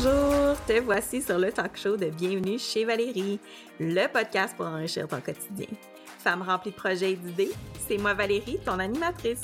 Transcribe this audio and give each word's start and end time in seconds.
Bonjour, 0.00 0.56
te 0.64 0.78
voici 0.80 1.20
sur 1.20 1.38
le 1.38 1.50
talk 1.50 1.76
show 1.76 1.96
de 1.96 2.06
Bienvenue 2.06 2.56
chez 2.56 2.84
Valérie, 2.84 3.40
le 3.80 4.06
podcast 4.06 4.56
pour 4.56 4.66
enrichir 4.66 5.08
ton 5.08 5.20
quotidien. 5.20 5.66
Femme 6.20 6.42
remplie 6.42 6.70
de 6.70 6.76
projets 6.76 7.12
et 7.12 7.16
d'idées, 7.16 7.50
c'est 7.88 7.98
moi 7.98 8.14
Valérie, 8.14 8.60
ton 8.64 8.78
animatrice. 8.78 9.40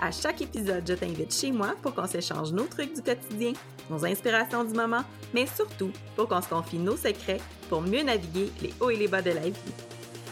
À 0.00 0.10
chaque 0.10 0.42
épisode, 0.42 0.82
je 0.84 0.94
t'invite 0.94 1.32
chez 1.32 1.52
moi 1.52 1.76
pour 1.80 1.94
qu'on 1.94 2.08
s'échange 2.08 2.50
nos 2.50 2.64
trucs 2.64 2.92
du 2.92 3.02
quotidien, 3.02 3.52
nos 3.88 4.04
inspirations 4.04 4.64
du 4.64 4.74
moment, 4.74 5.04
mais 5.32 5.46
surtout 5.46 5.92
pour 6.16 6.26
qu'on 6.26 6.42
se 6.42 6.48
confie 6.48 6.78
nos 6.78 6.96
secrets 6.96 7.40
pour 7.68 7.80
mieux 7.80 8.02
naviguer 8.02 8.50
les 8.60 8.74
hauts 8.80 8.90
et 8.90 8.96
les 8.96 9.06
bas 9.06 9.22
de 9.22 9.30
la 9.30 9.48
vie. 9.48 9.74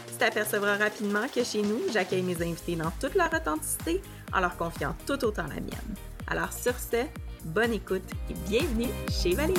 Tu 0.09 0.15
t'apercevras 0.17 0.75
rapidement 0.75 1.27
que 1.33 1.45
chez 1.45 1.61
nous, 1.61 1.79
j'accueille 1.93 2.23
mes 2.23 2.41
invités 2.41 2.75
dans 2.75 2.91
toute 2.99 3.15
leur 3.15 3.33
authenticité 3.33 4.01
en 4.33 4.41
leur 4.41 4.57
confiant 4.57 4.93
tout 5.05 5.23
autant 5.23 5.47
la 5.47 5.61
mienne. 5.61 5.95
Alors 6.29 6.51
sur 6.51 6.73
ce, 6.77 7.05
bonne 7.47 7.73
écoute 7.73 8.03
et 8.29 8.33
bienvenue 8.49 8.89
chez 9.09 9.33
Valérie. 9.33 9.57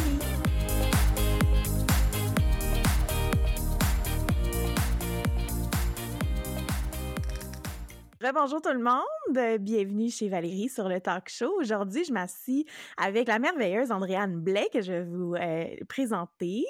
Bonjour 8.34 8.60
tout 8.60 8.72
le 8.72 8.82
monde, 8.82 9.58
bienvenue 9.60 10.10
chez 10.10 10.28
Valérie 10.28 10.68
sur 10.68 10.88
le 10.88 11.00
talk 11.00 11.28
show. 11.28 11.50
Aujourd'hui, 11.58 12.04
je 12.04 12.12
m'assis 12.12 12.66
avec 12.98 13.26
la 13.26 13.38
merveilleuse 13.38 13.90
Andréane 13.90 14.38
Blais 14.38 14.68
que 14.72 14.82
je 14.82 14.92
vais 14.92 15.04
vous 15.04 15.34
euh, 15.34 15.64
présenter. 15.88 16.64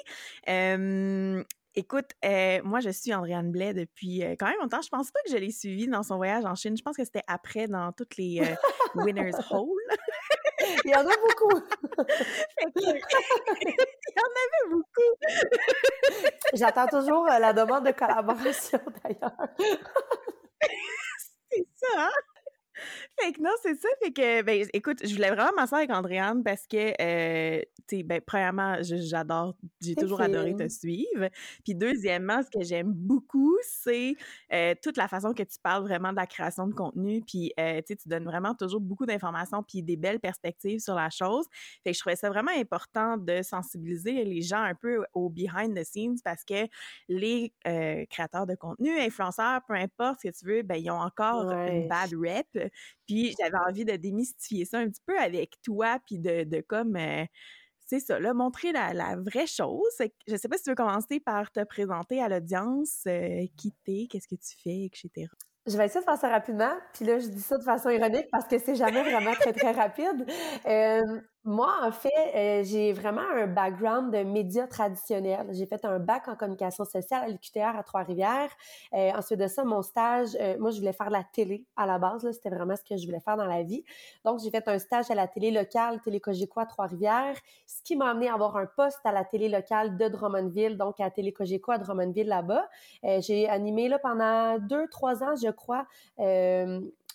Euh, 0.47 1.43
Écoute, 1.75 2.07
euh, 2.25 2.59
moi, 2.63 2.79
je 2.79 2.89
suis 2.89 3.13
Andréane 3.13 3.51
Blais 3.51 3.73
depuis 3.73 4.23
euh, 4.23 4.35
quand 4.37 4.47
même 4.47 4.59
longtemps. 4.59 4.81
Je 4.81 4.89
pense 4.89 5.11
pas 5.11 5.19
que 5.25 5.31
je 5.31 5.37
l'ai 5.37 5.51
suivie 5.51 5.87
dans 5.87 6.01
son 6.01 6.17
voyage 6.17 6.43
en 6.43 6.55
Chine. 6.55 6.75
Je 6.75 6.81
pense 6.81 6.97
que 6.97 7.05
c'était 7.05 7.23
après 7.27 7.67
dans 7.67 7.91
toutes 7.91 8.17
les 8.17 8.41
Winners 8.95 9.31
Hall. 9.51 9.69
Il 10.85 10.91
y 10.91 10.95
en 10.95 11.01
a 11.01 11.03
beaucoup. 11.03 11.61
Il 12.75 12.83
y 12.83 14.19
en 14.19 14.31
avait 14.35 14.69
beaucoup. 14.71 15.11
J'attends 16.53 16.87
toujours 16.87 17.25
la 17.25 17.53
demande 17.53 17.85
de 17.85 17.91
collaboration, 17.91 18.79
d'ailleurs. 19.03 19.37
C'est 21.51 21.67
ça, 21.75 21.87
hein? 21.97 22.09
Fait 23.19 23.33
que 23.33 23.41
non, 23.41 23.51
c'est 23.61 23.75
ça. 23.75 23.89
Fait 24.03 24.11
que, 24.11 24.41
ben, 24.43 24.65
écoute, 24.73 24.99
je 25.03 25.13
voulais 25.13 25.29
vraiment 25.31 25.51
m'asseoir 25.55 25.79
avec 25.79 25.91
Andréane 25.91 26.43
parce 26.43 26.65
que, 26.67 26.93
euh, 27.01 27.61
tu 27.87 27.97
sais, 27.97 28.03
ben, 28.03 28.21
premièrement, 28.25 28.77
j'adore, 28.81 29.55
j'ai 29.81 29.95
toujours 29.95 30.21
adoré 30.21 30.55
te 30.55 30.67
suivre. 30.67 31.29
Puis, 31.63 31.75
deuxièmement, 31.75 32.41
ce 32.43 32.49
que 32.57 32.63
j'aime 32.63 32.91
beaucoup, 32.93 33.57
c'est 33.63 34.15
euh, 34.53 34.73
toute 34.81 34.97
la 34.97 35.07
façon 35.07 35.33
que 35.33 35.43
tu 35.43 35.57
parles 35.61 35.83
vraiment 35.83 36.11
de 36.11 36.17
la 36.17 36.27
création 36.27 36.67
de 36.67 36.73
contenu. 36.73 37.21
Puis, 37.25 37.51
euh, 37.59 37.77
tu 37.77 37.87
sais, 37.87 37.95
tu 37.95 38.09
donnes 38.09 38.25
vraiment 38.25 38.53
toujours 38.55 38.81
beaucoup 38.81 39.05
d'informations 39.05 39.63
puis 39.63 39.83
des 39.83 39.97
belles 39.97 40.19
perspectives 40.19 40.79
sur 40.79 40.95
la 40.95 41.09
chose. 41.09 41.45
Fait 41.83 41.91
que 41.91 41.95
je 41.95 41.99
trouvais 41.99 42.15
ça 42.15 42.29
vraiment 42.29 42.51
important 42.57 43.17
de 43.17 43.41
sensibiliser 43.41 44.23
les 44.23 44.41
gens 44.41 44.61
un 44.61 44.75
peu 44.75 45.03
au 45.13 45.29
behind 45.29 45.77
the 45.77 45.83
scenes 45.83 46.17
parce 46.23 46.43
que 46.43 46.67
les 47.07 47.53
créateurs 48.09 48.45
de 48.47 48.55
contenu, 48.55 48.99
influenceurs, 48.99 49.61
peu 49.67 49.73
importe 49.73 50.19
ce 50.21 50.29
que 50.29 50.37
tu 50.37 50.45
veux, 50.45 50.61
ben, 50.63 50.75
ils 50.75 50.89
ont 50.89 50.99
encore 50.99 51.51
une 51.51 51.87
bad 51.87 52.11
rep 52.13 52.68
puis 53.07 53.35
j'avais 53.39 53.57
envie 53.67 53.85
de 53.85 53.95
démystifier 53.95 54.65
ça 54.65 54.79
un 54.79 54.89
petit 54.89 55.01
peu 55.05 55.17
avec 55.19 55.55
toi, 55.63 55.99
puis 56.05 56.19
de, 56.19 56.43
de 56.43 56.61
comme, 56.61 56.95
euh, 56.95 57.25
c'est 57.89 57.99
ça, 57.99 58.19
là, 58.19 58.33
montrer 58.33 58.71
la, 58.71 58.93
la 58.93 59.15
vraie 59.15 59.47
chose. 59.47 59.97
Je 60.27 60.35
sais 60.35 60.47
pas 60.47 60.57
si 60.57 60.63
tu 60.63 60.69
veux 60.69 60.75
commencer 60.75 61.19
par 61.19 61.51
te 61.51 61.63
présenter 61.63 62.21
à 62.21 62.29
l'audience, 62.29 63.03
euh, 63.07 63.45
qui 63.57 63.73
t'es, 63.83 64.07
qu'est-ce 64.09 64.27
que 64.27 64.35
tu 64.35 64.55
fais, 64.63 64.85
etc. 64.85 65.27
Je 65.65 65.77
vais 65.77 65.85
essayer 65.85 65.99
de 65.99 66.05
faire 66.05 66.17
ça 66.17 66.29
rapidement. 66.29 66.73
Puis 66.93 67.05
là, 67.05 67.19
je 67.19 67.27
dis 67.27 67.41
ça 67.41 67.57
de 67.57 67.63
façon 67.63 67.89
ironique 67.89 68.27
parce 68.31 68.47
que 68.47 68.57
c'est 68.57 68.75
jamais 68.75 69.03
vraiment 69.03 69.33
très, 69.33 69.53
très 69.53 69.71
rapide. 69.71 70.25
Euh, 70.65 71.01
moi, 71.45 71.73
en 71.83 71.91
fait, 71.91 72.11
euh, 72.35 72.63
j'ai 72.65 72.91
vraiment 72.91 73.21
un 73.33 73.47
background 73.47 74.13
de 74.13 74.23
médias 74.23 74.67
traditionnels. 74.67 75.47
J'ai 75.51 75.65
fait 75.65 75.85
un 75.85 75.97
bac 75.97 76.27
en 76.27 76.35
communication 76.35 76.83
sociale 76.83 77.23
à 77.23 77.27
l'UQTR 77.29 77.77
à 77.77 77.83
Trois-Rivières. 77.83 78.51
Euh, 78.93 79.11
ensuite 79.15 79.39
de 79.39 79.47
ça, 79.47 79.63
mon 79.63 79.81
stage, 79.81 80.35
euh, 80.39 80.57
moi, 80.59 80.71
je 80.71 80.79
voulais 80.79 80.91
faire 80.91 81.07
de 81.07 81.13
la 81.13 81.23
télé 81.23 81.65
à 81.77 81.85
la 81.85 81.97
base. 81.97 82.29
C'était 82.31 82.49
vraiment 82.49 82.75
ce 82.75 82.83
que 82.83 82.97
je 82.97 83.05
voulais 83.05 83.21
faire 83.21 83.37
dans 83.37 83.45
la 83.45 83.63
vie. 83.63 83.85
Donc, 84.25 84.41
j'ai 84.43 84.49
fait 84.49 84.67
un 84.67 84.79
stage 84.79 85.09
à 85.11 85.15
la 85.15 85.27
télé 85.27 85.49
locale, 85.49 86.01
Télé 86.01 86.19
Cogeco 86.19 86.59
à 86.59 86.65
Trois-Rivières, 86.65 87.37
ce 87.65 87.81
qui 87.83 87.95
m'a 87.95 88.09
amené 88.09 88.27
à 88.27 88.33
avoir 88.33 88.57
un 88.57 88.65
poste 88.65 88.99
à 89.05 89.13
la 89.13 89.23
télé 89.23 89.47
locale 89.47 89.97
de 89.97 90.09
Drummondville, 90.09 90.77
donc 90.77 90.99
à 90.99 91.09
Télé 91.09 91.31
Cogeco 91.31 91.71
à 91.71 91.77
Drummondville 91.77 92.27
là-bas. 92.27 92.67
j'ai 93.19 93.47
animé 93.47 93.87
là 93.87 93.97
pendant 93.97 94.59
deux, 94.59 94.87
trois 94.89 95.23
ans, 95.23 95.35
je 95.41 95.49
crois, 95.51 95.85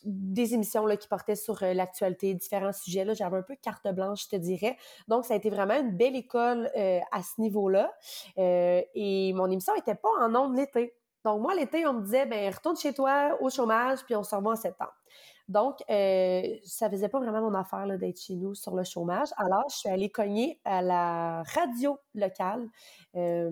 des 0.04 0.54
émissions 0.54 0.86
là, 0.86 0.96
qui 0.96 1.08
portaient 1.08 1.36
sur 1.36 1.62
euh, 1.62 1.72
l'actualité, 1.74 2.34
différents 2.34 2.72
sujets. 2.72 3.06
J'avais 3.14 3.38
un 3.38 3.42
peu 3.42 3.56
carte 3.56 3.86
blanche, 3.92 4.24
je 4.24 4.28
te 4.28 4.36
dirais. 4.36 4.76
Donc, 5.08 5.24
ça 5.24 5.34
a 5.34 5.36
été 5.36 5.50
vraiment 5.50 5.74
une 5.74 5.96
belle 5.96 6.16
école 6.16 6.70
euh, 6.76 7.00
à 7.12 7.22
ce 7.22 7.40
niveau-là. 7.40 7.92
Euh, 8.38 8.82
et 8.94 9.32
mon 9.34 9.50
émission 9.50 9.74
était 9.74 9.94
pas 9.94 10.08
en 10.20 10.34
ondes 10.34 10.56
l'été. 10.56 10.94
Donc, 11.24 11.40
moi, 11.40 11.54
l'été, 11.54 11.86
on 11.86 11.94
me 11.94 12.02
disait, 12.02 12.26
ben 12.26 12.52
retourne 12.52 12.76
chez 12.76 12.92
toi 12.92 13.36
au 13.40 13.48
chômage, 13.48 14.04
puis 14.04 14.14
on 14.14 14.22
se 14.22 14.34
revoit 14.34 14.52
en 14.52 14.56
septembre. 14.56 14.92
Donc, 15.48 15.78
ça 15.88 16.90
faisait 16.90 17.08
pas 17.08 17.18
vraiment 17.18 17.40
mon 17.40 17.54
affaire 17.54 17.86
d'être 17.98 18.20
chez 18.20 18.34
nous 18.34 18.54
sur 18.54 18.74
le 18.74 18.84
chômage. 18.84 19.28
Alors, 19.36 19.64
je 19.70 19.76
suis 19.76 19.88
allée 19.88 20.10
cogner 20.10 20.60
à 20.64 20.82
la 20.82 21.42
radio 21.54 21.98
locale. 22.14 22.68
Euh, 23.14 23.50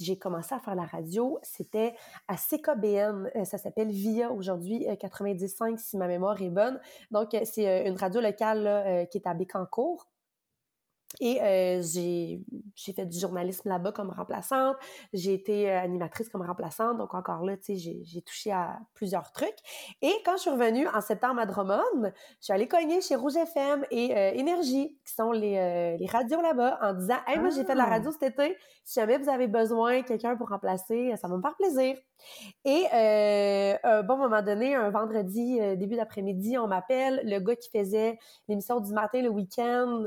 j'ai 0.00 0.18
commencé 0.18 0.54
à 0.54 0.58
faire 0.58 0.74
la 0.74 0.84
radio, 0.84 1.38
c'était 1.42 1.94
à 2.28 2.36
CKBN, 2.36 3.30
euh, 3.36 3.44
ça 3.44 3.58
s'appelle 3.58 3.90
VIA 3.90 4.30
aujourd'hui, 4.32 4.86
95 4.98 5.62
euh, 5.62 5.76
si 5.76 5.96
ma 5.96 6.06
mémoire 6.06 6.40
est 6.40 6.50
bonne. 6.50 6.80
Donc, 7.10 7.34
euh, 7.34 7.40
c'est 7.44 7.86
une 7.86 7.96
radio 7.96 8.20
locale 8.20 9.06
qui 9.10 9.18
est 9.18 9.26
à 9.26 9.34
Bécancourt. 9.34 10.08
Et 11.18 11.42
euh, 11.42 11.82
j'ai 11.82 12.92
fait 12.94 13.04
du 13.04 13.18
journalisme 13.18 13.68
là-bas 13.68 13.92
comme 13.92 14.10
remplaçante. 14.10 14.76
J'ai 15.12 15.34
été 15.34 15.68
euh, 15.68 15.80
animatrice 15.80 16.28
comme 16.28 16.42
remplaçante. 16.42 16.98
Donc 16.98 17.14
encore 17.14 17.44
là, 17.44 17.56
tu 17.56 17.76
sais, 17.78 18.02
j'ai 18.04 18.22
touché 18.22 18.52
à 18.52 18.78
plusieurs 18.94 19.32
trucs. 19.32 19.56
Et 20.02 20.12
quand 20.24 20.36
je 20.36 20.42
suis 20.42 20.50
revenue 20.50 20.86
en 20.88 21.00
septembre 21.00 21.40
à 21.40 21.46
Drummond, 21.46 22.04
je 22.04 22.44
suis 22.44 22.52
allée 22.52 22.68
cogner 22.68 23.00
chez 23.00 23.16
Rouge 23.16 23.36
FM 23.36 23.84
et 23.90 24.16
euh, 24.16 24.30
Énergie, 24.34 24.98
qui 25.04 25.12
sont 25.12 25.32
les, 25.32 25.96
les 25.98 26.06
radios 26.06 26.40
là-bas, 26.40 26.78
en 26.80 26.94
disant 26.94 27.16
«Hey, 27.26 27.38
moi, 27.38 27.50
j'ai 27.50 27.64
fait 27.64 27.72
de 27.72 27.78
la 27.78 27.84
ah! 27.84 27.90
radio 27.90 28.12
cet 28.12 28.22
été. 28.22 28.56
Si 28.84 29.00
jamais 29.00 29.18
vous 29.18 29.28
avez 29.28 29.48
besoin 29.48 30.00
de 30.00 30.06
quelqu'un 30.06 30.36
pour 30.36 30.48
remplacer, 30.48 31.12
ça 31.16 31.26
va 31.26 31.36
me 31.36 31.42
faire 31.42 31.56
plaisir.» 31.56 31.96
Et 32.64 32.86
un 32.92 34.02
bon 34.02 34.18
moment 34.18 34.42
donné, 34.42 34.74
un 34.74 34.90
vendredi, 34.90 35.58
début 35.76 35.96
d'après-midi, 35.96 36.58
on 36.58 36.66
m'appelle. 36.66 37.22
Le 37.24 37.38
gars 37.38 37.56
qui 37.56 37.70
faisait 37.70 38.18
l'émission 38.46 38.80
du 38.80 38.92
matin 38.92 39.22
le 39.22 39.30
week-end 39.30 40.04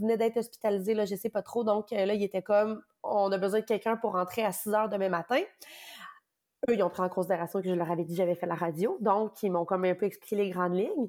venait 0.00 0.16
d'être 0.16 0.36
hospitalisé, 0.56 0.94
là, 0.94 1.04
je 1.04 1.14
sais 1.14 1.30
pas 1.30 1.42
trop. 1.42 1.64
Donc 1.64 1.90
là, 1.90 2.14
il 2.14 2.22
était 2.22 2.42
comme, 2.42 2.82
on 3.02 3.30
a 3.32 3.38
besoin 3.38 3.60
de 3.60 3.64
quelqu'un 3.64 3.96
pour 3.96 4.12
rentrer 4.12 4.42
à 4.42 4.52
6 4.52 4.74
heures 4.74 4.88
demain 4.88 5.08
matin. 5.08 5.40
Eux, 6.68 6.74
ils 6.74 6.82
ont 6.82 6.90
pris 6.90 7.02
en 7.02 7.08
considération 7.08 7.60
que 7.60 7.68
je 7.68 7.74
leur 7.74 7.90
avais 7.90 8.04
dit 8.04 8.14
que 8.14 8.16
j'avais 8.16 8.34
fait 8.34 8.46
la 8.46 8.54
radio. 8.54 8.96
Donc, 9.00 9.42
ils 9.42 9.52
m'ont 9.52 9.64
comme 9.64 9.84
un 9.84 9.94
peu 9.94 10.06
expliqué 10.06 10.36
les 10.36 10.50
grandes 10.50 10.74
lignes. 10.74 11.08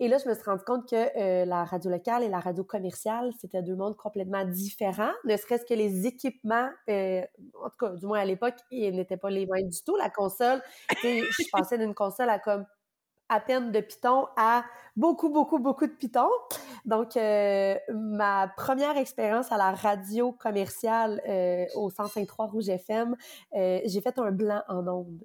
Et 0.00 0.06
là, 0.06 0.18
je 0.18 0.28
me 0.28 0.34
suis 0.34 0.44
rendu 0.44 0.62
compte 0.64 0.88
que 0.88 1.18
euh, 1.18 1.44
la 1.44 1.64
radio 1.64 1.90
locale 1.90 2.22
et 2.22 2.28
la 2.28 2.38
radio 2.38 2.62
commerciale, 2.62 3.32
c'était 3.40 3.62
deux 3.62 3.74
mondes 3.74 3.96
complètement 3.96 4.44
différents. 4.44 5.10
Ne 5.24 5.36
serait-ce 5.36 5.64
que 5.64 5.74
les 5.74 6.06
équipements, 6.06 6.68
euh, 6.88 7.22
en 7.60 7.70
tout 7.70 7.76
cas, 7.80 7.90
du 7.90 8.06
moins 8.06 8.20
à 8.20 8.24
l'époque, 8.24 8.54
ils 8.70 8.94
n'étaient 8.94 9.16
pas 9.16 9.30
les 9.30 9.46
mêmes 9.46 9.68
du 9.68 9.82
tout. 9.82 9.96
La 9.96 10.08
console, 10.08 10.62
je 11.02 11.50
passais 11.50 11.78
d'une 11.78 11.94
console 11.94 12.30
à 12.30 12.38
comme 12.38 12.64
à 13.28 13.40
peine 13.40 13.72
de 13.72 13.80
Python 13.80 14.26
à 14.36 14.64
beaucoup, 14.96 15.28
beaucoup, 15.28 15.58
beaucoup 15.58 15.86
de 15.86 15.92
Python. 15.92 16.28
Donc, 16.84 17.16
euh, 17.16 17.76
ma 17.90 18.48
première 18.56 18.96
expérience 18.96 19.52
à 19.52 19.56
la 19.56 19.72
radio 19.72 20.32
commerciale 20.32 21.22
euh, 21.28 21.64
au 21.76 21.90
105.3 21.90 22.50
Rouge 22.50 22.68
FM, 22.68 23.16
euh, 23.54 23.80
j'ai 23.84 24.00
fait 24.00 24.18
un 24.18 24.32
blanc 24.32 24.62
en 24.68 24.86
ondes. 24.86 25.22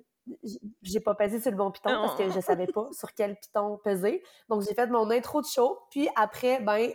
J'ai 0.81 1.01
pas 1.01 1.15
pesé 1.15 1.41
sur 1.41 1.51
le 1.51 1.57
bon 1.57 1.69
Python 1.71 1.89
parce 2.01 2.15
que 2.15 2.29
je 2.29 2.39
savais 2.39 2.67
pas 2.67 2.87
sur 2.93 3.13
quel 3.13 3.35
Python 3.35 3.77
peser. 3.83 4.23
Donc, 4.47 4.61
j'ai 4.61 4.73
fait 4.73 4.87
mon 4.87 5.09
intro 5.09 5.41
de 5.41 5.47
show. 5.47 5.79
Puis 5.89 6.07
après, 6.15 6.61
ben, 6.61 6.93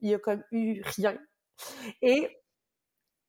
il 0.00 0.10
y 0.10 0.14
a 0.14 0.18
comme 0.18 0.42
eu 0.50 0.82
rien. 0.96 1.16
Et 2.02 2.28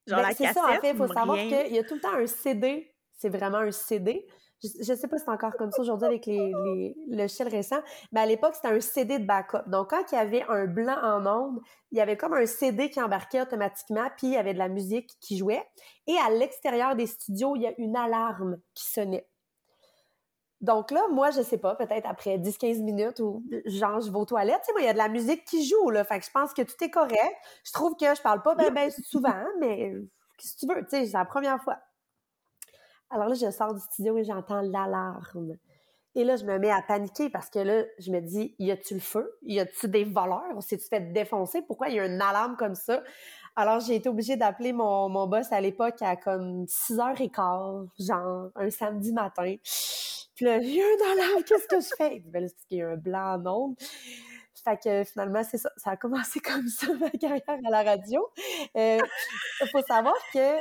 Genre 0.08 0.22
ben, 0.22 0.34
c'est 0.36 0.54
ça, 0.54 0.66
en 0.66 0.82
fait, 0.82 0.92
il 0.92 0.98
faut 0.98 1.08
savoir 1.08 1.38
qu'il 1.38 1.74
y 1.74 1.80
a 1.80 1.84
tout 1.84 1.96
le 1.96 2.02
temps 2.02 2.14
un 2.14 2.28
CD. 2.28 2.92
C'est 3.12 3.30
vraiment 3.30 3.60
un 3.60 3.72
CD 3.72 4.28
je 4.64 4.92
ne 4.92 4.98
sais 4.98 5.08
pas 5.08 5.18
si 5.18 5.26
c'est 5.26 5.32
encore 5.32 5.54
comme 5.58 5.72
ça 5.72 5.82
aujourd'hui 5.82 6.08
avec 6.08 6.26
les, 6.26 6.52
les, 6.66 6.96
le 7.08 7.28
shell 7.28 7.48
récent, 7.48 7.80
mais 8.12 8.22
à 8.22 8.26
l'époque, 8.26 8.56
c'était 8.56 8.70
un 8.70 8.80
CD 8.80 9.20
de 9.20 9.26
backup. 9.26 9.68
Donc, 9.68 9.90
quand 9.90 10.04
il 10.12 10.16
y 10.16 10.18
avait 10.18 10.44
un 10.50 10.66
blanc 10.66 10.98
en 11.02 11.26
onde, 11.26 11.60
il 11.92 11.98
y 11.98 12.02
avait 12.02 12.18
comme 12.18 12.34
un 12.34 12.46
CD 12.46 12.90
qui 12.90 13.02
embarquait 13.02 13.42
automatiquement, 13.42 14.08
puis 14.18 14.28
il 14.28 14.34
y 14.34 14.38
avait 14.38 14.54
de 14.54 14.60
la 14.60 14.70
musique 14.70 15.12
qui 15.20 15.38
jouait. 15.38 15.64
Et 16.08 16.16
à 16.26 16.30
l'extérieur 16.30 16.96
des 16.96 17.08
studios, 17.08 17.56
il 17.56 17.64
y 17.64 17.68
a 17.68 17.74
une 17.78 17.96
alarme 17.96 18.58
qui 18.74 18.86
sonnait. 18.86 19.28
Donc 20.62 20.90
là, 20.92 21.04
moi, 21.12 21.32
je 21.32 21.42
sais 21.42 21.58
pas, 21.58 21.76
peut-être 21.76 22.08
après 22.08 22.38
10-15 22.38 22.82
minutes 22.82 23.20
ou 23.20 23.44
genre 23.66 24.00
je 24.00 24.10
vais 24.10 24.18
aux 24.18 24.26
toilettes, 24.26 24.62
tu 24.62 24.68
sais, 24.68 24.72
moi, 24.72 24.82
il 24.82 24.86
y 24.86 24.90
a 24.90 24.94
de 24.94 24.98
la 24.98 25.10
musique 25.10 25.46
qui 25.46 25.66
joue, 25.68 25.92
là. 25.92 26.04
Fait 26.04 26.20
que 26.20 26.26
je 26.26 26.32
pense 26.32 26.54
que 26.54 26.62
tout 26.62 26.82
est 26.84 26.90
correct. 26.90 27.36
Je 27.64 27.72
trouve 27.72 27.96
que 27.96 28.16
je 28.16 28.22
parle 28.22 28.42
pas 28.42 28.56
ben 28.56 28.90
souvent, 29.04 29.44
mais 29.60 29.94
si 30.40 30.56
tu 30.58 30.68
veux, 30.68 30.82
tu 30.84 30.90
sais, 30.90 31.06
c'est 31.06 31.18
la 31.18 31.26
première 31.26 31.62
fois. 31.62 31.78
Alors 33.10 33.30
là, 33.30 33.36
je 33.36 33.50
sors 33.52 33.74
du 33.74 33.82
studio 33.82 34.18
et 34.18 34.24
j'entends 34.24 34.62
l'alarme 34.62 35.58
Et 36.16 36.24
là, 36.24 36.36
je 36.36 36.46
me 36.46 36.58
mets 36.58 36.72
à 36.72 36.82
paniquer 36.82 37.30
parce 37.30 37.50
que 37.50 37.60
là, 37.60 37.84
je 38.00 38.12
me 38.12 38.20
dis, 38.20 38.56
y 38.60 38.72
a-tu 38.72 38.96
le 38.96 39.00
feu? 39.00 39.38
Y 39.44 39.60
a-tu 39.60 39.88
des 39.88 40.04
voleurs? 40.04 40.52
On 40.56 40.62
s'est-tu 40.62 40.88
fait 40.88 41.14
défoncer? 41.14 41.62
Pourquoi 41.62 41.90
il 41.90 41.96
y 41.96 42.00
a 42.00 42.06
une 42.06 42.22
alarme 42.22 42.56
comme 42.58 42.76
ça? 42.76 43.04
Alors, 43.56 43.80
j'ai 43.80 43.96
été 43.96 44.10
obligée 44.10 44.36
d'appeler 44.36 44.74
mon, 44.74 45.08
mon 45.08 45.28
boss 45.28 45.52
à 45.52 45.62
l'époque 45.62 46.02
à 46.02 46.18
comme 46.18 46.66
6h15, 46.66 47.88
genre, 48.00 48.50
un 48.56 48.70
samedi 48.70 49.14
matin. 49.14 49.56
Puis 50.36 50.46
là, 50.46 50.58
il 50.58 50.76
y 50.76 50.82
a 50.82 51.42
qu'est-ce 51.46 51.68
que 51.68 51.80
je 51.80 51.96
fais? 51.98 52.22
Ben 52.26 52.44
là, 52.44 52.50
c'est 52.50 52.68
qu'il 52.68 52.78
y 52.80 52.82
a 52.82 52.90
un 52.90 52.98
blanc 52.98 53.38
non. 53.38 53.76
Fait 54.66 54.78
que 54.84 55.04
finalement, 55.04 55.44
c'est 55.44 55.60
ça. 55.60 55.70
Ça 55.78 55.92
a 55.92 55.98
commencé 55.98 56.40
comme 56.42 56.68
ça, 56.68 56.88
ma 56.96 57.10
carrière 57.12 57.42
à 57.48 57.70
la 57.70 57.84
radio. 57.84 58.28
Il 58.76 58.82
euh, 58.82 59.00
faut 59.72 59.82
savoir 59.88 60.16
que 60.34 60.58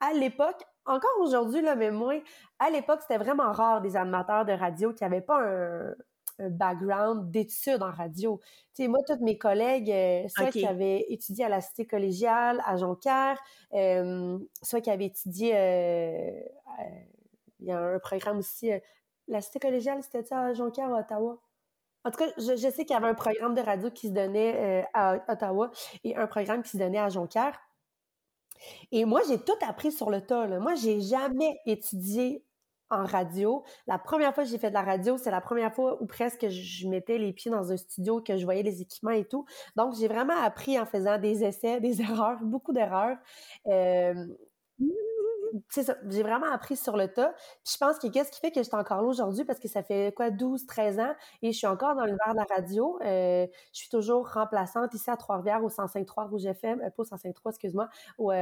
à 0.00 0.12
l'époque, 0.12 0.62
encore 0.86 1.20
aujourd'hui, 1.20 1.62
là, 1.62 1.74
mais 1.76 1.90
moins, 1.90 2.20
à 2.58 2.70
l'époque, 2.70 3.00
c'était 3.02 3.18
vraiment 3.18 3.52
rare 3.52 3.80
des 3.80 3.96
animateurs 3.96 4.44
de 4.44 4.52
radio 4.52 4.92
qui 4.92 5.04
n'avaient 5.04 5.20
pas 5.20 5.40
un, 5.40 5.94
background 6.38 7.30
d'études 7.30 7.82
en 7.82 7.92
radio. 7.92 8.40
Sais, 8.72 8.88
moi, 8.88 8.98
tous 9.06 9.22
mes 9.22 9.38
collègues, 9.38 9.90
euh, 9.90 10.26
soit 10.28 10.50
qui 10.50 10.66
avaient 10.66 11.06
étudié 11.08 11.44
à 11.44 11.48
la 11.48 11.60
Cité 11.60 11.86
collégiale, 11.86 12.60
à 12.66 12.76
Jonquière, 12.76 13.38
euh, 13.72 14.36
soit 14.60 14.80
qui 14.80 14.90
avaient 14.90 15.06
étudié, 15.06 15.50
il 17.60 17.66
y 17.66 17.70
a 17.70 17.78
un 17.78 17.98
programme 18.00 18.38
aussi, 18.38 18.72
la 19.28 19.40
Cité 19.40 19.60
collégiale, 19.60 20.02
c'était 20.02 20.24
ça 20.24 20.40
à 20.40 20.54
Jonquière 20.54 20.90
ou 20.90 20.94
à 20.94 21.00
Ottawa? 21.00 21.38
En 22.04 22.10
tout 22.10 22.18
cas, 22.18 22.30
je, 22.36 22.54
sais 22.54 22.84
qu'il 22.84 22.90
y 22.90 22.96
avait 22.96 23.08
un 23.08 23.14
programme 23.14 23.54
de 23.54 23.62
radio 23.62 23.90
qui 23.90 24.08
se 24.08 24.12
donnait 24.12 24.82
euh, 24.82 24.86
à 24.92 25.16
Ottawa 25.32 25.70
et 26.04 26.14
un 26.14 26.26
programme 26.26 26.62
qui 26.62 26.70
se 26.70 26.76
donnait 26.76 26.98
à 26.98 27.08
Jonquière. 27.08 27.58
Et 28.92 29.04
moi, 29.04 29.20
j'ai 29.28 29.38
tout 29.38 29.52
appris 29.66 29.92
sur 29.92 30.10
le 30.10 30.20
tas. 30.20 30.46
Là. 30.46 30.58
Moi, 30.60 30.74
j'ai 30.74 31.00
jamais 31.00 31.60
étudié 31.66 32.44
en 32.90 33.04
radio. 33.04 33.64
La 33.86 33.98
première 33.98 34.34
fois 34.34 34.44
que 34.44 34.50
j'ai 34.50 34.58
fait 34.58 34.68
de 34.68 34.74
la 34.74 34.82
radio, 34.82 35.16
c'est 35.18 35.30
la 35.30 35.40
première 35.40 35.74
fois 35.74 36.00
où 36.02 36.06
presque 36.06 36.48
je 36.48 36.88
mettais 36.88 37.18
les 37.18 37.32
pieds 37.32 37.50
dans 37.50 37.72
un 37.72 37.76
studio, 37.76 38.20
que 38.20 38.36
je 38.36 38.44
voyais 38.44 38.62
les 38.62 38.82
équipements 38.82 39.10
et 39.10 39.24
tout. 39.24 39.44
Donc, 39.76 39.94
j'ai 39.98 40.08
vraiment 40.08 40.36
appris 40.36 40.78
en 40.78 40.86
faisant 40.86 41.18
des 41.18 41.44
essais, 41.44 41.80
des 41.80 42.00
erreurs, 42.02 42.38
beaucoup 42.42 42.72
d'erreurs. 42.72 43.16
Euh, 43.66 44.26
j'ai 46.10 46.22
vraiment 46.22 46.52
appris 46.52 46.76
sur 46.76 46.96
le 46.96 47.08
tas. 47.08 47.32
Puis 47.64 47.74
je 47.74 47.78
pense 47.78 47.98
que 47.98 48.06
qu'est-ce 48.08 48.30
qui 48.30 48.40
fait 48.40 48.50
que 48.50 48.60
je 48.60 48.68
suis 48.68 48.76
encore 48.76 49.02
là 49.02 49.08
aujourd'hui, 49.08 49.44
parce 49.44 49.58
que 49.58 49.68
ça 49.68 49.82
fait 49.82 50.12
quoi, 50.14 50.30
12, 50.30 50.66
13 50.66 50.98
ans, 51.00 51.14
et 51.42 51.52
je 51.52 51.56
suis 51.56 51.66
encore 51.66 51.94
dans 51.94 52.04
l'univers 52.04 52.32
de 52.32 52.36
la 52.36 52.44
radio. 52.44 52.98
Euh, 53.04 53.46
je 53.72 53.78
suis 53.78 53.88
toujours 53.88 54.28
remplaçante 54.32 54.94
ici 54.94 55.10
à 55.10 55.16
Trois-Rivières 55.16 55.62
au 55.62 55.68
105.3 55.68 56.28
Rouge 56.28 56.46
FM, 56.46 56.80
euh, 56.80 56.90
pas 56.90 57.02
au 57.02 57.06
105.3, 57.06 57.50
excuse-moi, 57.50 57.88
au 58.18 58.32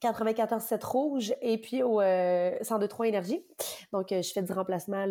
94.7 0.00 0.84
Rouge 0.84 1.34
et 1.42 1.58
puis 1.58 1.82
au 1.82 2.00
102.3 2.00 3.06
Énergie. 3.06 3.44
Donc, 3.92 4.08
je 4.10 4.30
fais 4.32 4.42
du 4.42 4.52
remplacement 4.52 5.04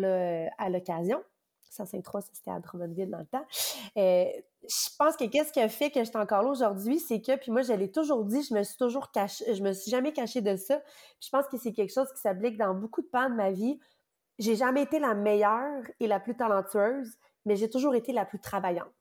à 0.58 0.70
l'occasion. 0.70 1.22
105.3, 1.70 2.22
c'était 2.32 2.50
à 2.50 2.58
Drummondville 2.58 3.10
dans 3.10 3.18
le 3.18 3.26
temps. 3.26 3.46
Euh, 4.62 4.66
je 4.68 4.96
pense 4.98 5.16
que 5.16 5.24
qu'est-ce 5.24 5.52
qui 5.52 5.60
a 5.60 5.68
fait 5.68 5.90
que 5.90 6.00
je 6.00 6.04
suis 6.04 6.16
encore 6.16 6.42
là 6.42 6.50
aujourd'hui, 6.50 6.98
c'est 6.98 7.20
que, 7.20 7.36
puis 7.36 7.50
moi, 7.50 7.62
je 7.62 7.72
l'ai 7.72 7.90
toujours 7.90 8.24
dit, 8.24 8.42
je 8.42 8.54
me 8.54 8.62
suis 8.62 8.76
toujours 8.76 9.10
cachée, 9.10 9.54
je 9.54 9.62
me 9.62 9.72
suis 9.72 9.90
jamais 9.90 10.12
cachée 10.12 10.40
de 10.40 10.56
ça. 10.56 10.78
Puis 10.78 11.26
je 11.26 11.30
pense 11.30 11.46
que 11.48 11.56
c'est 11.56 11.72
quelque 11.72 11.92
chose 11.92 12.10
qui 12.12 12.20
s'applique 12.20 12.56
dans 12.56 12.74
beaucoup 12.74 13.02
de 13.02 13.08
pans 13.08 13.28
de 13.28 13.34
ma 13.34 13.50
vie. 13.50 13.78
J'ai 14.38 14.56
jamais 14.56 14.82
été 14.82 14.98
la 14.98 15.14
meilleure 15.14 15.82
et 16.00 16.06
la 16.06 16.20
plus 16.20 16.36
talentueuse, 16.36 17.16
mais 17.44 17.56
j'ai 17.56 17.68
toujours 17.68 17.94
été 17.94 18.12
la 18.12 18.24
plus 18.24 18.40
travaillante. 18.40 18.92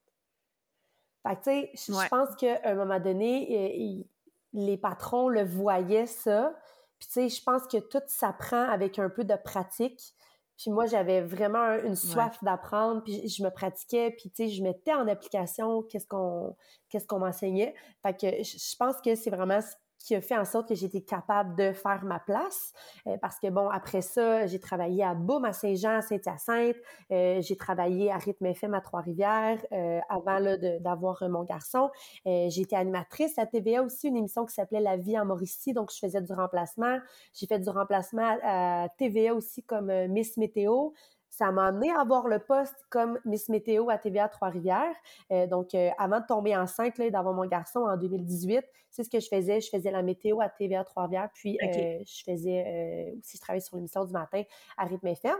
Fait 1.27 1.35
que, 1.35 1.43
tu 1.43 1.49
sais, 1.77 1.93
je 2.03 2.07
pense 2.09 2.35
qu'à 2.35 2.59
un 2.63 2.75
moment 2.75 2.99
donné, 2.99 4.05
les 4.53 4.77
patrons 4.77 5.29
le 5.29 5.43
voyaient 5.43 6.07
ça. 6.07 6.53
Puis, 6.99 7.07
tu 7.07 7.13
sais, 7.13 7.29
je 7.29 7.43
pense 7.43 7.67
que 7.67 7.77
tout 7.77 8.01
s'apprend 8.07 8.69
avec 8.69 8.99
un 8.99 9.09
peu 9.09 9.23
de 9.23 9.35
pratique. 9.35 10.13
Puis 10.59 10.71
moi, 10.71 10.85
j'avais 10.85 11.21
vraiment 11.21 11.77
une 11.85 11.95
soif 11.95 12.37
d'apprendre, 12.43 13.01
puis 13.01 13.29
je 13.29 13.41
me 13.41 13.49
pratiquais, 13.49 14.11
puis 14.11 14.29
tu 14.29 14.43
sais, 14.43 14.49
je 14.49 14.61
mettais 14.61 14.93
en 14.93 15.07
application 15.07 15.83
qu'est-ce 15.83 16.05
qu'on 16.05 16.53
qu'est-ce 16.89 17.07
qu'on 17.07 17.19
m'enseignait. 17.19 17.73
Fait 18.03 18.13
que 18.13 18.43
je 18.43 18.75
pense 18.77 18.99
que 19.01 19.15
c'est 19.15 19.29
vraiment 19.29 19.61
qui 19.99 20.15
a 20.15 20.21
fait 20.21 20.37
en 20.37 20.45
sorte 20.45 20.69
que 20.69 20.75
j'étais 20.75 21.01
capable 21.01 21.55
de 21.55 21.73
faire 21.73 22.03
ma 22.03 22.19
place. 22.19 22.73
Euh, 23.05 23.17
parce 23.21 23.39
que, 23.39 23.47
bon, 23.49 23.69
après 23.69 24.01
ça, 24.01 24.47
j'ai 24.47 24.59
travaillé 24.59 25.03
à 25.03 25.13
Beaume, 25.13 25.45
à 25.45 25.53
Saint-Jean, 25.53 25.97
à 25.97 26.01
Saint-Hyacinthe. 26.01 26.77
Euh, 27.11 27.41
j'ai 27.41 27.57
travaillé 27.57 28.11
à 28.11 28.17
Rythme 28.17 28.47
FM 28.47 28.73
à 28.73 28.81
Trois-Rivières 28.81 29.63
euh, 29.71 29.99
avant 30.09 30.39
d'avoir 30.81 31.23
mon 31.29 31.43
garçon. 31.43 31.89
j'ai 32.25 32.61
été 32.61 32.75
animatrice 32.75 33.37
à 33.37 33.45
TVA 33.45 33.83
aussi, 33.83 34.07
une 34.07 34.17
émission 34.17 34.45
qui 34.45 34.53
s'appelait 34.53 34.79
La 34.79 34.97
vie 34.97 35.19
en 35.19 35.25
Mauricie. 35.25 35.73
Donc, 35.73 35.91
je 35.93 35.99
faisais 35.99 36.21
du 36.21 36.33
remplacement. 36.33 36.99
J'ai 37.33 37.47
fait 37.47 37.59
du 37.59 37.69
remplacement 37.69 38.37
à 38.43 38.87
TVA 38.97 39.33
aussi 39.33 39.63
comme 39.63 39.91
Miss 40.07 40.37
Météo 40.37 40.91
ça 41.29 41.51
m'a 41.51 41.67
amené 41.67 41.91
à 41.91 42.01
avoir 42.01 42.27
le 42.27 42.39
poste 42.39 42.75
comme 42.89 43.19
Miss 43.25 43.49
Météo 43.49 43.89
à 43.89 43.97
TVA 43.97 44.27
Trois-Rivières. 44.29 44.95
Euh, 45.31 45.47
donc, 45.47 45.73
euh, 45.73 45.89
avant 45.97 46.19
de 46.19 46.25
tomber 46.25 46.55
enceinte, 46.55 46.99
d'avoir 46.99 47.33
mon 47.33 47.45
garçon 47.45 47.81
en 47.81 47.97
2018, 47.97 48.65
c'est 48.89 49.03
ce 49.03 49.09
que 49.09 49.19
je 49.19 49.27
faisais. 49.27 49.61
Je 49.61 49.69
faisais 49.69 49.91
la 49.91 50.01
météo 50.01 50.41
à 50.41 50.49
TVA 50.49 50.83
Trois-Rivières, 50.83 51.29
puis 51.33 51.57
euh, 51.61 51.99
je 52.05 52.23
faisais 52.23 53.15
aussi, 53.19 53.37
je 53.37 53.41
travaillais 53.41 53.61
sur 53.61 53.75
l'émission 53.77 54.03
du 54.03 54.11
matin 54.11 54.43
à 54.77 54.85
Rythme 54.85 55.07
FM. 55.07 55.37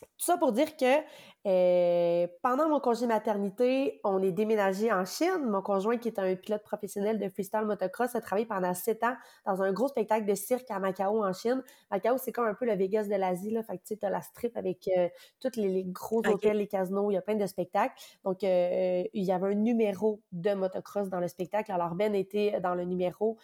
Tout 0.00 0.26
ça 0.26 0.38
pour 0.38 0.52
dire 0.52 0.76
que 0.76 1.02
euh, 1.46 2.26
pendant 2.42 2.68
mon 2.68 2.80
congé 2.80 3.06
maternité, 3.06 4.00
on 4.04 4.22
est 4.22 4.32
déménagé 4.32 4.92
en 4.92 5.04
Chine. 5.06 5.46
Mon 5.46 5.62
conjoint, 5.62 5.96
qui 5.96 6.08
est 6.08 6.18
un 6.18 6.34
pilote 6.36 6.62
professionnel 6.62 7.18
de 7.18 7.28
freestyle 7.28 7.64
motocross, 7.64 8.14
a 8.14 8.20
travaillé 8.20 8.46
pendant 8.46 8.74
sept 8.74 9.02
ans 9.04 9.14
dans 9.46 9.62
un 9.62 9.72
gros 9.72 9.88
spectacle 9.88 10.26
de 10.26 10.34
cirque 10.34 10.70
à 10.70 10.78
Macao, 10.78 11.24
en 11.24 11.32
Chine. 11.32 11.62
Macao, 11.90 12.18
c'est 12.18 12.32
comme 12.32 12.46
un 12.46 12.54
peu 12.54 12.66
le 12.66 12.74
Vegas 12.74 13.04
de 13.04 13.14
l'Asie. 13.14 13.50
Là. 13.50 13.62
Fait 13.62 13.78
que 13.78 13.94
tu 13.94 13.96
as 14.02 14.10
la 14.10 14.20
strip 14.20 14.56
avec 14.56 14.88
euh, 14.96 15.08
tous 15.40 15.58
les, 15.58 15.84
gros 15.84 16.22
hôtels, 16.26 16.58
les 16.58 16.66
casinos, 16.66 17.10
il 17.10 17.14
y 17.14 17.18
a 17.18 17.22
plein 17.22 17.36
de 17.36 17.46
spectacles. 17.46 17.94
Donc, 18.24 18.44
euh, 18.44 19.04
il 19.12 19.24
y 19.24 19.32
avait 19.32 19.48
un 19.48 19.54
numéro 19.54 20.20
de 20.32 20.52
motocross 20.52 21.08
dans 21.08 21.20
le 21.20 21.28
spectacle. 21.28 21.72
Alors, 21.72 21.94
Ben 21.94 22.14
était 22.14 22.60
dans 22.60 22.74
le 22.74 22.84
numéro 22.84 23.38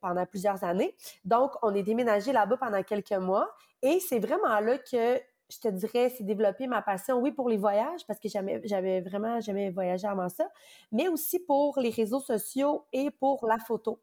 pendant 0.00 0.24
plusieurs 0.26 0.64
années. 0.64 0.94
Donc, 1.24 1.52
on 1.62 1.74
est 1.74 1.82
déménagé 1.82 2.32
là-bas 2.32 2.56
pendant 2.56 2.82
quelques 2.82 3.12
mois. 3.12 3.50
Et 3.82 3.98
c'est 4.00 4.18
vraiment 4.18 4.60
là 4.60 4.78
que 4.78 5.20
je 5.50 5.60
te 5.60 5.68
dirais, 5.68 6.10
c'est 6.10 6.24
développer 6.24 6.66
ma 6.66 6.82
passion, 6.82 7.18
oui, 7.18 7.32
pour 7.32 7.48
les 7.48 7.56
voyages, 7.56 8.06
parce 8.06 8.18
que 8.18 8.28
j'avais 8.28 9.00
vraiment 9.00 9.40
jamais 9.40 9.70
voyagé 9.70 10.06
avant 10.06 10.28
ça, 10.28 10.48
mais 10.92 11.08
aussi 11.08 11.38
pour 11.40 11.78
les 11.78 11.90
réseaux 11.90 12.20
sociaux 12.20 12.84
et 12.92 13.10
pour 13.10 13.46
la 13.46 13.58
photo. 13.58 14.00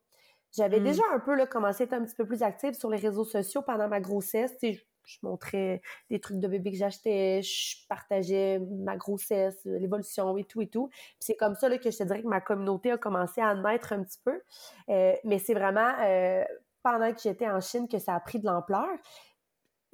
J'avais 0.55 0.79
mmh. 0.79 0.83
déjà 0.83 1.03
un 1.13 1.19
peu 1.19 1.35
là, 1.35 1.45
commencé 1.45 1.83
à 1.83 1.85
être 1.85 1.94
un 1.94 2.03
petit 2.03 2.15
peu 2.15 2.25
plus 2.25 2.44
active 2.44 2.73
sur 2.73 2.89
les 2.89 2.97
réseaux 2.97 3.25
sociaux 3.25 3.61
pendant 3.61 3.88
ma 3.88 3.99
grossesse. 3.99 4.55
Je, 4.63 4.79
je 5.07 5.17
montrais 5.23 5.81
des 6.09 6.19
trucs 6.19 6.39
de 6.39 6.47
bébé 6.47 6.71
que 6.71 6.77
j'achetais, 6.77 7.42
je 7.42 7.87
partageais 7.87 8.59
ma 8.59 8.97
grossesse, 8.97 9.57
l'évolution 9.66 10.37
et 10.37 10.44
tout 10.44 10.61
et 10.61 10.68
tout. 10.68 10.89
c'est 11.19 11.35
comme 11.35 11.56
ça 11.56 11.69
là, 11.69 11.77
que 11.77 11.89
je 11.89 11.97
te 11.97 12.04
dirais 12.04 12.21
que 12.21 12.27
ma 12.27 12.42
communauté 12.42 12.92
a 12.92 12.97
commencé 12.97 13.42
à 13.42 13.56
naître 13.56 13.94
un 13.94 14.04
petit 14.04 14.19
peu. 14.23 14.42
Euh, 14.89 15.13
mais 15.23 15.39
c'est 15.39 15.54
vraiment 15.54 15.94
euh, 16.01 16.44
pendant 16.83 17.11
que 17.13 17.21
j'étais 17.21 17.49
en 17.49 17.61
Chine 17.61 17.87
que 17.87 17.99
ça 17.99 18.16
a 18.16 18.19
pris 18.19 18.39
de 18.39 18.45
l'ampleur 18.45 18.87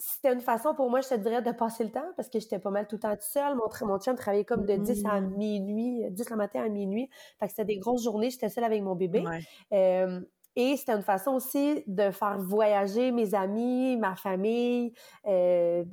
c'était 0.06 0.34
une 0.34 0.42
façon 0.42 0.76
pour 0.76 0.90
moi, 0.90 1.00
je 1.00 1.08
te 1.08 1.16
dirais, 1.16 1.42
de 1.42 1.52
passer 1.54 1.86
le 1.86 1.90
temps 1.90 2.12
parce 2.18 2.28
que 2.28 2.38
j'étais 2.38 2.60
pas 2.60 2.72
mal 2.72 2.88
tout 2.88 2.98
le 2.98 3.00
temps 3.00 3.12
toute 3.12 3.22
seule. 3.22 3.56
Mon, 3.56 3.88
mon 3.88 4.00
chum 4.00 4.16
travaillait 4.16 4.44
comme 4.44 4.66
de 4.66 4.76
10 4.76 5.06
à 5.06 5.22
mmh. 5.22 5.38
minuit, 5.38 6.12
10 6.12 6.30
le 6.30 6.36
matin 6.36 6.62
à 6.62 6.68
minuit. 6.68 7.10
Fait 7.40 7.46
que 7.46 7.52
c'était 7.52 7.64
des 7.64 7.78
grosses 7.78 8.04
journées, 8.04 8.30
j'étais 8.30 8.50
seule 8.50 8.66
avec 8.66 8.82
mon 8.84 8.96
bébé. 8.96 9.24
et 9.72 10.78
c'était 10.78 10.92
une 10.92 11.04
façon 11.04 11.32
aussi 11.32 11.86
de 11.88 12.12
faire 12.12 12.38
voyager 12.38 13.12
mes 13.12 13.34
amis, 13.34 13.96
ma 13.96 14.18
famille, 14.18 14.94
euh, 15.26 15.86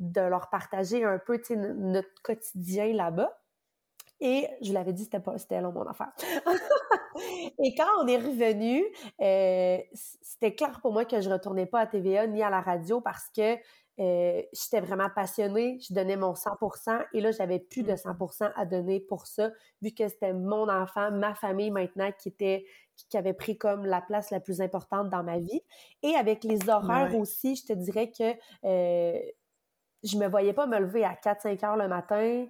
de 0.00 0.20
leur 0.20 0.50
partager 0.50 1.04
un 1.04 1.18
peu 1.18 1.40
notre 1.56 2.22
quotidien 2.24 2.92
là-bas. 2.92 3.38
Et 4.18 4.48
je 4.60 4.68
vous 4.68 4.74
l'avais 4.74 4.92
dit, 4.92 5.04
c'était 5.04 5.20
pas, 5.20 5.38
c'était 5.38 5.60
long 5.60 5.72
mon 5.72 5.86
affaire. 5.86 6.12
et 7.58 7.74
quand 7.74 8.02
on 8.02 8.06
est 8.06 8.16
revenu, 8.16 8.84
euh, 9.20 9.78
c'était 10.22 10.54
clair 10.54 10.80
pour 10.80 10.92
moi 10.92 11.04
que 11.04 11.20
je 11.20 11.30
retournais 11.30 11.66
pas 11.66 11.80
à 11.80 11.86
TVA 11.86 12.26
ni 12.26 12.42
à 12.42 12.50
la 12.50 12.60
radio 12.60 13.00
parce 13.00 13.28
que 13.34 13.56
euh, 14.00 14.42
j'étais 14.52 14.80
vraiment 14.80 15.10
passionnée, 15.14 15.78
je 15.86 15.92
donnais 15.92 16.16
mon 16.16 16.32
100% 16.32 17.04
et 17.12 17.20
là, 17.20 17.30
j'avais 17.30 17.58
plus 17.58 17.82
de 17.82 17.92
100% 17.92 18.16
mm-hmm. 18.16 18.52
à 18.56 18.64
donner 18.64 19.00
pour 19.00 19.26
ça, 19.26 19.50
vu 19.82 19.92
que 19.92 20.08
c'était 20.08 20.32
mon 20.32 20.68
enfant, 20.68 21.10
ma 21.10 21.34
famille 21.34 21.70
maintenant 21.70 22.10
qui 22.18 22.28
était 22.28 22.64
qui 23.08 23.16
avait 23.16 23.32
pris 23.32 23.58
comme 23.58 23.84
la 23.86 24.00
place 24.00 24.30
la 24.30 24.40
plus 24.40 24.60
importante 24.60 25.08
dans 25.10 25.22
ma 25.22 25.38
vie. 25.38 25.62
Et 26.02 26.14
avec 26.14 26.44
les 26.44 26.68
horaires 26.68 27.16
aussi, 27.16 27.56
je 27.56 27.66
te 27.66 27.72
dirais 27.72 28.10
que 28.10 28.34
euh, 28.64 29.18
je 30.02 30.16
me 30.18 30.28
voyais 30.28 30.52
pas 30.52 30.66
me 30.66 30.78
lever 30.78 31.04
à 31.04 31.14
4-5 31.14 31.64
heures 31.64 31.76
le 31.76 31.88
matin, 31.88 32.46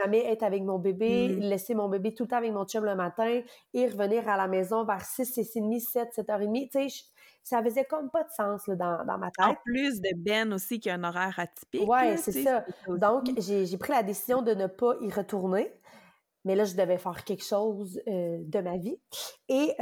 jamais 0.00 0.24
être 0.26 0.42
avec 0.42 0.62
mon 0.62 0.78
bébé, 0.78 1.28
mmh. 1.28 1.40
laisser 1.40 1.74
mon 1.74 1.88
bébé 1.88 2.14
tout 2.14 2.24
le 2.24 2.28
temps 2.28 2.36
avec 2.36 2.52
mon 2.52 2.64
chum 2.64 2.84
le 2.84 2.94
matin 2.94 3.40
et 3.74 3.86
revenir 3.86 4.28
à 4.28 4.36
la 4.36 4.48
maison 4.48 4.84
vers 4.84 5.04
6, 5.04 5.26
6 5.26 5.52
30, 5.52 5.80
7, 5.80 6.08
7h30. 6.16 6.70
Tu 6.70 6.88
sais, 6.88 7.04
ça 7.42 7.62
faisait 7.62 7.84
comme 7.84 8.10
pas 8.10 8.24
de 8.24 8.30
sens 8.30 8.66
là, 8.66 8.76
dans, 8.76 9.04
dans, 9.04 9.18
ma 9.18 9.30
tête. 9.30 9.46
En 9.46 9.54
plus 9.64 10.00
de 10.00 10.10
Ben 10.16 10.52
aussi 10.52 10.80
qui 10.80 10.90
a 10.90 10.94
un 10.94 11.04
horaire 11.04 11.34
atypique. 11.38 11.88
Oui, 11.88 12.18
c'est 12.18 12.42
ça. 12.42 12.64
Donc, 12.88 13.30
j'ai 13.38 13.78
pris 13.78 13.92
la 13.92 14.02
décision 14.02 14.42
de 14.42 14.52
ne 14.52 14.66
pas 14.66 14.94
y 15.00 15.10
retourner. 15.10 15.72
mais 16.44 16.54
là, 16.54 16.64
je 16.64 16.74
devais 16.74 16.98
faire 16.98 17.24
quelque 17.24 17.44
chose 17.44 18.00
euh, 18.06 18.38
de 18.40 18.60
ma 18.60 18.76
vie. 18.76 18.98
Et 19.48 19.74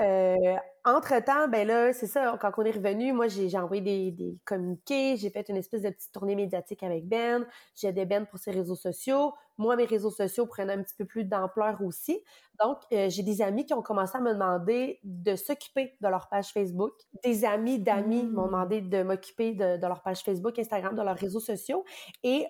entre-temps, 0.85 1.49
ben 1.49 1.67
là, 1.67 1.93
c'est 1.93 2.07
ça, 2.07 2.39
quand 2.41 2.53
on 2.59 2.63
est 2.63 2.71
revenu, 2.71 3.13
moi, 3.13 3.27
j'ai 3.27 3.59
envoyé 3.59 3.83
des, 3.83 4.11
des 4.13 4.39
communiqués, 4.45 5.17
j'ai 5.17 5.31
fait 5.31 5.49
une 5.49 5.57
espèce 5.57 5.83
de 5.83 5.91
petite 5.91 6.13
tournée 6.13 6.37
médiatique 6.37 6.85
avec 6.85 7.09
Ben, 7.09 7.45
j'ai 7.75 7.89
aidé 7.89 8.05
Ben 8.05 8.27
pour 8.27 8.39
ses 8.39 8.53
réseaux 8.53 8.77
sociaux. 8.77 9.33
Moi, 9.59 9.77
mes 9.77 9.85
réseaux 9.85 10.11
sociaux 10.11 10.47
prenaient 10.47 10.75
un 10.75 10.83
petit 10.83 10.95
peu 10.97 11.05
plus 11.05 11.25
d'ampleur 11.25 11.81
aussi. 11.83 12.23
Donc, 12.61 12.79
j'ai 12.91 13.23
des 13.23 13.43
amis 13.43 13.65
qui 13.65 13.75
ont 13.75 13.83
commencé 13.83 14.17
à 14.17 14.21
me 14.21 14.33
demander 14.33 15.01
de 15.05 15.37
s'occuper 15.37 15.97
de 16.01 16.09
leur 16.09 16.29
page 16.29 16.53
Facebook. 16.53 16.93
Des 17.25 17.45
amis 17.45 17.79
d'amis 17.79 18.23
m'ont 18.25 18.43
mmh. 18.43 18.47
demandé 18.47 18.81
de 18.81 19.03
m'occuper 19.03 19.53
de, 19.53 19.77
de, 19.77 19.87
leur 19.87 20.03
page 20.03 20.23
Facebook, 20.23 20.59
Instagram, 20.59 20.95
de 20.95 21.03
leurs 21.03 21.17
réseaux 21.17 21.41
sociaux. 21.41 21.85
Et 22.23 22.47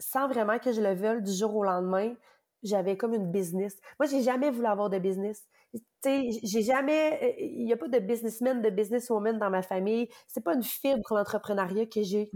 sans 0.00 0.28
vraiment 0.28 0.58
que 0.58 0.72
je 0.72 0.80
le 0.80 0.94
veuille 0.94 1.22
du 1.22 1.32
jour 1.32 1.54
au 1.56 1.64
lendemain, 1.64 2.14
j'avais 2.62 2.96
comme 2.96 3.14
une 3.14 3.30
business. 3.30 3.76
Moi, 3.98 4.08
j'ai 4.08 4.22
jamais 4.22 4.50
voulu 4.50 4.66
avoir 4.66 4.90
de 4.90 4.98
business. 4.98 5.46
Tu 5.72 5.80
sais, 6.02 6.40
j'ai 6.42 6.62
jamais, 6.62 7.36
il 7.38 7.64
n'y 7.64 7.72
a 7.72 7.76
pas 7.76 7.88
de 7.88 7.98
businessman, 7.98 8.62
de 8.62 8.70
businesswoman 8.70 9.38
dans 9.38 9.50
ma 9.50 9.62
famille. 9.62 10.08
C'est 10.26 10.42
pas 10.42 10.54
une 10.54 10.62
fibre 10.62 11.14
l'entrepreneuriat 11.14 11.86
que 11.86 12.02
j'ai. 12.02 12.30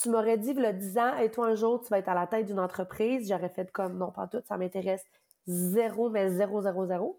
Tu 0.00 0.08
m'aurais 0.08 0.38
dit, 0.38 0.50
a 0.64 0.72
10 0.72 0.98
ans, 0.98 1.16
et 1.18 1.30
toi, 1.30 1.48
un 1.48 1.54
jour, 1.54 1.80
tu 1.80 1.88
vas 1.88 1.98
être 1.98 2.08
à 2.08 2.14
la 2.14 2.26
tête 2.26 2.46
d'une 2.46 2.60
entreprise. 2.60 3.28
J'aurais 3.28 3.50
fait 3.50 3.70
comme, 3.70 3.98
non, 3.98 4.10
pas 4.10 4.26
tout, 4.26 4.40
ça 4.46 4.56
m'intéresse 4.56 5.04
zéro, 5.46 6.08
mais 6.10 6.30
zéro, 6.30 6.62
zéro, 6.62 6.86
zéro. 6.86 7.18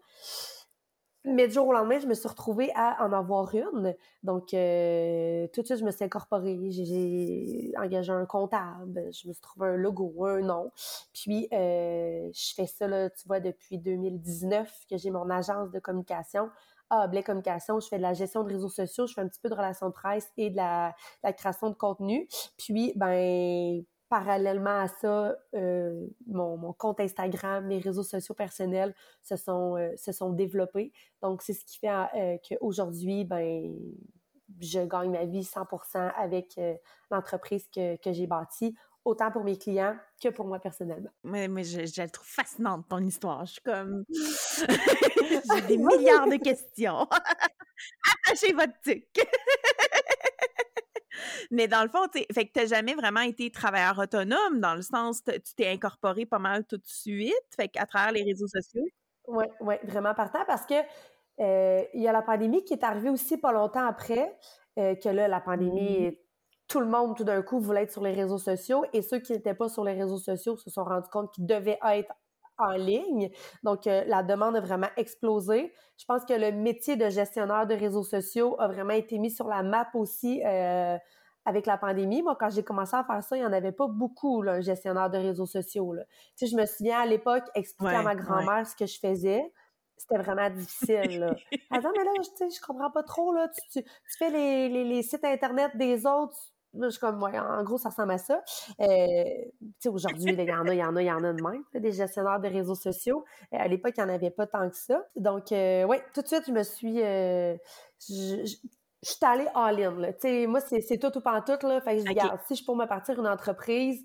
Mais 1.26 1.48
du 1.48 1.54
jour 1.54 1.68
au 1.68 1.72
lendemain, 1.72 1.98
je 1.98 2.06
me 2.06 2.12
suis 2.12 2.28
retrouvée 2.28 2.70
à 2.74 3.02
en 3.02 3.10
avoir 3.14 3.54
une. 3.54 3.94
Donc, 4.22 4.52
euh, 4.52 5.46
tout 5.54 5.62
de 5.62 5.66
suite, 5.66 5.78
je 5.78 5.84
me 5.84 5.90
suis 5.90 6.04
incorporée. 6.04 6.58
J'ai 6.70 7.72
engagé 7.78 8.12
un 8.12 8.26
comptable. 8.26 9.10
Je 9.10 9.28
me 9.28 9.32
suis 9.32 9.40
trouvé 9.40 9.68
un 9.68 9.76
logo, 9.76 10.12
un 10.26 10.40
nom. 10.42 10.70
Puis, 11.14 11.48
euh, 11.50 12.28
je 12.30 12.54
fais 12.54 12.66
ça, 12.66 12.86
là, 12.88 13.08
tu 13.08 13.26
vois, 13.26 13.40
depuis 13.40 13.78
2019 13.78 14.70
que 14.90 14.98
j'ai 14.98 15.10
mon 15.10 15.30
agence 15.30 15.70
de 15.70 15.78
communication. 15.78 16.50
Ah, 16.90 17.08
Blé 17.08 17.22
Communication, 17.22 17.80
je 17.80 17.88
fais 17.88 17.96
de 17.96 18.02
la 18.02 18.12
gestion 18.12 18.42
de 18.44 18.52
réseaux 18.52 18.68
sociaux, 18.68 19.06
je 19.06 19.14
fais 19.14 19.20
un 19.20 19.28
petit 19.28 19.40
peu 19.40 19.48
de 19.48 19.54
relations 19.54 19.88
de 19.88 19.92
presse 19.92 20.30
et 20.36 20.50
de 20.50 20.56
la, 20.56 20.94
la 21.22 21.32
création 21.32 21.70
de 21.70 21.74
contenu. 21.74 22.28
Puis, 22.58 22.92
ben, 22.96 23.82
parallèlement 24.08 24.80
à 24.80 24.86
ça, 24.86 25.34
euh, 25.54 26.06
mon, 26.26 26.72
compte 26.74 27.00
Instagram, 27.00 27.66
mes 27.66 27.78
réseaux 27.78 28.04
sociaux 28.04 28.34
personnels 28.34 28.94
se 29.22 29.36
sont, 29.36 29.76
euh, 29.76 29.90
se 29.96 30.12
sont 30.12 30.30
développés. 30.30 30.92
Donc, 31.20 31.42
c'est 31.42 31.54
ce 31.54 31.64
qui 31.64 31.78
fait 31.78 31.88
euh, 31.88 32.36
qu'aujourd'hui, 32.48 33.24
ben, 33.24 33.74
je 34.60 34.80
gagne 34.80 35.10
ma 35.10 35.24
vie 35.24 35.42
100% 35.42 36.12
avec 36.16 36.60
l'entreprise 37.10 37.66
que, 37.74 37.96
j'ai 38.12 38.26
bâtie, 38.26 38.76
autant 39.04 39.30
pour 39.30 39.44
mes 39.44 39.58
clients 39.58 39.96
que 40.22 40.28
pour 40.28 40.46
moi 40.46 40.58
personnellement. 40.58 41.10
Mais, 41.22 41.48
mais 41.48 41.64
je, 41.64 41.86
je, 41.86 42.00
la 42.00 42.08
trouve 42.08 42.26
fascinante, 42.26 42.86
ton 42.88 42.98
histoire. 42.98 43.44
Je 43.44 43.52
suis 43.52 43.62
comme... 43.62 44.04
j'ai 45.54 45.60
des 45.62 45.76
milliards 45.76 46.28
de 46.28 46.36
questions. 46.36 47.06
Attachez 48.26 48.52
votre 48.52 48.80
tic. 48.82 49.08
Mais 51.50 51.68
dans 51.68 51.82
le 51.82 51.88
fond, 51.88 52.06
tu 52.12 52.24
fait 52.32 52.46
que 52.46 52.52
t'as 52.52 52.66
jamais 52.66 52.94
vraiment 52.94 53.20
été 53.20 53.50
travailleur 53.50 53.98
autonome, 53.98 54.60
dans 54.60 54.74
le 54.74 54.82
sens, 54.82 55.22
tu 55.24 55.54
t'es 55.56 55.68
incorporé 55.68 56.26
pas 56.26 56.38
mal 56.38 56.64
tout 56.64 56.76
de 56.76 56.86
suite, 56.86 57.32
fait 57.56 57.68
qu'à 57.68 57.86
travers 57.86 58.12
les 58.12 58.22
réseaux 58.22 58.48
sociaux. 58.48 58.84
Oui, 59.26 59.44
oui, 59.60 59.74
vraiment 59.84 60.14
partant, 60.14 60.44
parce 60.46 60.66
que 60.66 60.74
euh, 61.40 61.82
il 61.94 62.02
y 62.02 62.08
a 62.08 62.12
la 62.12 62.22
pandémie 62.22 62.64
qui 62.64 62.74
est 62.74 62.84
arrivée 62.84 63.10
aussi 63.10 63.38
pas 63.38 63.52
longtemps 63.52 63.86
après, 63.86 64.36
euh, 64.78 64.94
que 64.96 65.08
là, 65.08 65.28
la 65.28 65.40
pandémie, 65.40 66.08
mmh. 66.08 66.16
Tout 66.68 66.80
le 66.80 66.86
monde, 66.86 67.16
tout 67.16 67.24
d'un 67.24 67.42
coup, 67.42 67.60
voulait 67.60 67.82
être 67.82 67.92
sur 67.92 68.02
les 68.02 68.12
réseaux 68.12 68.38
sociaux, 68.38 68.84
et 68.92 69.02
ceux 69.02 69.18
qui 69.18 69.32
n'étaient 69.32 69.54
pas 69.54 69.68
sur 69.68 69.84
les 69.84 69.92
réseaux 69.92 70.18
sociaux 70.18 70.56
se 70.56 70.70
sont 70.70 70.84
rendus 70.84 71.08
compte 71.10 71.32
qu'ils 71.32 71.46
devaient 71.46 71.78
être 71.92 72.12
en 72.58 72.72
ligne. 72.72 73.30
Donc, 73.62 73.86
euh, 73.86 74.04
la 74.06 74.22
demande 74.22 74.56
a 74.56 74.60
vraiment 74.60 74.88
explosé. 74.96 75.72
Je 75.98 76.04
pense 76.06 76.24
que 76.24 76.34
le 76.34 76.52
métier 76.52 76.96
de 76.96 77.08
gestionnaire 77.08 77.66
de 77.66 77.74
réseaux 77.74 78.04
sociaux 78.04 78.56
a 78.60 78.68
vraiment 78.68 78.94
été 78.94 79.18
mis 79.18 79.30
sur 79.30 79.48
la 79.48 79.62
map 79.62 79.88
aussi 79.94 80.42
avec 81.44 81.66
la 81.66 81.76
pandémie, 81.76 82.22
moi, 82.22 82.36
quand 82.38 82.50
j'ai 82.50 82.62
commencé 82.62 82.96
à 82.96 83.04
faire 83.04 83.22
ça, 83.22 83.36
il 83.36 83.40
n'y 83.40 83.46
en 83.46 83.52
avait 83.52 83.72
pas 83.72 83.86
beaucoup, 83.86 84.42
là, 84.42 84.54
un 84.54 84.60
gestionnaire 84.60 85.10
de 85.10 85.18
réseaux 85.18 85.46
sociaux. 85.46 85.92
Là. 85.92 86.04
Tu 86.36 86.46
sais, 86.46 86.46
je 86.46 86.56
me 86.56 86.64
souviens 86.64 87.00
à 87.00 87.06
l'époque 87.06 87.44
expliquer 87.54 87.96
à 87.96 88.02
ma 88.02 88.14
grand-mère 88.14 88.66
ce 88.66 88.74
que 88.74 88.86
je 88.86 88.98
faisais. 88.98 89.52
C'était 89.96 90.18
vraiment 90.18 90.50
difficile. 90.50 91.20
Là. 91.20 91.34
Attends, 91.70 91.92
mais 91.96 92.04
là, 92.04 92.10
je, 92.18 92.54
je 92.54 92.60
comprends 92.60 92.90
pas 92.90 93.02
trop. 93.02 93.32
Là. 93.32 93.48
Tu, 93.72 93.82
tu, 93.82 93.90
fais 94.18 94.30
les, 94.30 94.68
les, 94.68 94.84
les, 94.84 95.02
sites 95.02 95.24
Internet 95.24 95.76
des 95.76 96.06
autres. 96.06 96.36
Je 96.82 96.88
suis 96.90 97.00
comme, 97.00 97.22
ouais, 97.22 97.38
en 97.38 97.62
gros, 97.62 97.78
ça 97.78 97.90
ressemble 97.90 98.12
à 98.12 98.18
ça. 98.18 98.42
Euh, 98.80 98.86
tu 98.86 99.72
sais, 99.78 99.88
aujourd'hui, 99.88 100.32
il 100.32 100.40
y 100.40 100.52
en 100.52 100.66
a, 100.66 100.74
il 100.74 100.78
y 100.78 100.84
en 100.84 100.96
a, 100.96 101.02
il 101.02 101.06
y 101.06 101.12
en 101.12 101.24
a 101.24 101.32
de 101.32 101.42
même, 101.42 101.62
des 101.74 101.92
gestionnaires 101.92 102.40
de 102.40 102.48
réseaux 102.48 102.74
sociaux. 102.74 103.24
Euh, 103.52 103.58
à 103.60 103.68
l'époque, 103.68 103.94
il 103.96 104.04
n'y 104.04 104.10
en 104.10 104.14
avait 104.14 104.30
pas 104.30 104.46
tant 104.46 104.68
que 104.68 104.76
ça. 104.76 105.04
Donc, 105.16 105.52
euh, 105.52 105.84
ouais, 105.84 106.02
tout 106.14 106.22
de 106.22 106.26
suite, 106.26 106.44
je 106.46 106.52
me 106.52 106.62
suis... 106.62 107.02
Euh, 107.02 107.56
je, 108.08 108.44
je 109.02 109.10
suis 109.10 109.18
allée 109.22 109.46
all-in. 109.54 110.00
Là. 110.00 110.46
moi, 110.46 110.60
c'est 110.60 110.98
tout 110.98 111.16
ou 111.18 111.20
pas 111.20 111.42
tout. 111.42 111.66
Là. 111.66 111.80
Fait 111.82 111.96
que 111.96 112.02
je 112.02 112.08
regarde, 112.08 112.40
si 112.46 112.56
je 112.56 112.64
peux 112.64 112.74
me 112.74 112.86
partir 112.86 113.18
une 113.18 113.28
entreprise, 113.28 114.02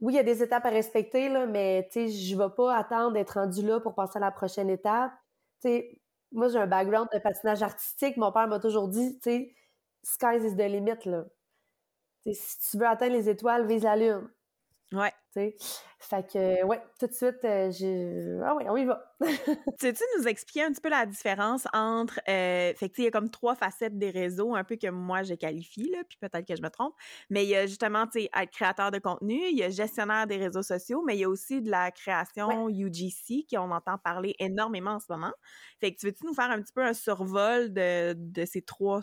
oui, 0.00 0.12
il 0.12 0.16
y 0.16 0.18
a 0.18 0.22
des 0.22 0.42
étapes 0.42 0.66
à 0.66 0.70
respecter, 0.70 1.28
là, 1.28 1.46
mais 1.46 1.88
je 1.94 2.34
ne 2.34 2.42
vais 2.42 2.54
pas 2.54 2.76
attendre 2.76 3.12
d'être 3.14 3.40
rendu 3.40 3.62
là 3.62 3.80
pour 3.80 3.94
passer 3.94 4.18
à 4.18 4.20
la 4.20 4.30
prochaine 4.30 4.68
étape. 4.68 5.12
moi, 6.32 6.48
j'ai 6.48 6.58
un 6.58 6.66
background 6.66 7.08
de 7.12 7.18
patinage 7.18 7.62
artistique. 7.62 8.16
Mon 8.18 8.30
père 8.30 8.46
m'a 8.46 8.60
toujours 8.60 8.88
dit, 8.88 9.18
sky 10.06 10.36
is 10.36 10.54
the 10.56 10.68
limit. 10.68 11.04
Là. 11.04 11.24
si 12.24 12.70
tu 12.70 12.78
veux 12.78 12.86
atteindre 12.86 13.14
les 13.14 13.28
étoiles, 13.28 13.66
vise 13.66 13.82
la 13.82 13.96
lune. 13.96 14.28
Ouais. 14.92 15.12
Fait 15.98 16.30
que, 16.30 16.64
ouais, 16.64 16.80
tout 17.00 17.06
de 17.06 17.12
suite, 17.12 17.44
euh, 17.44 17.70
j'ai. 17.70 18.38
Ah 18.44 18.54
oui, 18.54 18.64
on 18.68 18.76
y 18.76 18.84
va. 18.84 19.02
tu 19.80 19.92
tu 19.92 20.04
nous 20.18 20.28
expliquer 20.28 20.62
un 20.62 20.70
petit 20.70 20.80
peu 20.80 20.90
la 20.90 21.06
différence 21.06 21.66
entre. 21.72 22.20
Euh, 22.28 22.74
fait 22.74 22.90
que, 22.90 22.94
il 22.98 23.04
y 23.04 23.06
a 23.08 23.10
comme 23.10 23.30
trois 23.30 23.54
facettes 23.54 23.98
des 23.98 24.10
réseaux, 24.10 24.54
un 24.54 24.62
peu 24.62 24.76
que 24.76 24.88
moi, 24.88 25.22
je 25.22 25.34
qualifie, 25.34 25.90
là, 25.90 25.98
puis 26.08 26.18
peut-être 26.20 26.46
que 26.46 26.54
je 26.54 26.62
me 26.62 26.68
trompe. 26.68 26.94
Mais 27.30 27.44
il 27.44 27.48
y 27.48 27.56
a 27.56 27.66
justement, 27.66 28.06
tu 28.06 28.20
sais, 28.20 28.30
être 28.36 28.50
créateur 28.50 28.90
de 28.90 28.98
contenu, 28.98 29.40
il 29.50 29.56
y 29.56 29.62
a 29.64 29.70
gestionnaire 29.70 30.26
des 30.26 30.36
réseaux 30.36 30.62
sociaux, 30.62 31.02
mais 31.04 31.16
il 31.16 31.20
y 31.20 31.24
a 31.24 31.28
aussi 31.28 31.60
de 31.60 31.70
la 31.70 31.90
création 31.90 32.68
UGC, 32.68 33.46
qu'on 33.50 33.70
entend 33.70 33.98
parler 33.98 34.34
énormément 34.38 34.92
en 34.92 35.00
ce 35.00 35.06
moment. 35.08 35.32
Fait 35.80 35.92
que, 35.92 35.98
tu 35.98 36.06
veux-tu 36.06 36.24
nous 36.24 36.34
faire 36.34 36.50
un 36.50 36.60
petit 36.62 36.72
peu 36.72 36.84
un 36.84 36.94
survol 36.94 37.72
de, 37.72 38.14
de 38.16 38.44
ces 38.44 38.62
trois 38.62 39.00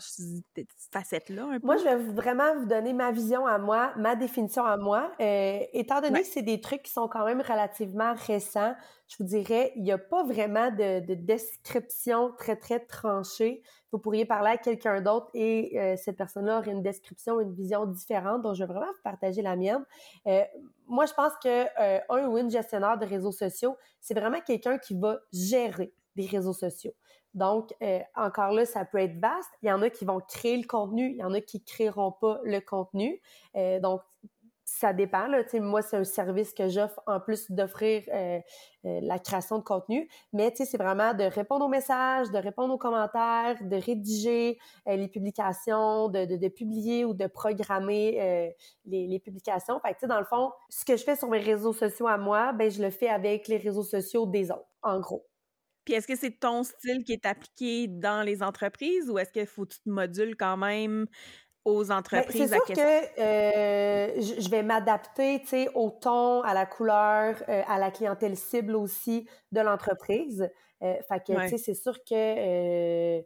facettes-là, 0.92 1.44
un 1.44 1.60
peu? 1.60 1.66
Moi, 1.66 1.76
je 1.76 1.84
vais 1.84 1.96
vraiment 1.96 2.56
vous 2.56 2.66
donner 2.66 2.92
ma 2.92 3.10
vision 3.10 3.46
à 3.46 3.58
moi, 3.58 3.92
ma 3.96 4.16
définition 4.16 4.64
à 4.64 4.76
moi. 4.76 5.12
Euh, 5.20 5.60
étant 5.72 6.00
donné 6.00 6.23
c'est 6.24 6.42
des 6.42 6.60
trucs 6.60 6.82
qui 6.82 6.92
sont 6.92 7.08
quand 7.08 7.24
même 7.24 7.40
relativement 7.40 8.14
récents, 8.14 8.74
je 9.06 9.16
vous 9.18 9.24
dirais, 9.24 9.72
il 9.76 9.82
n'y 9.82 9.92
a 9.92 9.98
pas 9.98 10.24
vraiment 10.24 10.70
de, 10.70 11.14
description 11.14 12.32
très, 12.38 12.56
très 12.56 12.80
tranchée. 12.80 13.62
Vous 13.92 13.98
pourriez 13.98 14.24
parler 14.24 14.50
à 14.50 14.56
quelqu'un 14.56 15.00
d'autre 15.00 15.28
et 15.34 15.78
euh, 15.78 15.96
cette 15.96 16.16
personne-là 16.16 16.58
aurait 16.58 16.72
une 16.72 16.82
description, 16.82 17.40
une 17.40 17.52
vision 17.52 17.86
différente. 17.86 18.42
Donc, 18.42 18.54
je 18.54 18.64
vais 18.64 18.72
vraiment 18.72 18.86
vous 18.86 19.02
partager 19.02 19.42
la 19.42 19.56
mienne. 19.56 19.84
Euh, 20.26 20.42
moi, 20.86 21.06
je 21.06 21.12
pense 21.14 21.32
que 21.42 21.66
euh, 21.80 22.00
un 22.08 22.26
ou 22.26 22.38
une 22.38 22.50
gestionnaire 22.50 22.98
de 22.98 23.06
réseaux 23.06 23.32
sociaux, 23.32 23.76
c'est 24.00 24.14
vraiment 24.14 24.40
quelqu'un 24.40 24.78
qui 24.78 24.98
va 24.98 25.20
gérer 25.32 25.92
des 26.16 26.26
réseaux 26.26 26.52
sociaux. 26.54 26.92
Donc, 27.34 27.74
encore 28.14 28.52
là, 28.52 28.64
ça 28.64 28.84
peut 28.84 28.98
être 28.98 29.18
vaste. 29.18 29.50
Il 29.62 29.68
y 29.68 29.72
en 29.72 29.82
a 29.82 29.90
qui 29.90 30.04
vont 30.04 30.20
créer 30.20 30.56
le 30.56 30.68
contenu, 30.68 31.10
il 31.10 31.16
y 31.16 31.24
en 31.24 31.34
a 31.34 31.40
qui 31.40 31.58
ne 31.58 31.64
créeront 31.64 32.12
pas 32.12 32.38
le 32.44 32.60
contenu. 32.60 33.20
donc, 33.82 34.02
ça 34.78 34.92
dépend. 34.92 35.28
Moi, 35.60 35.82
c'est 35.82 35.96
un 35.96 36.04
service 36.04 36.52
que 36.52 36.68
j'offre 36.68 37.00
en 37.06 37.20
plus 37.20 37.50
d'offrir 37.50 38.02
euh, 38.08 38.40
euh, 38.84 39.00
la 39.02 39.20
création 39.20 39.58
de 39.58 39.62
contenu. 39.62 40.08
Mais 40.32 40.52
c'est 40.56 40.76
vraiment 40.76 41.14
de 41.14 41.24
répondre 41.24 41.64
aux 41.64 41.68
messages, 41.68 42.30
de 42.30 42.38
répondre 42.38 42.74
aux 42.74 42.78
commentaires, 42.78 43.56
de 43.60 43.76
rédiger 43.76 44.58
euh, 44.88 44.96
les 44.96 45.06
publications, 45.06 46.08
de, 46.08 46.48
publier 46.48 47.04
ou 47.04 47.14
de 47.14 47.26
programmer 47.26 48.54
les, 48.84 49.06
les, 49.06 49.18
publications. 49.20 49.78
Fait 49.80 49.94
que, 49.94 50.06
dans 50.06 50.18
le 50.18 50.26
fond, 50.26 50.50
ce 50.68 50.84
que 50.84 50.96
je 50.96 51.04
fais 51.04 51.16
sur 51.16 51.28
mes 51.28 51.38
réseaux 51.38 51.72
sociaux 51.72 52.08
à 52.08 52.18
moi, 52.18 52.52
ben, 52.52 52.70
je 52.70 52.82
le 52.82 52.90
fais 52.90 53.08
avec 53.08 53.46
les 53.48 53.58
réseaux 53.58 53.84
sociaux 53.84 54.26
des 54.26 54.50
autres, 54.50 54.68
en 54.82 54.98
gros. 54.98 55.24
Puis 55.84 55.94
est-ce 55.94 56.06
que 56.06 56.16
c'est 56.16 56.38
ton 56.40 56.62
style 56.62 57.04
qui 57.04 57.12
est 57.12 57.26
appliqué 57.26 57.88
dans 57.88 58.22
les 58.22 58.42
entreprises 58.42 59.10
ou 59.10 59.18
est-ce 59.18 59.32
qu'il 59.32 59.46
faut 59.46 59.66
que 59.66 59.74
tu 59.74 59.80
te 59.80 59.88
modules 59.90 60.34
quand 60.36 60.56
même 60.56 61.06
aux 61.64 61.84
ben, 61.84 61.98
entreprises 61.98 62.50
C'est 62.50 62.54
sûr 62.54 62.64
que 62.64 63.20
euh, 63.20 64.20
je 64.20 64.48
vais 64.50 64.62
m'adapter, 64.62 65.68
au 65.74 65.90
ton, 65.90 66.42
à 66.42 66.54
la 66.54 66.66
couleur, 66.66 67.42
euh, 67.48 67.62
à 67.66 67.78
la 67.78 67.90
clientèle 67.90 68.36
cible 68.36 68.76
aussi 68.76 69.28
de 69.52 69.60
l'entreprise. 69.60 70.48
Euh, 70.82 70.94
fait 71.08 71.24
que, 71.24 71.56
c'est 71.56 71.74
sûr 71.74 71.98
que 72.04 73.22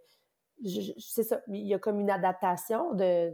c'est 0.98 1.22
ça, 1.22 1.40
il 1.48 1.66
y 1.66 1.74
a 1.74 1.78
comme 1.78 2.00
une 2.00 2.10
adaptation 2.10 2.92
de, 2.94 3.32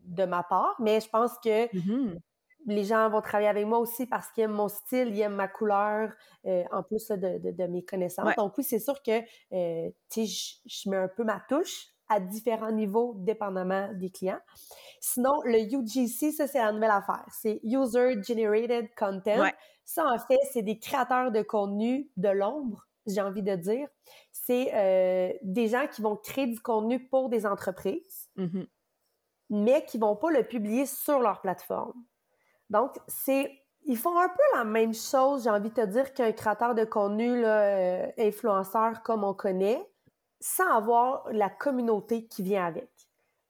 de, 0.00 0.24
ma 0.24 0.42
part, 0.42 0.76
mais 0.78 1.00
je 1.00 1.08
pense 1.08 1.32
que 1.42 1.66
mmh 1.76 2.18
les 2.68 2.82
gens 2.82 3.08
vont 3.08 3.20
travailler 3.20 3.48
avec 3.48 3.64
moi 3.64 3.78
aussi 3.78 4.06
parce 4.06 4.32
qu'ils 4.32 4.42
aiment 4.42 4.50
mon 4.50 4.66
style, 4.66 5.14
ils 5.14 5.20
aiment 5.20 5.36
ma 5.36 5.46
couleur, 5.46 6.12
en 6.44 6.82
plus 6.82 7.06
de, 7.12 7.52
de, 7.52 7.66
mes 7.68 7.84
connaissances. 7.84 8.34
Donc 8.34 8.58
oui, 8.58 8.64
c'est 8.64 8.80
sûr 8.80 9.00
que, 9.04 9.20
tu 10.10 10.26
sais, 10.26 10.58
je 10.66 10.90
mets 10.90 10.96
un 10.96 11.06
peu 11.06 11.22
ma 11.22 11.38
touche, 11.48 11.95
à 12.08 12.20
différents 12.20 12.72
niveaux, 12.72 13.14
dépendamment 13.18 13.90
des 13.94 14.10
clients. 14.10 14.40
Sinon, 15.00 15.40
le 15.44 15.58
UGC, 15.58 16.32
ça, 16.32 16.46
c'est 16.46 16.58
la 16.58 16.72
nouvelle 16.72 16.90
affaire. 16.90 17.24
C'est 17.30 17.60
User 17.62 18.22
Generated 18.22 18.88
Content. 18.96 19.50
Ça, 19.84 20.04
en 20.06 20.18
fait, 20.18 20.38
c'est 20.52 20.62
des 20.62 20.78
créateurs 20.78 21.30
de 21.30 21.42
contenu 21.42 22.10
de 22.16 22.28
l'ombre, 22.28 22.86
j'ai 23.06 23.20
envie 23.20 23.42
de 23.42 23.54
dire. 23.54 23.88
C'est 24.32 24.74
euh, 24.74 25.32
des 25.42 25.68
gens 25.68 25.86
qui 25.86 26.02
vont 26.02 26.16
créer 26.16 26.46
du 26.46 26.60
contenu 26.60 27.06
pour 27.08 27.28
des 27.28 27.46
entreprises, 27.46 28.28
mm-hmm. 28.36 28.66
mais 29.50 29.84
qui 29.84 29.98
vont 29.98 30.16
pas 30.16 30.30
le 30.30 30.42
publier 30.42 30.86
sur 30.86 31.20
leur 31.20 31.40
plateforme. 31.40 32.02
Donc, 32.68 32.96
c'est 33.06 33.50
ils 33.86 33.96
font 33.96 34.18
un 34.18 34.28
peu 34.28 34.58
la 34.58 34.64
même 34.64 34.92
chose, 34.92 35.44
j'ai 35.44 35.50
envie 35.50 35.68
de 35.68 35.74
te 35.74 35.86
dire, 35.86 36.12
qu'un 36.12 36.32
créateur 36.32 36.74
de 36.74 36.84
contenu, 36.84 37.40
là, 37.40 37.60
euh, 37.60 38.10
influenceur 38.18 39.02
comme 39.04 39.22
on 39.22 39.32
connaît, 39.32 39.80
sans 40.40 40.68
avoir 40.68 41.26
la 41.32 41.48
communauté 41.48 42.26
qui 42.26 42.42
vient 42.42 42.66
avec. 42.66 42.90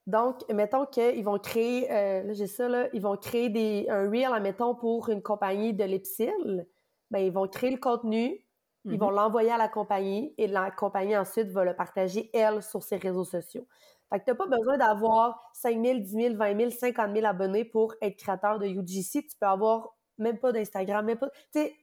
Donc, 0.07 0.49
mettons 0.49 0.85
qu'ils 0.85 1.23
vont 1.25 1.37
créer, 1.37 1.91
euh, 1.91 2.23
là 2.23 2.33
j'ai 2.33 2.47
ça, 2.47 2.69
là, 2.69 2.87
ils 2.93 3.01
vont 3.01 3.17
créer 3.17 3.49
des, 3.49 3.87
un 3.89 4.09
reel, 4.09 4.29
admettons, 4.33 4.73
pour 4.73 5.09
une 5.09 5.21
compagnie 5.21 5.73
de 5.73 5.83
l'Epsil. 5.83 6.65
Ben, 7.11 7.19
ils 7.19 7.31
vont 7.31 7.47
créer 7.47 7.71
le 7.71 7.77
contenu, 7.77 8.39
ils 8.85 8.97
vont 8.97 9.11
mm-hmm. 9.11 9.15
l'envoyer 9.15 9.51
à 9.51 9.57
la 9.57 9.67
compagnie 9.67 10.33
et 10.37 10.47
la 10.47 10.71
compagnie 10.71 11.17
ensuite 11.17 11.49
va 11.49 11.65
le 11.65 11.75
partager, 11.75 12.29
elle, 12.33 12.63
sur 12.63 12.83
ses 12.83 12.95
réseaux 12.95 13.25
sociaux. 13.25 13.67
Fait 14.09 14.19
que 14.19 14.25
t'as 14.25 14.35
pas 14.35 14.47
besoin 14.47 14.77
d'avoir 14.77 15.49
5 15.53 15.83
000, 15.83 15.99
10 15.99 16.09
000, 16.09 16.35
20 16.35 16.57
000, 16.57 16.69
50 16.71 17.13
000 17.13 17.25
abonnés 17.25 17.65
pour 17.65 17.93
être 18.01 18.15
créateur 18.15 18.59
de 18.59 18.65
UGC. 18.65 19.27
Tu 19.27 19.37
peux 19.39 19.47
avoir 19.47 19.97
même 20.17 20.39
pas 20.39 20.53
d'Instagram, 20.53 21.05
même 21.05 21.17
pas. 21.17 21.29
Tu 21.29 21.59
sais, 21.59 21.75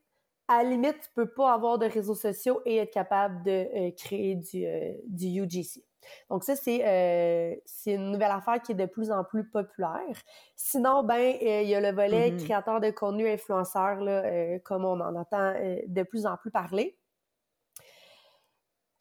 à 0.47 0.63
la 0.63 0.69
limite, 0.69 0.99
tu 1.01 1.09
peux 1.15 1.29
pas 1.29 1.53
avoir 1.53 1.77
de 1.77 1.85
réseaux 1.85 2.15
sociaux 2.15 2.61
et 2.65 2.77
être 2.77 2.93
capable 2.93 3.43
de 3.43 3.51
euh, 3.51 3.91
créer 3.91 4.35
du, 4.35 4.65
euh, 4.65 4.93
du 5.07 5.41
UGC. 5.41 5.83
Donc 6.29 6.43
ça, 6.43 6.53
euh, 6.53 7.55
c'est 7.65 7.93
une 7.93 8.11
nouvelle 8.11 8.31
affaire 8.31 8.61
qui 8.61 8.73
est 8.73 8.75
de 8.75 8.85
plus 8.85 9.09
en 9.09 9.23
plus 9.23 9.49
populaire. 9.49 10.21
Sinon, 10.55 11.03
ben, 11.03 11.35
il 11.41 11.67
y 11.67 11.73
a 11.73 11.81
le 11.81 11.95
volet 11.95 12.29
mm-hmm. 12.29 12.43
créateur 12.43 12.79
de 12.79 12.91
contenu 12.91 13.27
influenceur, 13.27 14.01
là, 14.01 14.59
comme 14.59 14.85
on 14.85 14.99
en 15.01 15.15
entend 15.15 15.55
de 15.87 16.03
plus 16.03 16.27
en 16.27 16.37
plus 16.37 16.51
parler. 16.51 16.95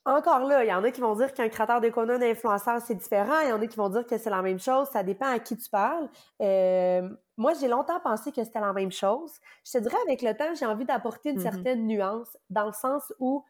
Encore 0.06 0.40
là, 0.40 0.64
il 0.64 0.68
y 0.68 0.72
en 0.72 0.84
a 0.84 0.90
qui 0.90 1.00
vont 1.00 1.14
dire 1.14 1.32
qu'un 1.32 1.48
créateur 1.48 1.80
de 1.80 1.88
contenu 1.88 2.18
d'influenceur, 2.18 2.80
c'est 2.82 2.94
différent. 2.94 3.40
Il 3.40 3.48
y 3.48 3.52
en 3.52 3.62
a 3.62 3.66
qui 3.66 3.76
vont 3.76 3.88
dire 3.88 4.06
que 4.06 4.18
c'est 4.18 4.28
la 4.28 4.42
même 4.42 4.58
chose. 4.58 4.86
Ça 4.92 5.02
dépend 5.02 5.28
à 5.28 5.38
qui 5.38 5.56
tu 5.56 5.70
parles. 5.70 6.10
Euh, 6.42 7.08
moi, 7.38 7.54
j'ai 7.58 7.68
longtemps 7.68 8.00
pensé 8.00 8.30
que 8.30 8.44
c'était 8.44 8.60
la 8.60 8.74
même 8.74 8.92
chose. 8.92 9.32
Je 9.64 9.72
te 9.72 9.78
dirais, 9.78 9.96
avec 10.06 10.20
le 10.20 10.36
temps, 10.36 10.54
j'ai 10.54 10.66
envie 10.66 10.84
d'apporter 10.84 11.30
une 11.30 11.38
mm-hmm. 11.38 11.42
certaine 11.42 11.86
nuance 11.86 12.36
dans 12.50 12.66
le 12.66 12.72
sens 12.72 13.14
où 13.18 13.44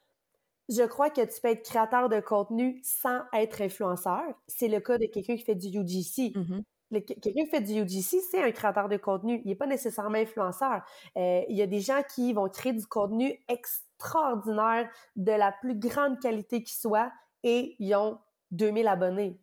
je 0.68 0.82
crois 0.84 1.10
que 1.10 1.22
tu 1.22 1.40
peux 1.40 1.48
être 1.48 1.64
créateur 1.64 2.08
de 2.08 2.20
contenu 2.20 2.80
sans 2.84 3.22
être 3.32 3.60
influenceur. 3.60 4.22
C'est 4.46 4.68
le 4.68 4.78
cas 4.78 4.96
de 4.96 5.06
quelqu'un 5.06 5.36
qui 5.36 5.42
fait 5.42 5.56
du 5.56 5.68
UGC. 5.68 6.36
Mm-hmm. 6.36 6.62
Quelqu'un 7.02 7.44
qui 7.44 7.46
fait 7.46 7.60
du 7.60 7.80
UGC, 7.80 8.20
c'est 8.30 8.42
un 8.42 8.50
créateur 8.50 8.88
de 8.88 8.96
contenu. 8.96 9.40
Il 9.44 9.48
n'est 9.48 9.54
pas 9.54 9.66
nécessairement 9.66 10.18
influenceur. 10.18 10.82
Euh, 11.16 11.42
il 11.48 11.56
y 11.56 11.62
a 11.62 11.66
des 11.66 11.80
gens 11.80 12.02
qui 12.14 12.32
vont 12.32 12.48
créer 12.48 12.72
du 12.72 12.86
contenu 12.86 13.38
extraordinaire, 13.48 14.88
de 15.16 15.32
la 15.32 15.52
plus 15.52 15.78
grande 15.78 16.20
qualité 16.20 16.62
qui 16.62 16.74
soit, 16.74 17.10
et 17.42 17.76
ils 17.78 17.94
ont 17.94 18.18
2000 18.52 18.86
abonnés. 18.88 19.40